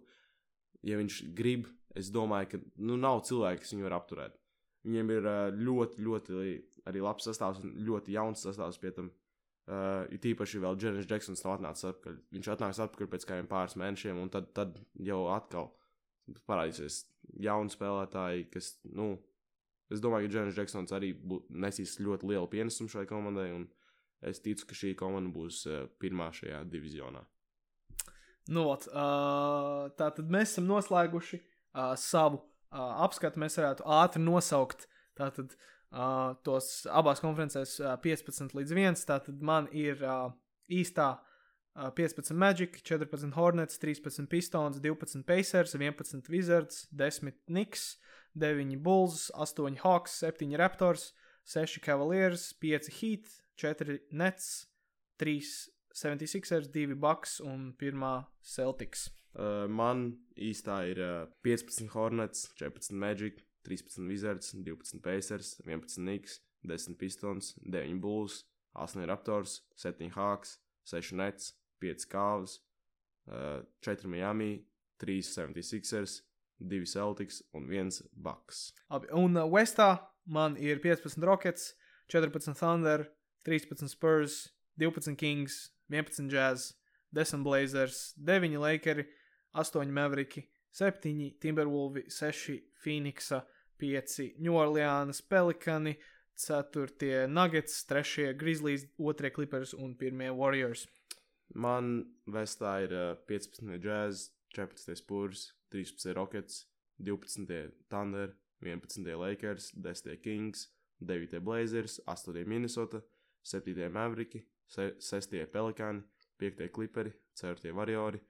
[0.82, 4.40] ja viņš grib, es domāju, ka nu, nav cilvēki, kas viņu var apturēt.
[4.88, 5.28] Viņiem ir
[5.60, 6.40] ļoti, ļoti
[6.88, 9.12] arī labs sastāvs un ļoti jauns sastāvs pie tam.
[9.12, 9.27] Uh,
[10.14, 12.18] it īpaši vēl Džerijs Džeksons nav atnācis atpakaļ.
[12.36, 15.72] Viņš atnāks atpakaļ pēc kādiem pāris mēnešiem, un tad, tad jau atkal
[16.48, 17.02] parādīsies
[17.44, 19.10] jauni spēlētāji, kas, nu,
[19.92, 23.66] es domāju, ka Džerijs Džeksons arī bū, nesīs ļoti lielu pienesumu šai komandai, un
[24.24, 27.24] es ticu, ka šī komanda būs uh, pirmā šajā divizionā.
[28.48, 33.40] Nu, ot, uh, tā tad mēs esam noslēguši uh, savu uh, apskatu.
[33.42, 34.86] Mēs varētu ātri nosaukt
[35.18, 35.77] tātad, uh,
[36.44, 39.00] tos abās konferencēs uh, 15 līdz 1.
[39.08, 40.28] Tātad man ir uh,
[40.68, 47.96] īstā uh, 15 Magic, 14 Hornets, 13 Pistons, 12 Pacers, 11 Wizards, 10 Knicks,
[48.34, 51.12] 9 Bulls, 8 Hawks, 7 Raptors,
[51.44, 54.66] 6 Cavaliers, 5 Heat, 4 Nets,
[55.18, 55.40] 3
[55.94, 59.08] 76ers, 2 Bucks un 1 Celtics.
[59.38, 66.40] Uh, man īstā ir uh, 15 Hornets, 14 Magic, 13 Wizards, 12 Pacers, 11 Knicks,
[66.66, 72.60] 10 Pistons, 9 Bulls, 8 Raptors, 7 Hawks, 6 Nets, 5 Cavs,
[73.30, 74.64] uh, 4 Miami,
[74.98, 76.22] 3 76ers,
[76.58, 78.72] 2 Celtics un 1 Bucks.
[78.90, 81.74] Labi, un uh, Westā man ir 15 Rockets,
[82.08, 83.06] 14 Thunder,
[83.44, 86.74] 13 Spurs, 12 Kings, 11 Jazz,
[87.12, 89.06] 10 Blazers, 9 Lakeri,
[89.54, 92.50] 8 Mavericki, 7 Timberwolvi, 6
[92.82, 93.46] Phoenixa,
[93.78, 95.96] 5 New Orleans Pelikani,
[96.34, 100.86] 4 Nuggets, 3 Grizzlies, 2 Clippers un 1 Warriors.
[101.54, 106.66] Man vestā ir uh, 15 Jazz, 14 Spurs, 13 Rockets,
[106.98, 110.68] 12 Thunder, 11 Lakers, 10 Kings,
[110.98, 113.02] 9 Blazers, 8 Minnesota,
[113.42, 116.02] 7 Mavericki, 6 Pelikāni,
[116.38, 118.20] 5 Clipperi, 4 Warriori,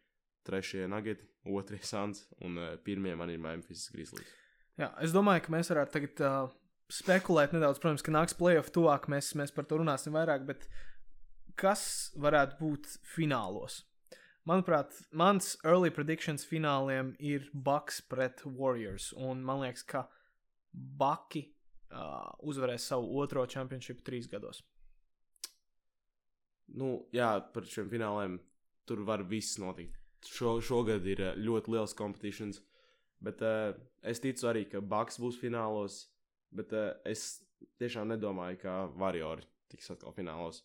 [0.45, 4.48] 3 Nuggeti, 2 Suns un 1 man ir Memphis Grizzlies.
[4.79, 6.53] Jā, es domāju, ka mēs varētu tagad uh,
[6.93, 7.81] spekulēt nedaudz.
[7.83, 10.69] Protams, ka nāks playoff tuvāk, mēs, mēs par to runāsim vairāk, bet
[11.59, 11.83] kas
[12.19, 13.83] varētu būt finālos?
[14.49, 19.11] Manuprāt, mans early predictions fināliem ir Bucks pret Warriors.
[19.19, 20.07] Un man liekas, ka
[20.73, 21.43] Baki
[21.91, 24.63] uh, uzvarēs savu otro čempionšīpu trīs gados.
[26.79, 28.39] Nu, jā, par šiem fināliem
[28.89, 29.97] tur var viss notikt.
[30.25, 32.63] Šo, šogad ir ļoti liels competitions,
[33.25, 33.73] bet uh,
[34.03, 36.07] es ticu arī, ka Bucks būs finālos,
[36.55, 37.45] bet uh, es
[37.81, 40.63] tiešām nedomāju, ka Warriors tiks atkal finālos.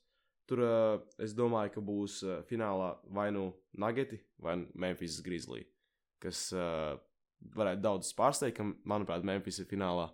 [0.47, 3.47] Tur uh, es domāju, ka būs uh, finālā vai nu
[3.79, 5.63] Nageti vai Memphis Grizzly,
[6.23, 6.93] kas uh,
[7.55, 10.09] varētu daudz pārsteigt, ka, manuprāt, Memphis ir finālā.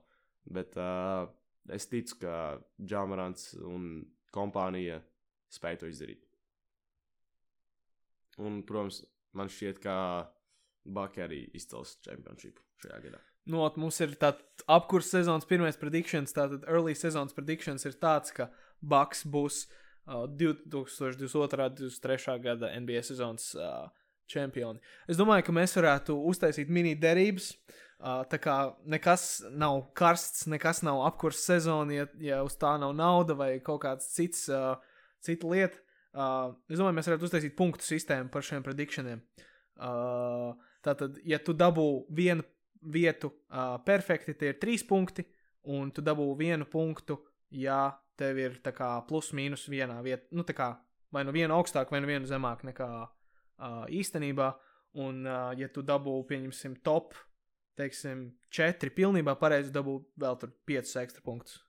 [0.49, 1.27] Bet uh,
[1.73, 2.33] es ticu, ka
[2.81, 4.99] Džamarants un kompānija
[5.53, 6.25] spēj to izdarīt.
[8.39, 9.01] Un, protams,
[9.35, 9.95] man šķiet, ka
[10.85, 13.19] Baki arī izcels čempionšīpu šajā gadā.
[13.49, 18.33] Nu, ot, mums ir tāds apkurss sezonas pirmais prediktions, tātad early sezonas prediktions ir tāds,
[18.35, 18.49] ka
[18.79, 21.29] Baks būs uh, 2022.
[21.33, 22.37] un 2023.
[22.43, 23.89] gada NBA sezonas uh,
[24.29, 24.81] čempioni.
[25.09, 27.53] Es domāju, ka mēs varētu uztaisīt mini derības.
[27.99, 28.55] Uh, tā kā
[28.87, 33.81] nekas nav karsts, nekas nav apkurss sezona, ja, ja uz tā nav nauda vai kaut
[33.83, 34.77] kāds cits, uh,
[35.25, 35.81] cita lieta.
[36.13, 39.19] Uh, es domāju, mēs varētu uztaisīt punktu sistēmu par šiem predikšaniem.
[39.79, 42.45] Uh, tātad, ja tu dabū vienu
[42.93, 45.25] vietu uh, perfekti, tie ir trīs punkti,
[45.71, 47.19] un tu dabū vienu punktu,
[47.51, 47.89] ja
[48.19, 50.73] tev ir tā kā plus mīnus vienā vietā, nu tā kā
[51.11, 54.51] vai nu vienu augstāk, vai nu vienu zemāk nekā uh, īstenībā.
[54.99, 57.13] Un, uh, ja tu dabū, pieņemsim, top,
[57.77, 61.59] teiksim, četri pilnībā pareizi dabū vēl tur piecus ekstra punktus.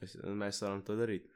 [0.00, 1.28] Es, mēs varam to darīt.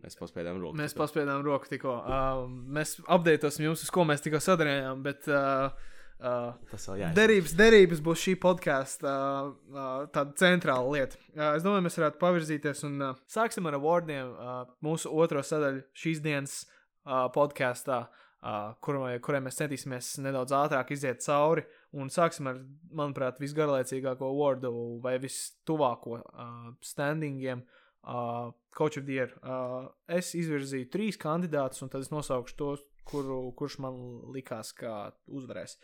[0.00, 0.76] Mēs paspējām roku.
[0.78, 1.94] Mēs paspējām roku tikko.
[2.00, 5.74] Uh, mēs apdeitosim jums, uz ko mēs tikko sadarījām, bet uh,
[6.16, 7.16] uh, Tas vēl jāizsaka.
[7.18, 11.20] derības, derības būs šī podkāsta uh, uh, tāda centrāla lieta.
[11.34, 14.32] Uh, es domāju, mēs varētu pavirzīties un uh, sāksim ar awardiem.
[14.32, 20.94] Uh, mūsu otro sadaļu šīs dienas uh, podkāstā, uh, kurai, kurai mēs centīsimies nedaudz ātrāk
[20.96, 21.66] iziet cauri.
[21.92, 22.64] Un sāksim ar,
[22.96, 24.72] manuprāt, visgarlaicīgāko awardu
[25.04, 27.60] vai vistuvāko uh, standingiem.
[27.60, 29.34] Uh, Coach of the Year.
[29.42, 33.98] Uh, es izvirzīju trīs kandidātus, un tad es nosaukšu tos, kuru, kurš man
[34.34, 35.76] likās, ka uzvarēs.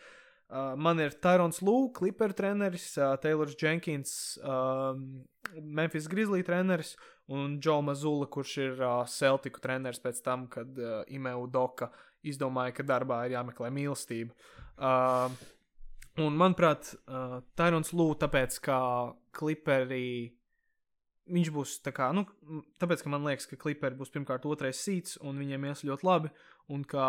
[0.48, 5.26] Uh, man ir Tyrons Lūks, Clipper treneris, uh, Taylors Jenkins, um,
[5.60, 6.94] Memphis Grizzly treneris
[7.28, 11.90] un Džo Mazula, kurš ir uh, Celticu treneris pēc tam, kad uh, Imeu Doka
[12.24, 14.32] izdomāja, ka darbā ir jāmeklē mīlestība.
[14.78, 15.28] Uh,
[16.24, 18.80] un, manuprāt, uh, Tyrons Lūks, tāpēc, ka
[19.36, 20.37] Clipperi
[21.28, 22.24] viņš būs tā kā, nu,
[22.80, 26.32] tāpēc, ka man liekas, ka Clipperi būs pirmkārt otrais sīts, un viņiem ies ļoti labi,
[26.72, 27.06] un ka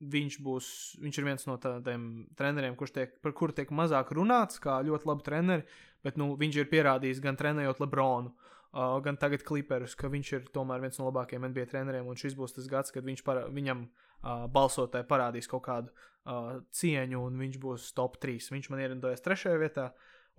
[0.00, 0.66] viņš būs,
[1.02, 2.04] viņš ir viens no tādiem
[2.38, 5.66] treneriem, kurš tiek, par kuru tiek mazāk runāts, kā ļoti labi treneri,
[6.04, 10.46] bet, nu, viņš ir pierādījis gan trenējot Lebronu, uh, gan tagad Clipperus, ka viņš ir
[10.54, 13.84] tomēr viens no labākajiem NBA treneriem, un šis būs tas gads, kad viņš para, viņam
[13.84, 18.40] uh, balsotāji parādīs kaut kādu uh, cieņu, un viņš būs top 3.
[18.56, 19.90] Viņš man ierindojas trešajā vietā.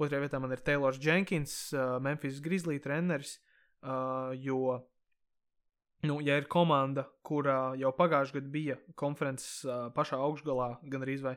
[0.02, 3.36] Otrajā vietā man ir Taylors Jenkins, uh, Memphis Grizzly treneris,
[3.86, 4.80] uh, jo,
[6.10, 11.20] nu, ja ir komanda, kurā jau pagājušajā gadā bija konferences uh, pašā augšgalā, gan arī
[11.22, 11.36] vai,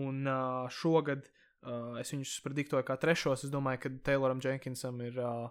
[0.00, 5.20] un uh, šogad uh, es viņus prediktoju kā trešos, es domāju, ka Tayloram Jenkinsam ir
[5.20, 5.46] uh,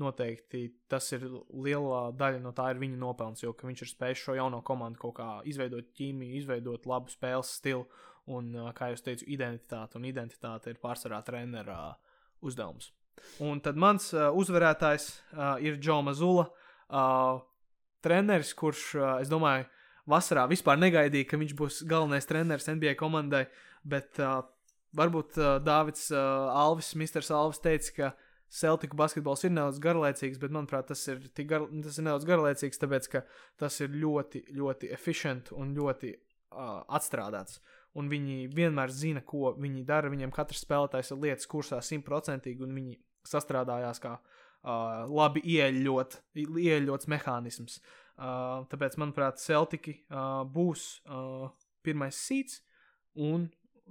[0.00, 4.36] noteikti tas ir liela daļa no tā, ir viņa nopelns, jo viņš ir spējis šo
[4.38, 7.86] jauno komandu kaut kā izveidot ķīmiju, izveidot labu spēles stilu.
[8.30, 12.16] Un, uh, kā jau teicu, identitāte un identitāte ir pārsvarā trenera uh,
[12.46, 12.92] uzdevums.
[13.42, 16.46] Un tad mans uh, uzvarētājs uh, ir Džo Mazula,
[16.88, 17.40] uh,
[18.04, 19.66] treneris, kurš, uh, es domāju,
[20.10, 23.44] vasarā vispār negaidīja, ka viņš būs galvenais treneris NBA komandai,
[23.84, 24.40] bet uh,
[24.96, 27.24] varbūt uh, Dāvids uh, Alvis, Mr.
[27.36, 28.12] Alvis teica, ka
[28.50, 33.06] Celtiku basketbols ir nedaudz garlaicīgs, bet manuprāt, tas ir, gar, tas ir nedaudz garlaicīgs, tāpēc
[33.12, 33.22] ka
[33.62, 37.60] tas ir ļoti, ļoti efficient un ļoti uh, atstrādāts
[37.98, 40.10] un viņi vienmēr zina, ko viņi dara.
[40.12, 47.10] Viņiem katrs spēlētājs ir lietas kursā simtprocentīgi, un viņi sastrādājās kā uh, labi ieļot, ieļots
[47.10, 47.80] mehānisms.
[48.20, 51.48] Uh, tāpēc, manuprāt, Celtiki uh, būs uh,
[51.86, 52.60] pirmais sīts,
[53.16, 53.48] un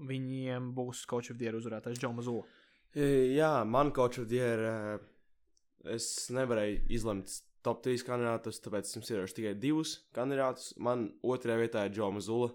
[0.10, 2.46] viņiem būs Coach of the Year uzvarētājs Džona Zula.
[2.96, 5.02] Jā, man Coach of the Year.
[5.90, 7.32] Es nevarēju izlemt
[7.64, 10.74] top 3 kandidātus, tāpēc es jums ierošu tikai divus kandidātus.
[10.80, 12.52] Man otrajā vietā ir Džona Zula.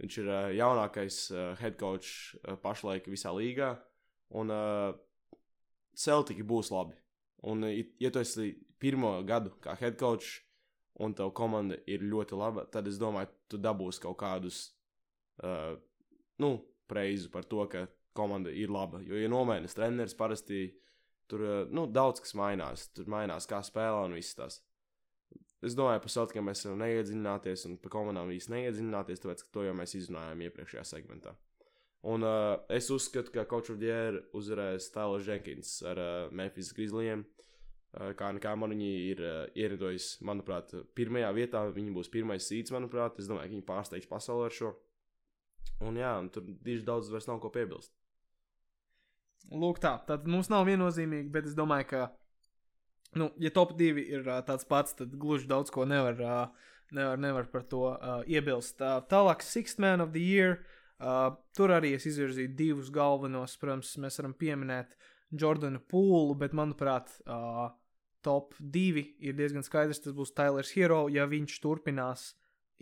[0.00, 3.74] Viņš ir uh, jaunākais uh, head coach uh, pašlaik visā līgā.
[4.36, 4.92] Un uh,
[5.96, 6.96] Celtics būs labi.
[7.46, 7.64] Un,
[8.00, 8.50] ja tu esi
[8.82, 10.42] pirmo gadu kā head coach,
[11.00, 14.60] un tev komanda ir ļoti laba, tad es domāju, tu dabūsi kaut kādus,
[15.44, 15.76] uh,
[16.42, 16.50] nu,
[16.88, 17.86] preizu par to, ka
[18.16, 19.02] komanda ir laba.
[19.04, 20.68] Jo, ja nomainas treneris, parasti
[21.28, 22.88] tur uh, nu, daudz kas mainās.
[22.96, 24.60] Tur mainās, kā spēlē un viss tas.
[25.66, 29.66] Es domāju, par Celtikiem mēs varam neiedziļināties, un par komandām īsti neiedziļināties, tāpēc, ka to
[29.66, 31.34] jau mēs izrunājām iepriekšējā segmentā.
[32.06, 36.70] Un uh, es uzskatu, ka Coach of the Year uzvarēs Tailers Jenkins ar uh, Memphis
[36.76, 37.24] Grizzlyiem.
[37.96, 41.64] Uh, kā nekā man viņi ir uh, ieradojis, manuprāt, pirmajā vietā.
[41.74, 43.18] Viņi būs pirmais sīts, manuprāt.
[43.18, 44.70] Es domāju, ka viņi pārsteigs pasauli ar šo.
[45.82, 47.90] Un jā, un tur diži daudz vairs nav ko piebilst.
[49.50, 49.96] Lūk, tā.
[50.06, 52.06] Tad mums nav viennozīmīgi, bet es domāju, ka,
[53.14, 57.20] nu, ja top 2 ir uh, tāds pats, tad gluži daudz ko nevar, uh, nevar,
[57.20, 58.80] nevar par to uh, iebilst.
[58.80, 60.64] Uh, tālāk, Sixth Man of the Year.
[60.96, 63.58] Uh, tur arī es izvirzīju divus galvenos.
[63.60, 64.96] Protams, mēs varam pieminēt
[65.30, 67.68] Jordanu Pūlu, bet, manuprāt, uh,
[68.26, 70.02] top divi ir diezgan skaidrs.
[70.02, 72.30] Tas būs Tailers Hero, ja viņš turpinās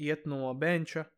[0.01, 1.09] iet no benča,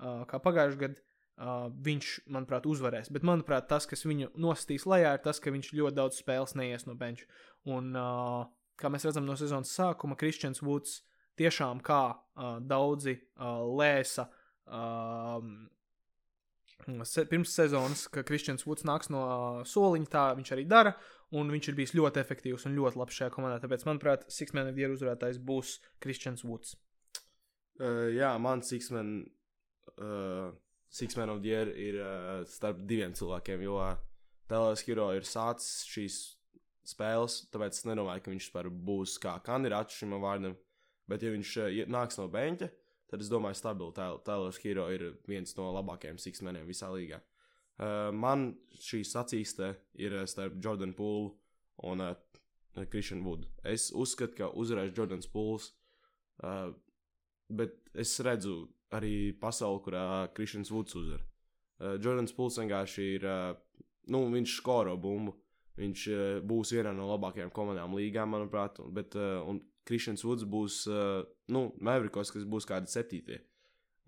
[0.00, 1.02] uh, kā pagājušajā gadā.
[1.36, 3.10] Uh, viņš, manuprāt, uzvarēs.
[3.12, 6.86] Bet, manuprāt, tas, kas viņu nostīs lejā, ir tas, ka viņš ļoti daudz spēles neies
[6.88, 7.26] no benča.
[7.66, 8.46] Un, uh,
[8.78, 11.00] kā mēs redzam no sezonas sākuma, Kristians Woods
[11.38, 14.28] tiešām kā uh, daudzi uh, lēsa.
[14.66, 15.42] Uh,
[17.04, 20.94] se, pirms sezonas, ka Kristians Woods nāks no uh, soliņa, tā viņš arī dara,
[21.36, 23.58] un viņš ir bijis ļoti efektīvs un ļoti labs šajā komandā.
[23.64, 26.76] Tāpēc, manuprāt, the Year uzvarētājs būs Kristians Woods.
[27.80, 29.26] Uh, jā, man Sixman,
[29.98, 30.54] uh,
[30.88, 33.80] Sixman Year ir uh, starp diviem cilvēkiem, jo
[34.48, 36.35] Dallas Hero ir sācis šīs
[36.86, 38.50] spēles, tāpēc es nedomāju, ka viņš
[38.86, 40.56] būs kā kandidāts šim vārdam,
[41.10, 42.68] bet ja viņš uh, nāks no beņķa,
[43.10, 43.94] tad es domāju, stabili
[44.26, 47.20] Tailors Hero ir viens no labākajiem siksmeniem visā līgā.
[47.76, 51.34] Uh, man šī sacīste ir uh, starp Jordan Poolu
[51.84, 52.14] un uh,
[52.90, 53.46] Christian Wood.
[53.64, 55.70] Es uzskatu, ka uzvarēs Jordans Pools,
[56.44, 56.70] uh,
[57.48, 60.04] bet es redzu arī pasauli, kurā
[60.36, 61.24] Christians Woods uzvar.
[61.76, 65.36] Uh, Jordans Pools vienkārši ir, uh, nu, viņš skoro bumbu.
[65.76, 70.84] Viņš uh, būs vienā no labākajām komandām līgā, manuprāt, bet, uh, un Kristians Woods būs,
[70.90, 71.20] uh,
[71.52, 73.42] nu, Mavrikos, kas būs kādi septītie.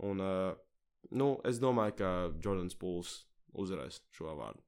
[0.09, 0.55] Un, uh,
[1.11, 2.15] nu, es domāju, ka
[2.45, 3.19] Jordans Pūls
[3.59, 4.65] uzvarēs šo vārdu.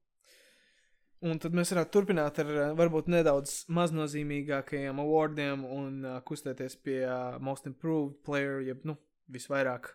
[1.21, 2.47] Un tad mēs varētu turpināt ar
[2.77, 8.97] varbūt nedaudz maznozīmīgākajiem awardiem un uh, kustēties pie uh, Most Improved Player, jeb nu,
[9.29, 9.93] visvairāk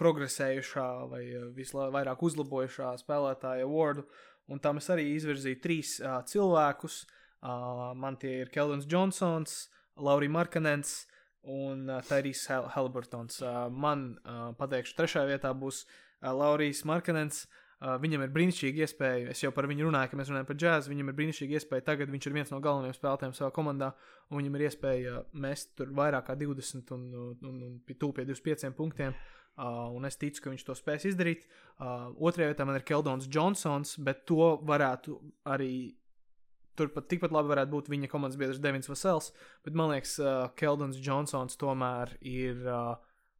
[0.00, 1.22] progresējušā vai
[1.56, 4.04] visvairāk uzlabojušā spēlētāja awardu.
[4.52, 7.02] Un tam es arī izvirzīju trīs uh, cilvēkus.
[7.44, 9.66] Uh, man tie ir Keldons Johnsons,
[10.00, 11.04] Laurija Markanens
[11.48, 13.40] un uh, Tairijs Hal Halbertons.
[13.44, 17.44] Uh, man, uh, pateikšu, trešajā vietā būs uh, Laurijas Markanens.
[17.84, 20.92] Uh, viņam ir brīnišķīga iespēja, es jau par viņu runāju, ka mēs runājam par džēzu.
[20.92, 23.90] Viņam ir brīnišķīga iespēja, tagad viņš ir viens no galvenajiem spēlētājiem savā komandā,
[24.30, 28.28] un viņam ir iespēja mest tur vairāk kā 20 un, un, un, un tūp pie
[28.30, 29.12] 25 punktiem.
[29.12, 31.44] Uh, un es ticu, ka viņš to spēs izdarīt.
[31.78, 35.20] Uh, otrajā vietā man ir Keldons Johnsons, bet to varētu
[35.50, 35.74] arī
[36.74, 39.28] Turpat tikpat labi varētu būt viņa komandas biedrs Devins Vasels,
[39.62, 42.96] bet man liekas, uh, Keldons Johnsons tomēr ir uh,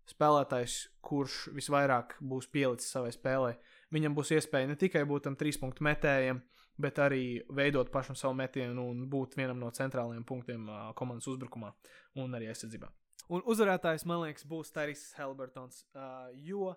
[0.07, 3.57] spēlētājs, kurš visvairāk būs pielicis savai spēlē.
[3.95, 6.45] Viņam būs iespēja ne tikai būt tam trīs punktu metējam,
[6.79, 11.75] bet arī veidot pašam savu metienu un būt vienam no centrālajiem punktiem uh, komandas uzbrukumā
[12.23, 12.95] un arī aizsardzībā.
[13.33, 16.75] Un uzvarētājs, man liekas, būs Taris Helbertons, uh, jo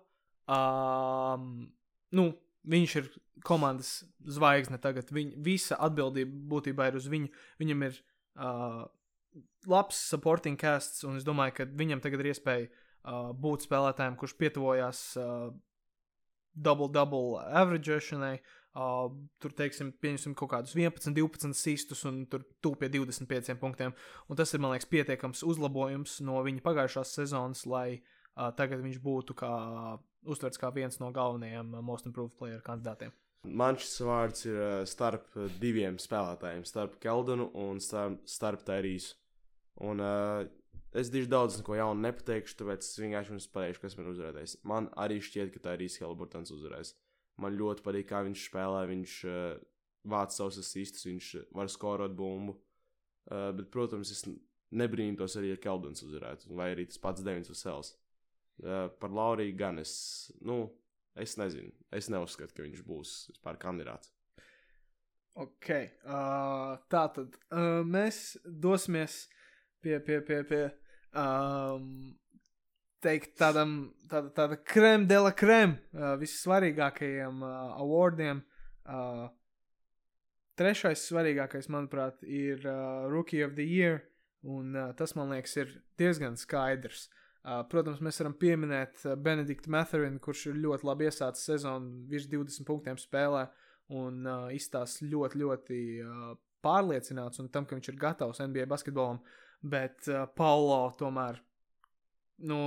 [0.48, 1.66] um,
[2.16, 2.30] nu,
[2.68, 3.06] Viņš ir
[3.46, 5.08] komandas zvaigzne tagad.
[5.14, 7.30] Viņa visa atbildība būtībā ir uz viņu.
[7.60, 8.00] Viņam ir
[8.36, 8.82] uh,
[9.70, 14.36] labs supporting casts, un es domāju, ka viņam tagad ir iespēja uh, būt spēlētājiem, kurš
[14.42, 15.48] pietuvojās uh,
[16.58, 18.34] double-double averagēšanai.
[18.78, 19.08] Uh,
[19.42, 23.94] tur, teiksim, pieņemsim kaut kādus 11, 12 sistus un tur tūp pie 25 punktiem.
[24.30, 29.00] Un tas ir, man liekas, pietiekams uzlabojums no viņa pagājušās sezonas, lai uh, tagad viņš
[29.02, 29.50] būtu kā
[30.30, 33.10] uztverts kā viens no galvenajiem uh, Most Improved Player kandidātiem.
[33.48, 35.26] Man šis vārds ir uh, starp
[35.58, 39.18] diviem spēlētājiem, starp Keldonu un starp, starp Tērīsu.
[39.90, 40.46] Un uh,
[40.94, 44.60] es diži daudz neko jaunu nepateikšu, tāpēc es vienkārši jums pateikšu, kas man uzvarēs.
[44.62, 46.94] Man arī šķiet, ka Tērīs Helburtons uzvarēs.
[47.42, 48.82] Man ļoti patīk, kā viņš spēlē.
[48.90, 49.60] Viņš uh,
[50.08, 52.56] vāc savus asistus, viņš var skorot bumbu.
[53.28, 54.24] Uh, bet, protams, es
[54.74, 57.94] nebrīnītos arī, ja Keldons uzvarētu, vai arī tas pats Devins Vasels.
[58.58, 59.92] Uh, par Lauriju gan es,
[60.42, 60.64] nu,
[61.18, 61.70] es nezinu.
[61.94, 64.12] Es neuzskatu, ka viņš būs vispār kandidāts.
[65.38, 65.68] Ok,
[66.02, 69.28] uh, tā tad uh, mēs dosimies
[69.84, 70.64] pie, pie, pie, pie
[71.14, 72.16] um,
[73.04, 73.74] teikt, tādam,
[74.10, 77.52] tāda, tāda krem de la krem, uh, vissvarīgākajiem uh,
[77.82, 78.42] awardiem.
[78.88, 79.28] Uh,
[80.58, 84.02] trešais svarīgākais, manuprāt, ir uh, Rookie of the Year,
[84.42, 87.08] un uh, tas, man liekas, ir diezgan skaidrs.
[87.48, 92.26] Uh, protams, mēs varam pieminēt uh, Benediktu Matherinu, kurš ir ļoti labi iesācis sezonu, virs
[92.28, 93.46] 20 punktiem spēlē
[93.96, 96.32] un uh, izstāsta ļoti, ļoti uh,
[96.64, 99.22] pārliecināts un tam, ka viņš ir gatavs NBA basketbolam.
[99.62, 101.40] Bet uh, Paulo tomēr
[102.38, 102.58] nu,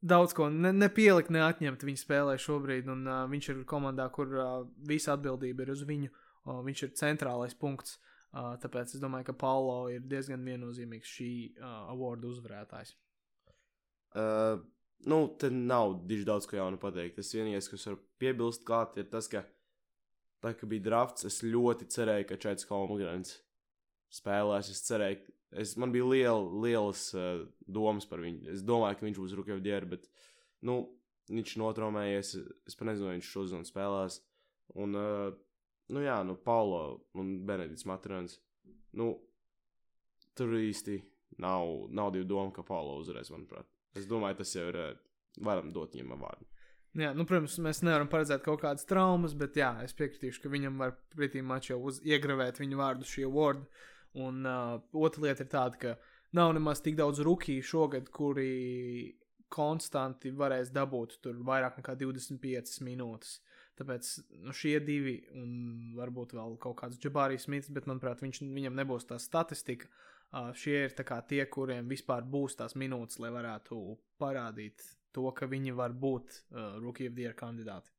[0.00, 1.84] daudz ko ne, nepielikt, neatņemt.
[1.86, 4.52] Viņa spēlē šobrīd, un uh, viņš ir komandā, kur uh,
[4.88, 6.12] visa atbildība ir uz viņu.
[6.46, 7.98] Uh, viņš ir centrālais punkts.
[8.36, 12.94] Uh, tāpēc es domāju, ka Paulo ir diezgan viennozīmīgs šī uh, awardu uzvarētājs.
[14.16, 14.60] Uh,
[15.08, 17.16] nu, te nav diži daudz ko jaunu pateikt.
[17.20, 19.44] Tas vienīgais, kas var piebilst klāt, ir tas, ka
[20.44, 23.38] tā, kad bija drafts, es ļoti cerēju, ka Čets Kalmgrens
[24.12, 24.70] spēlēs.
[24.72, 28.50] Es cerēju, es, man bija liela, lielas uh, domas par viņu.
[28.54, 30.08] Es domāju, ka viņš būs Rukavdieris, bet
[30.66, 30.78] nu,
[31.32, 32.34] viņš notraumējies.
[32.68, 34.20] Es pat nezinu, vai viņš šodien spēlēs.
[34.76, 35.30] Un, uh,
[35.94, 36.82] nu jā, nu, Paulo
[37.18, 38.38] un Benedikts Matrons.
[38.96, 39.12] Nu,
[40.36, 41.00] tur īsti
[41.42, 43.68] nav, nav divu domu, ka Paulo uzvarēs, manuprāt.
[43.96, 44.80] Es domāju, tas jau ir.
[44.84, 45.02] Uh,
[45.44, 46.46] varam dot viņam vārdu.
[46.96, 50.78] Jā, nu, protams, mēs nevaram paredzēt kaut kādas traumas, bet jā, es piekritīšu, ka viņam
[50.80, 53.66] var pretī mačā iegravēt viņu vārdu šī award.
[54.22, 55.94] Un uh, otra lieta ir tāda, ka
[56.36, 59.16] nav nemaz tik daudz rookie šogad, kuri
[59.52, 63.38] konstanti varēs dabūt tur vairāk nekā 25 minūtes.
[63.76, 64.10] Tāpēc
[64.40, 69.04] nu, šie divi, un varbūt vēl kaut kāds Džabārijas Smits, bet manuprāt, viņš, viņam nebūs
[69.10, 69.90] tā statistika.
[70.32, 73.76] Uh, šie ir tie, kuriem vispār būs tās minūtes, lai varētu
[74.18, 74.82] parādīt
[75.14, 77.92] to, ka viņi var būt uh, Rookie of the Year kandidāti.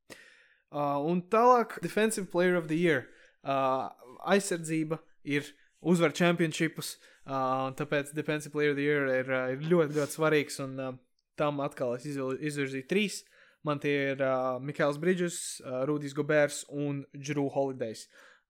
[0.67, 3.07] Uh, un tālāk, Defensive Player of the Year.
[3.47, 3.87] Uh,
[4.27, 5.47] aizsardzība ir
[5.81, 6.95] uzvar čempionšipus,
[7.25, 10.61] uh, tāpēc Defensive Player of the Year ir, uh, ir ļoti, ļoti svarīgs.
[10.63, 10.95] Un uh,
[11.37, 13.21] tam atkal es izvirzīju trīs.
[13.67, 18.05] Man tie ir uh, Mikls Bridges, uh, Rudijs Gobērs un Drew Holidays.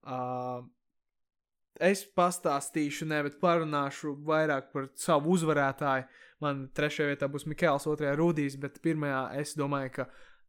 [0.05, 0.61] Uh,
[1.81, 6.07] es pastāstīšu, nevis parunāšu vairāk par savu uzvarētāju.
[6.43, 10.07] Man trešajā vietā būs Mikls, otrajā Rudijs, bet pirmajā es domāju, ka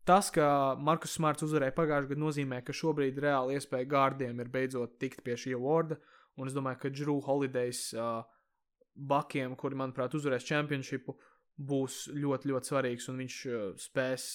[0.09, 4.99] tas, ka Markus Smarts uzvarēja pagājušajā gadā, nozīmē, ka šobrīd reāli iespēja gārdiem ir beidzot
[5.01, 5.97] tikt pie šī awarda.
[6.39, 8.23] Un es domāju, ka Drew Holidays uh,
[8.94, 11.15] bakiem, kuri, manuprāt, uzvarēs čempionšipu,
[11.69, 14.28] būs ļoti, ļoti svarīgs un viņš uh, spēs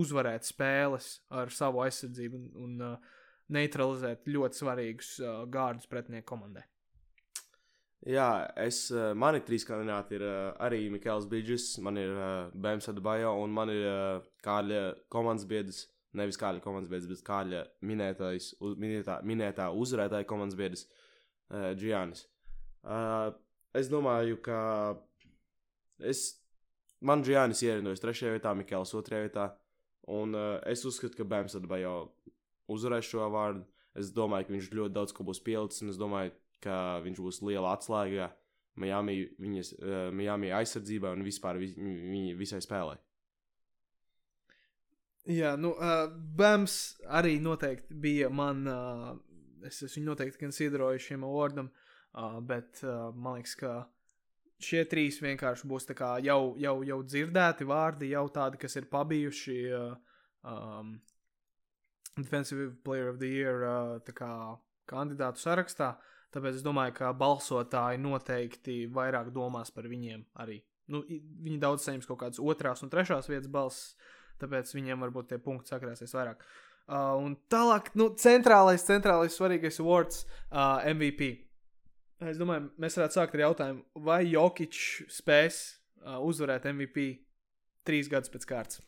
[0.00, 3.16] uzvarēt spēles ar savu aizsardzību un, un uh,
[3.50, 6.62] neutralizēt ļoti svarīgus uh, gārdus pretinieku komandai.
[8.08, 8.86] Jā, es,
[9.20, 10.22] mani trīs kandidāti ir
[10.64, 12.14] arī Mikls Bridges, man ir
[12.56, 13.82] Bēns Adbajo un man ir
[14.40, 14.78] Kārļa
[15.12, 15.82] komandas biedrs.
[16.16, 20.86] Nevis Kārļa komandas biedrs, bet Kārļa minētais, minētā, minētā uzvarētāja komandas biedrs
[21.50, 22.26] uh, Giannis.
[22.82, 23.30] Uh,
[23.76, 24.60] es domāju, ka
[26.00, 26.40] es,
[27.04, 29.50] man Giannis ierinojas trešajā vietā, Mikls otrajā vietā.
[30.10, 32.10] Un uh, es uzskatu, ka Bēns Adbajo
[32.70, 33.66] uzvarēs šo vārdu.
[33.98, 36.32] Es domāju, ka viņš ļoti daudz ko būs pielicis, un es domāju,
[36.62, 38.30] ka viņš būs liela atslēga
[38.80, 42.96] Miami, viņas, uh, Miami aizsardzībā un vispār vi, viņa visai spēlē.
[45.30, 48.62] Jā, nu, uh, Bams arī noteikti bija man.
[48.66, 49.18] Uh,
[49.68, 53.74] es, es viņu noteikti konsideroju šim awardam, uh, bet uh, man liekas, ka
[54.60, 55.88] šie trīs vienkārši būs
[56.24, 59.94] jau, jau, jau dzirdēti vārdi, jau tādi, kas ir pabijuši uh,
[60.44, 61.00] um,
[62.16, 64.56] Defensive Player of the Year uh, kā,
[64.86, 65.96] kandidātu sarakstā.
[66.30, 70.60] Tāpēc es domāju, ka balsotāji noteikti vairāk domās par viņiem arī.
[70.90, 73.94] Nu, viņi daudz saņems kaut kādas otrās un trešās vietas balss,
[74.38, 76.38] tāpēc viņiem varbūt tie punkti sakrāsies vairāk.
[76.38, 81.32] Uh, un tālāk, nu, centrālais, centrālais svarīgais awards uh, MVP.
[82.30, 84.76] Es domāju, mēs varētu sākt ar jautājumu, vai Jokic
[85.08, 85.60] spēs
[86.04, 87.06] uh, uzvarēt MVP
[87.88, 88.82] trīs gadus pēc kārtas?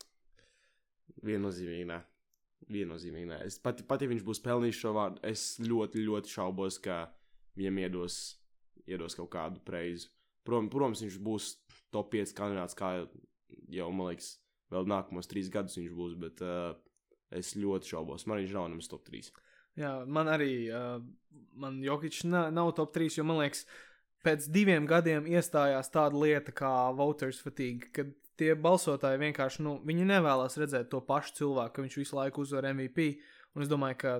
[1.25, 1.99] Viennozīmīgi, nē.
[2.73, 3.39] Viennozīmīgi, nē.
[3.47, 7.07] Es pat, pat ja viņš būs pelnījis šo vārdu, es ļoti, ļoti šaubos, ka
[7.59, 8.19] viņam iedos,
[8.85, 10.11] iedos kaut kādu preizu.
[10.47, 11.49] Prom, protams, viņš būs
[11.93, 12.95] top 5 kandidāts, kā
[13.71, 14.33] jau, man liekas,
[14.73, 16.73] vēl nākamos trīs gadus viņš būs, bet uh,
[17.35, 18.27] es ļoti šaubos.
[18.29, 19.31] Man viņš nav nemaz top 3.
[19.79, 20.99] Jā, man arī, uh,
[21.57, 23.65] man Jokic nav, top 3, jo man liekas,
[24.23, 30.05] pēc diviem gadiem iestājās tāda lieta kā voters fatigue, kad tie balsotāji vienkārši, nu, viņi
[30.09, 33.09] nevēlas redzēt to pašu cilvēku, ka viņš visu laiku uzvar MVP,
[33.53, 34.13] un es domāju, ka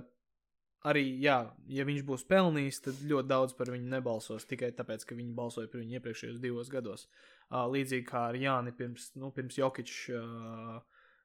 [0.89, 1.37] arī, jā,
[1.71, 5.71] ja viņš būs pelnījis, tad ļoti daudz par viņu nebalsos tikai tāpēc, ka viņi balsoja
[5.71, 7.07] par viņu iepriekšējos divos gados.
[7.49, 10.81] Uh, līdzīgi kā ar Jāni pirms, nu, pirms Jokičs uh,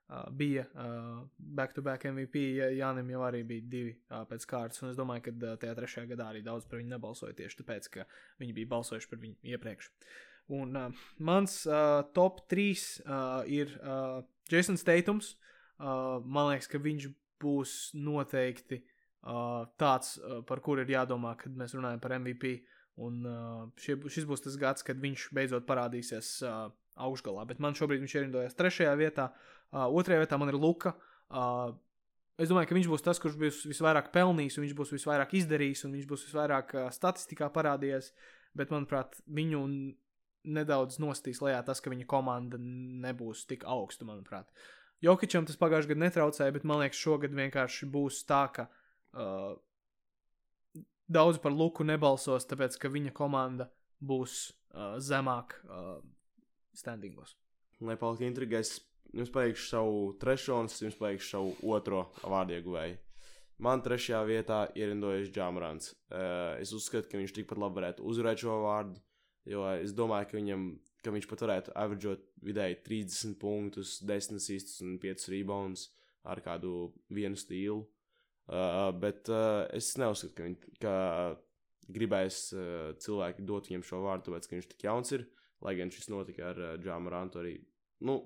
[0.09, 4.97] uh, bija uh, back-to-back MVP, ja Jānim jau arī bija divi uh, pēc kārtas, es
[4.99, 8.09] domāju, ka uh, tajā trešajā gadā arī daudz par viņu nebalsoja tieši tāpēc, ka
[8.41, 9.91] viņi bija balsojuši par viņu iepriekš.
[10.59, 12.65] Un uh, mans uh, top 3
[13.05, 15.35] uh, ir uh, Jasons Teitums.
[15.79, 17.11] Uh, man liekas, ka viņš
[17.43, 22.57] būs noteikti uh, tāds, uh, par kuru ir jādomā, kad mēs runājam par MVP.
[23.05, 27.45] Un uh, šie, šis būs tas gads, kad viņš beidzot parādīsies uh, augšgalā.
[27.47, 29.29] Bet man šobrīd viņš ir rindojies trešajā vietā.
[29.29, 30.95] Uh, otrajā vietā man ir Luka.
[31.29, 31.77] Uh,
[32.41, 35.85] es domāju, ka viņš būs tas, kurš būs visvairāk pelnījis, un viņš būs visvairāk izdarījis,
[35.89, 38.13] un viņš būs visvairāk uh, statistikā parādījies.
[38.57, 39.63] Bet, manuprāt, viņu
[40.49, 44.49] nedaudz nostīs lejā tas, ka viņa komanda nebūs tik augsta, manuprāt.
[45.05, 49.53] Jokičam tas pagājušajā gadā netraucēja, bet man liekas, šogad vienkārši būs tā, ka uh,
[51.09, 53.69] daudz par Luku nebalsos, tāpēc ka viņa komanda
[54.01, 55.99] būs uh, zemāk uh,
[56.77, 57.37] standingos.
[57.85, 58.79] Lai paliktu intrigais,
[59.17, 62.99] jums pateikšu savu trešo un jums pateikšu savu otro vārdieguvēju.
[63.59, 65.91] Man trešajā vietā ierindojas Džāmarants.
[65.91, 69.01] Uh, es uzskatu, ka viņš tikpat labi varētu uzvarēt šo vārdu,
[69.51, 70.69] jo es domāju, ka, viņam,
[71.03, 75.89] ka viņš pat varētu averģot vidēji 30 punktus, 10 asistus un 5 rebounds
[76.23, 77.83] ar kādu vienu stilu.
[78.49, 80.95] Uh, bet uh, es neuzskatu, ka, viņ, ka
[81.93, 85.27] gribēs uh, cilvēki dot viņam šo vārdu, tāpēc, ka viņš tik jauns ir.
[85.67, 87.57] Lai gan šis notika ar uh, Džāmu Rantu arī.
[88.07, 88.21] Nu,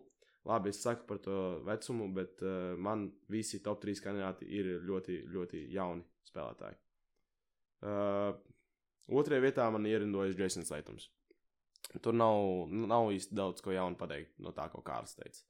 [0.49, 5.23] labi, es saku par to vecumu, bet uh, man visi top 3 kandidāti ir ļoti,
[5.33, 6.79] ļoti jauni spēlētāji.
[7.83, 8.35] Uh,
[9.11, 11.09] otrajā vietā man ierindojas Jasons Leitons.
[12.03, 15.43] Tur nav, nav īsti daudz ko jaunu pateikt no tā, ko Kārls teica.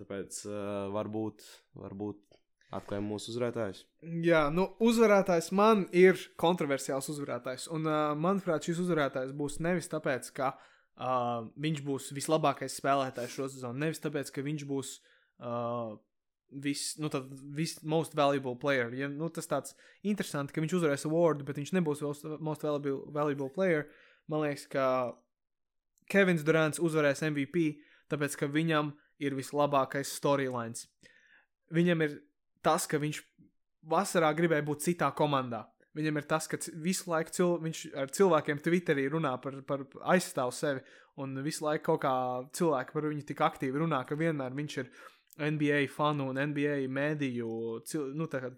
[0.00, 1.44] Tāpēc uh, varbūt,
[1.78, 2.40] varbūt
[2.74, 3.84] Atklājām mūsu uzvarētājus.
[4.24, 7.68] Jā, nu, uzvarētājs man ir kontroversiāls uzvarētājs.
[7.70, 13.48] Un, uh, manuprāt, šis uzvarētājs būs nevis tāpēc, ka uh, viņš būs vislabākais spēlētājs šo
[13.50, 14.92] sezonu, nevis tāpēc, ka viņš būs
[15.42, 15.96] uh,
[16.54, 17.10] vis, nu,
[17.54, 18.92] vis most valuable player.
[18.94, 19.74] Ja, nu, tas tāds
[20.06, 22.04] interesanti, ka viņš uzvarēs awardu, bet viņš nebūs
[22.38, 23.88] most valuable, valuable player.
[24.30, 24.86] Man liekas, ka
[26.10, 27.80] Kevins Durants uzvarēs MVP,
[28.12, 28.92] tāpēc, ka viņam
[29.22, 30.86] ir vislabākais storylines.
[31.74, 32.18] Viņam ir
[32.64, 33.22] tas, ka viņš
[33.88, 35.64] vasarā gribēja būt citā komandā.
[35.94, 39.84] Viņam ir tas, ka visu laiku cil, viņš ar cilvēkiem Twitterī runā par, par
[40.14, 40.82] aizstāvu sevi,
[41.22, 42.14] un visu laiku kaut kā
[42.58, 44.90] cilvēki par viņu tik aktīvi runā, ka vienmēr viņš ir
[45.38, 47.50] NBA fanu un NBA mēdīju
[48.18, 48.50] nu, kā,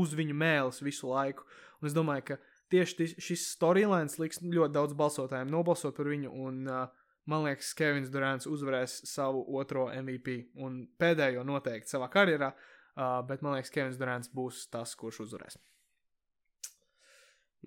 [0.00, 1.44] uz viņu mēlis visu laiku.
[1.80, 2.40] Un es domāju, ka
[2.72, 6.84] tieši šis storylines liks ļoti daudz balsotājiem nobalsot par viņu, un uh,
[7.30, 12.54] man liekas, Kevins Durants uzvarēs savu otro MVP un pēdējo noteikti savā karjerā.
[12.90, 15.60] Uh, bet man liekas, Kevins Durants būs tas, kurš uzvarēs.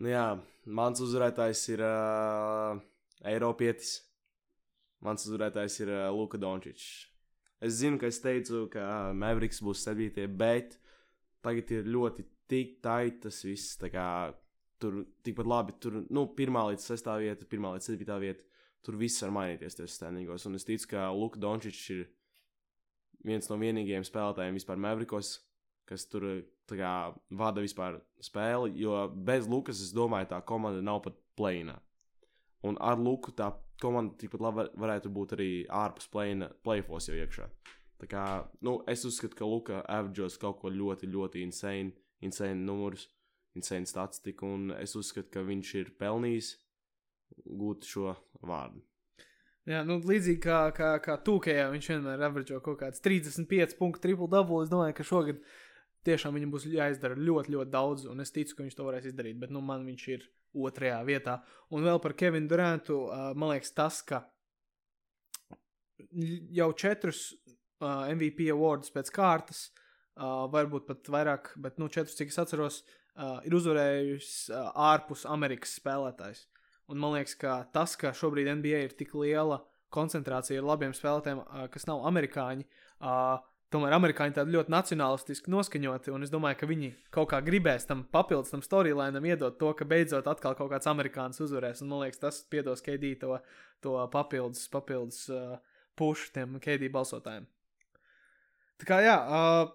[0.02, 0.26] Nu jā,
[0.66, 2.80] mans uzvarētājs ir uh,
[3.30, 4.00] Eiropietis.
[5.04, 6.88] Mans uzvarētājs ir uh, Luka Dončičs.
[7.64, 10.26] Es zinu, ka es teicu, ka Mavericks būs 7.
[10.36, 10.80] bet
[11.44, 13.78] tagad ir ļoti tik taita tas viss.
[13.94, 14.08] Kā,
[14.82, 18.44] tur tikpat labi, tur nu, 1 līdz 6 vieta, 1 līdz 7 vieta.
[18.84, 20.44] Tur viss var mainīties tajos standingos.
[20.50, 22.04] Un es ticu, ka Luka Dončičs ir
[23.24, 25.38] viens no vienīgajiem spēlētājiem vispār Mavrikos,
[25.90, 26.28] kas tur
[26.70, 26.94] kā,
[27.30, 28.74] vada vispār spēli.
[28.82, 31.78] Jo bez Lukas, es domāju, tā komanda nav pat plēnā.
[32.64, 33.52] Un ar Luku tā
[33.82, 37.50] komanda tikpat labi varētu būt arī ārpus plēna, plēfos jau iekšā.
[38.04, 38.24] Tā kā,
[38.64, 41.94] nu, es uzskatu, ka Luka averageos kaut ko ļoti, ļoti insane,
[42.24, 43.08] insane numurus,
[43.56, 46.56] insane statistiku, un es uzskatu, ka viņš ir pelnījis
[47.44, 48.84] gūt šo vārdu.
[49.70, 54.28] Jā, nu, līdzīgi kā, kā, kā Tūkajā, viņš vienmēr averģo kaut kāds 35 punktu triple
[54.32, 54.60] double.
[54.66, 55.40] Es domāju, ka šogad
[56.08, 59.40] tiešām viņam būs jāizdara ļoti, ļoti daudz, un es ticu, ka viņš to varēs izdarīt.
[59.42, 61.40] Bet, nu, man viņš ir otrajā vietā.
[61.74, 64.24] Un vēl par Kevinu Durantu, uh, man liekas, tas, ka
[66.54, 69.66] jau četrus uh, MVP awardus pēc kārtas,
[70.18, 72.82] uh, varbūt pat vairāk, bet, nu, četrus, cik es atceros,
[73.16, 76.46] uh, ir uzvarējis uh, ārpus Amerikas spēlētājs.
[76.92, 79.62] Un man liekas, ka tas, ka šobrīd NBA ir tik liela
[79.94, 82.66] koncentrācija ar labiem spēlētājiem, kas nav amerikāņi,
[83.74, 86.14] tomēr amerikāņi tādi ļoti nacionālistiski noskaņoti.
[86.14, 89.88] Un es domāju, ka viņi kaut kā gribēs tam papildus tam storylēnam iedot to, ka
[89.90, 91.82] beidzot atkal kaut kāds amerikānis uzvarēs.
[91.84, 93.40] Un man liekas, tas piedos KD to,
[93.84, 95.58] to papildus, papildus uh,
[96.00, 97.50] pušu tiem KD balsotājiem.
[98.82, 99.74] Tā kā jā, uh,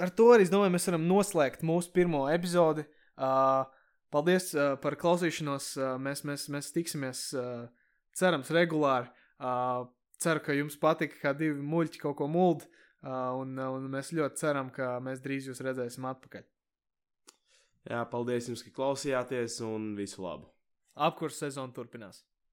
[0.00, 2.86] ar to arī es domāju, mēs varam noslēgt mūsu pirmo epizodi.
[3.20, 3.66] Uh,
[4.10, 5.70] Paldies uh, par klausīšanos.
[5.78, 7.68] Uh, mēs, mēs, mēs tiksimies, uh,
[8.18, 9.06] cerams, regulāri.
[9.38, 9.86] Uh,
[10.20, 12.66] ceru, ka jums patika, kā divi muļķi kaut ko muld.
[13.00, 16.44] Un, un mēs ļoti ceram, ka mēs drīz jūs redzēsim atpakaļ.
[17.88, 20.50] Jā, paldies jums, ka klausījāties un visu labu!
[21.00, 22.20] Apkurss sezona turpinās.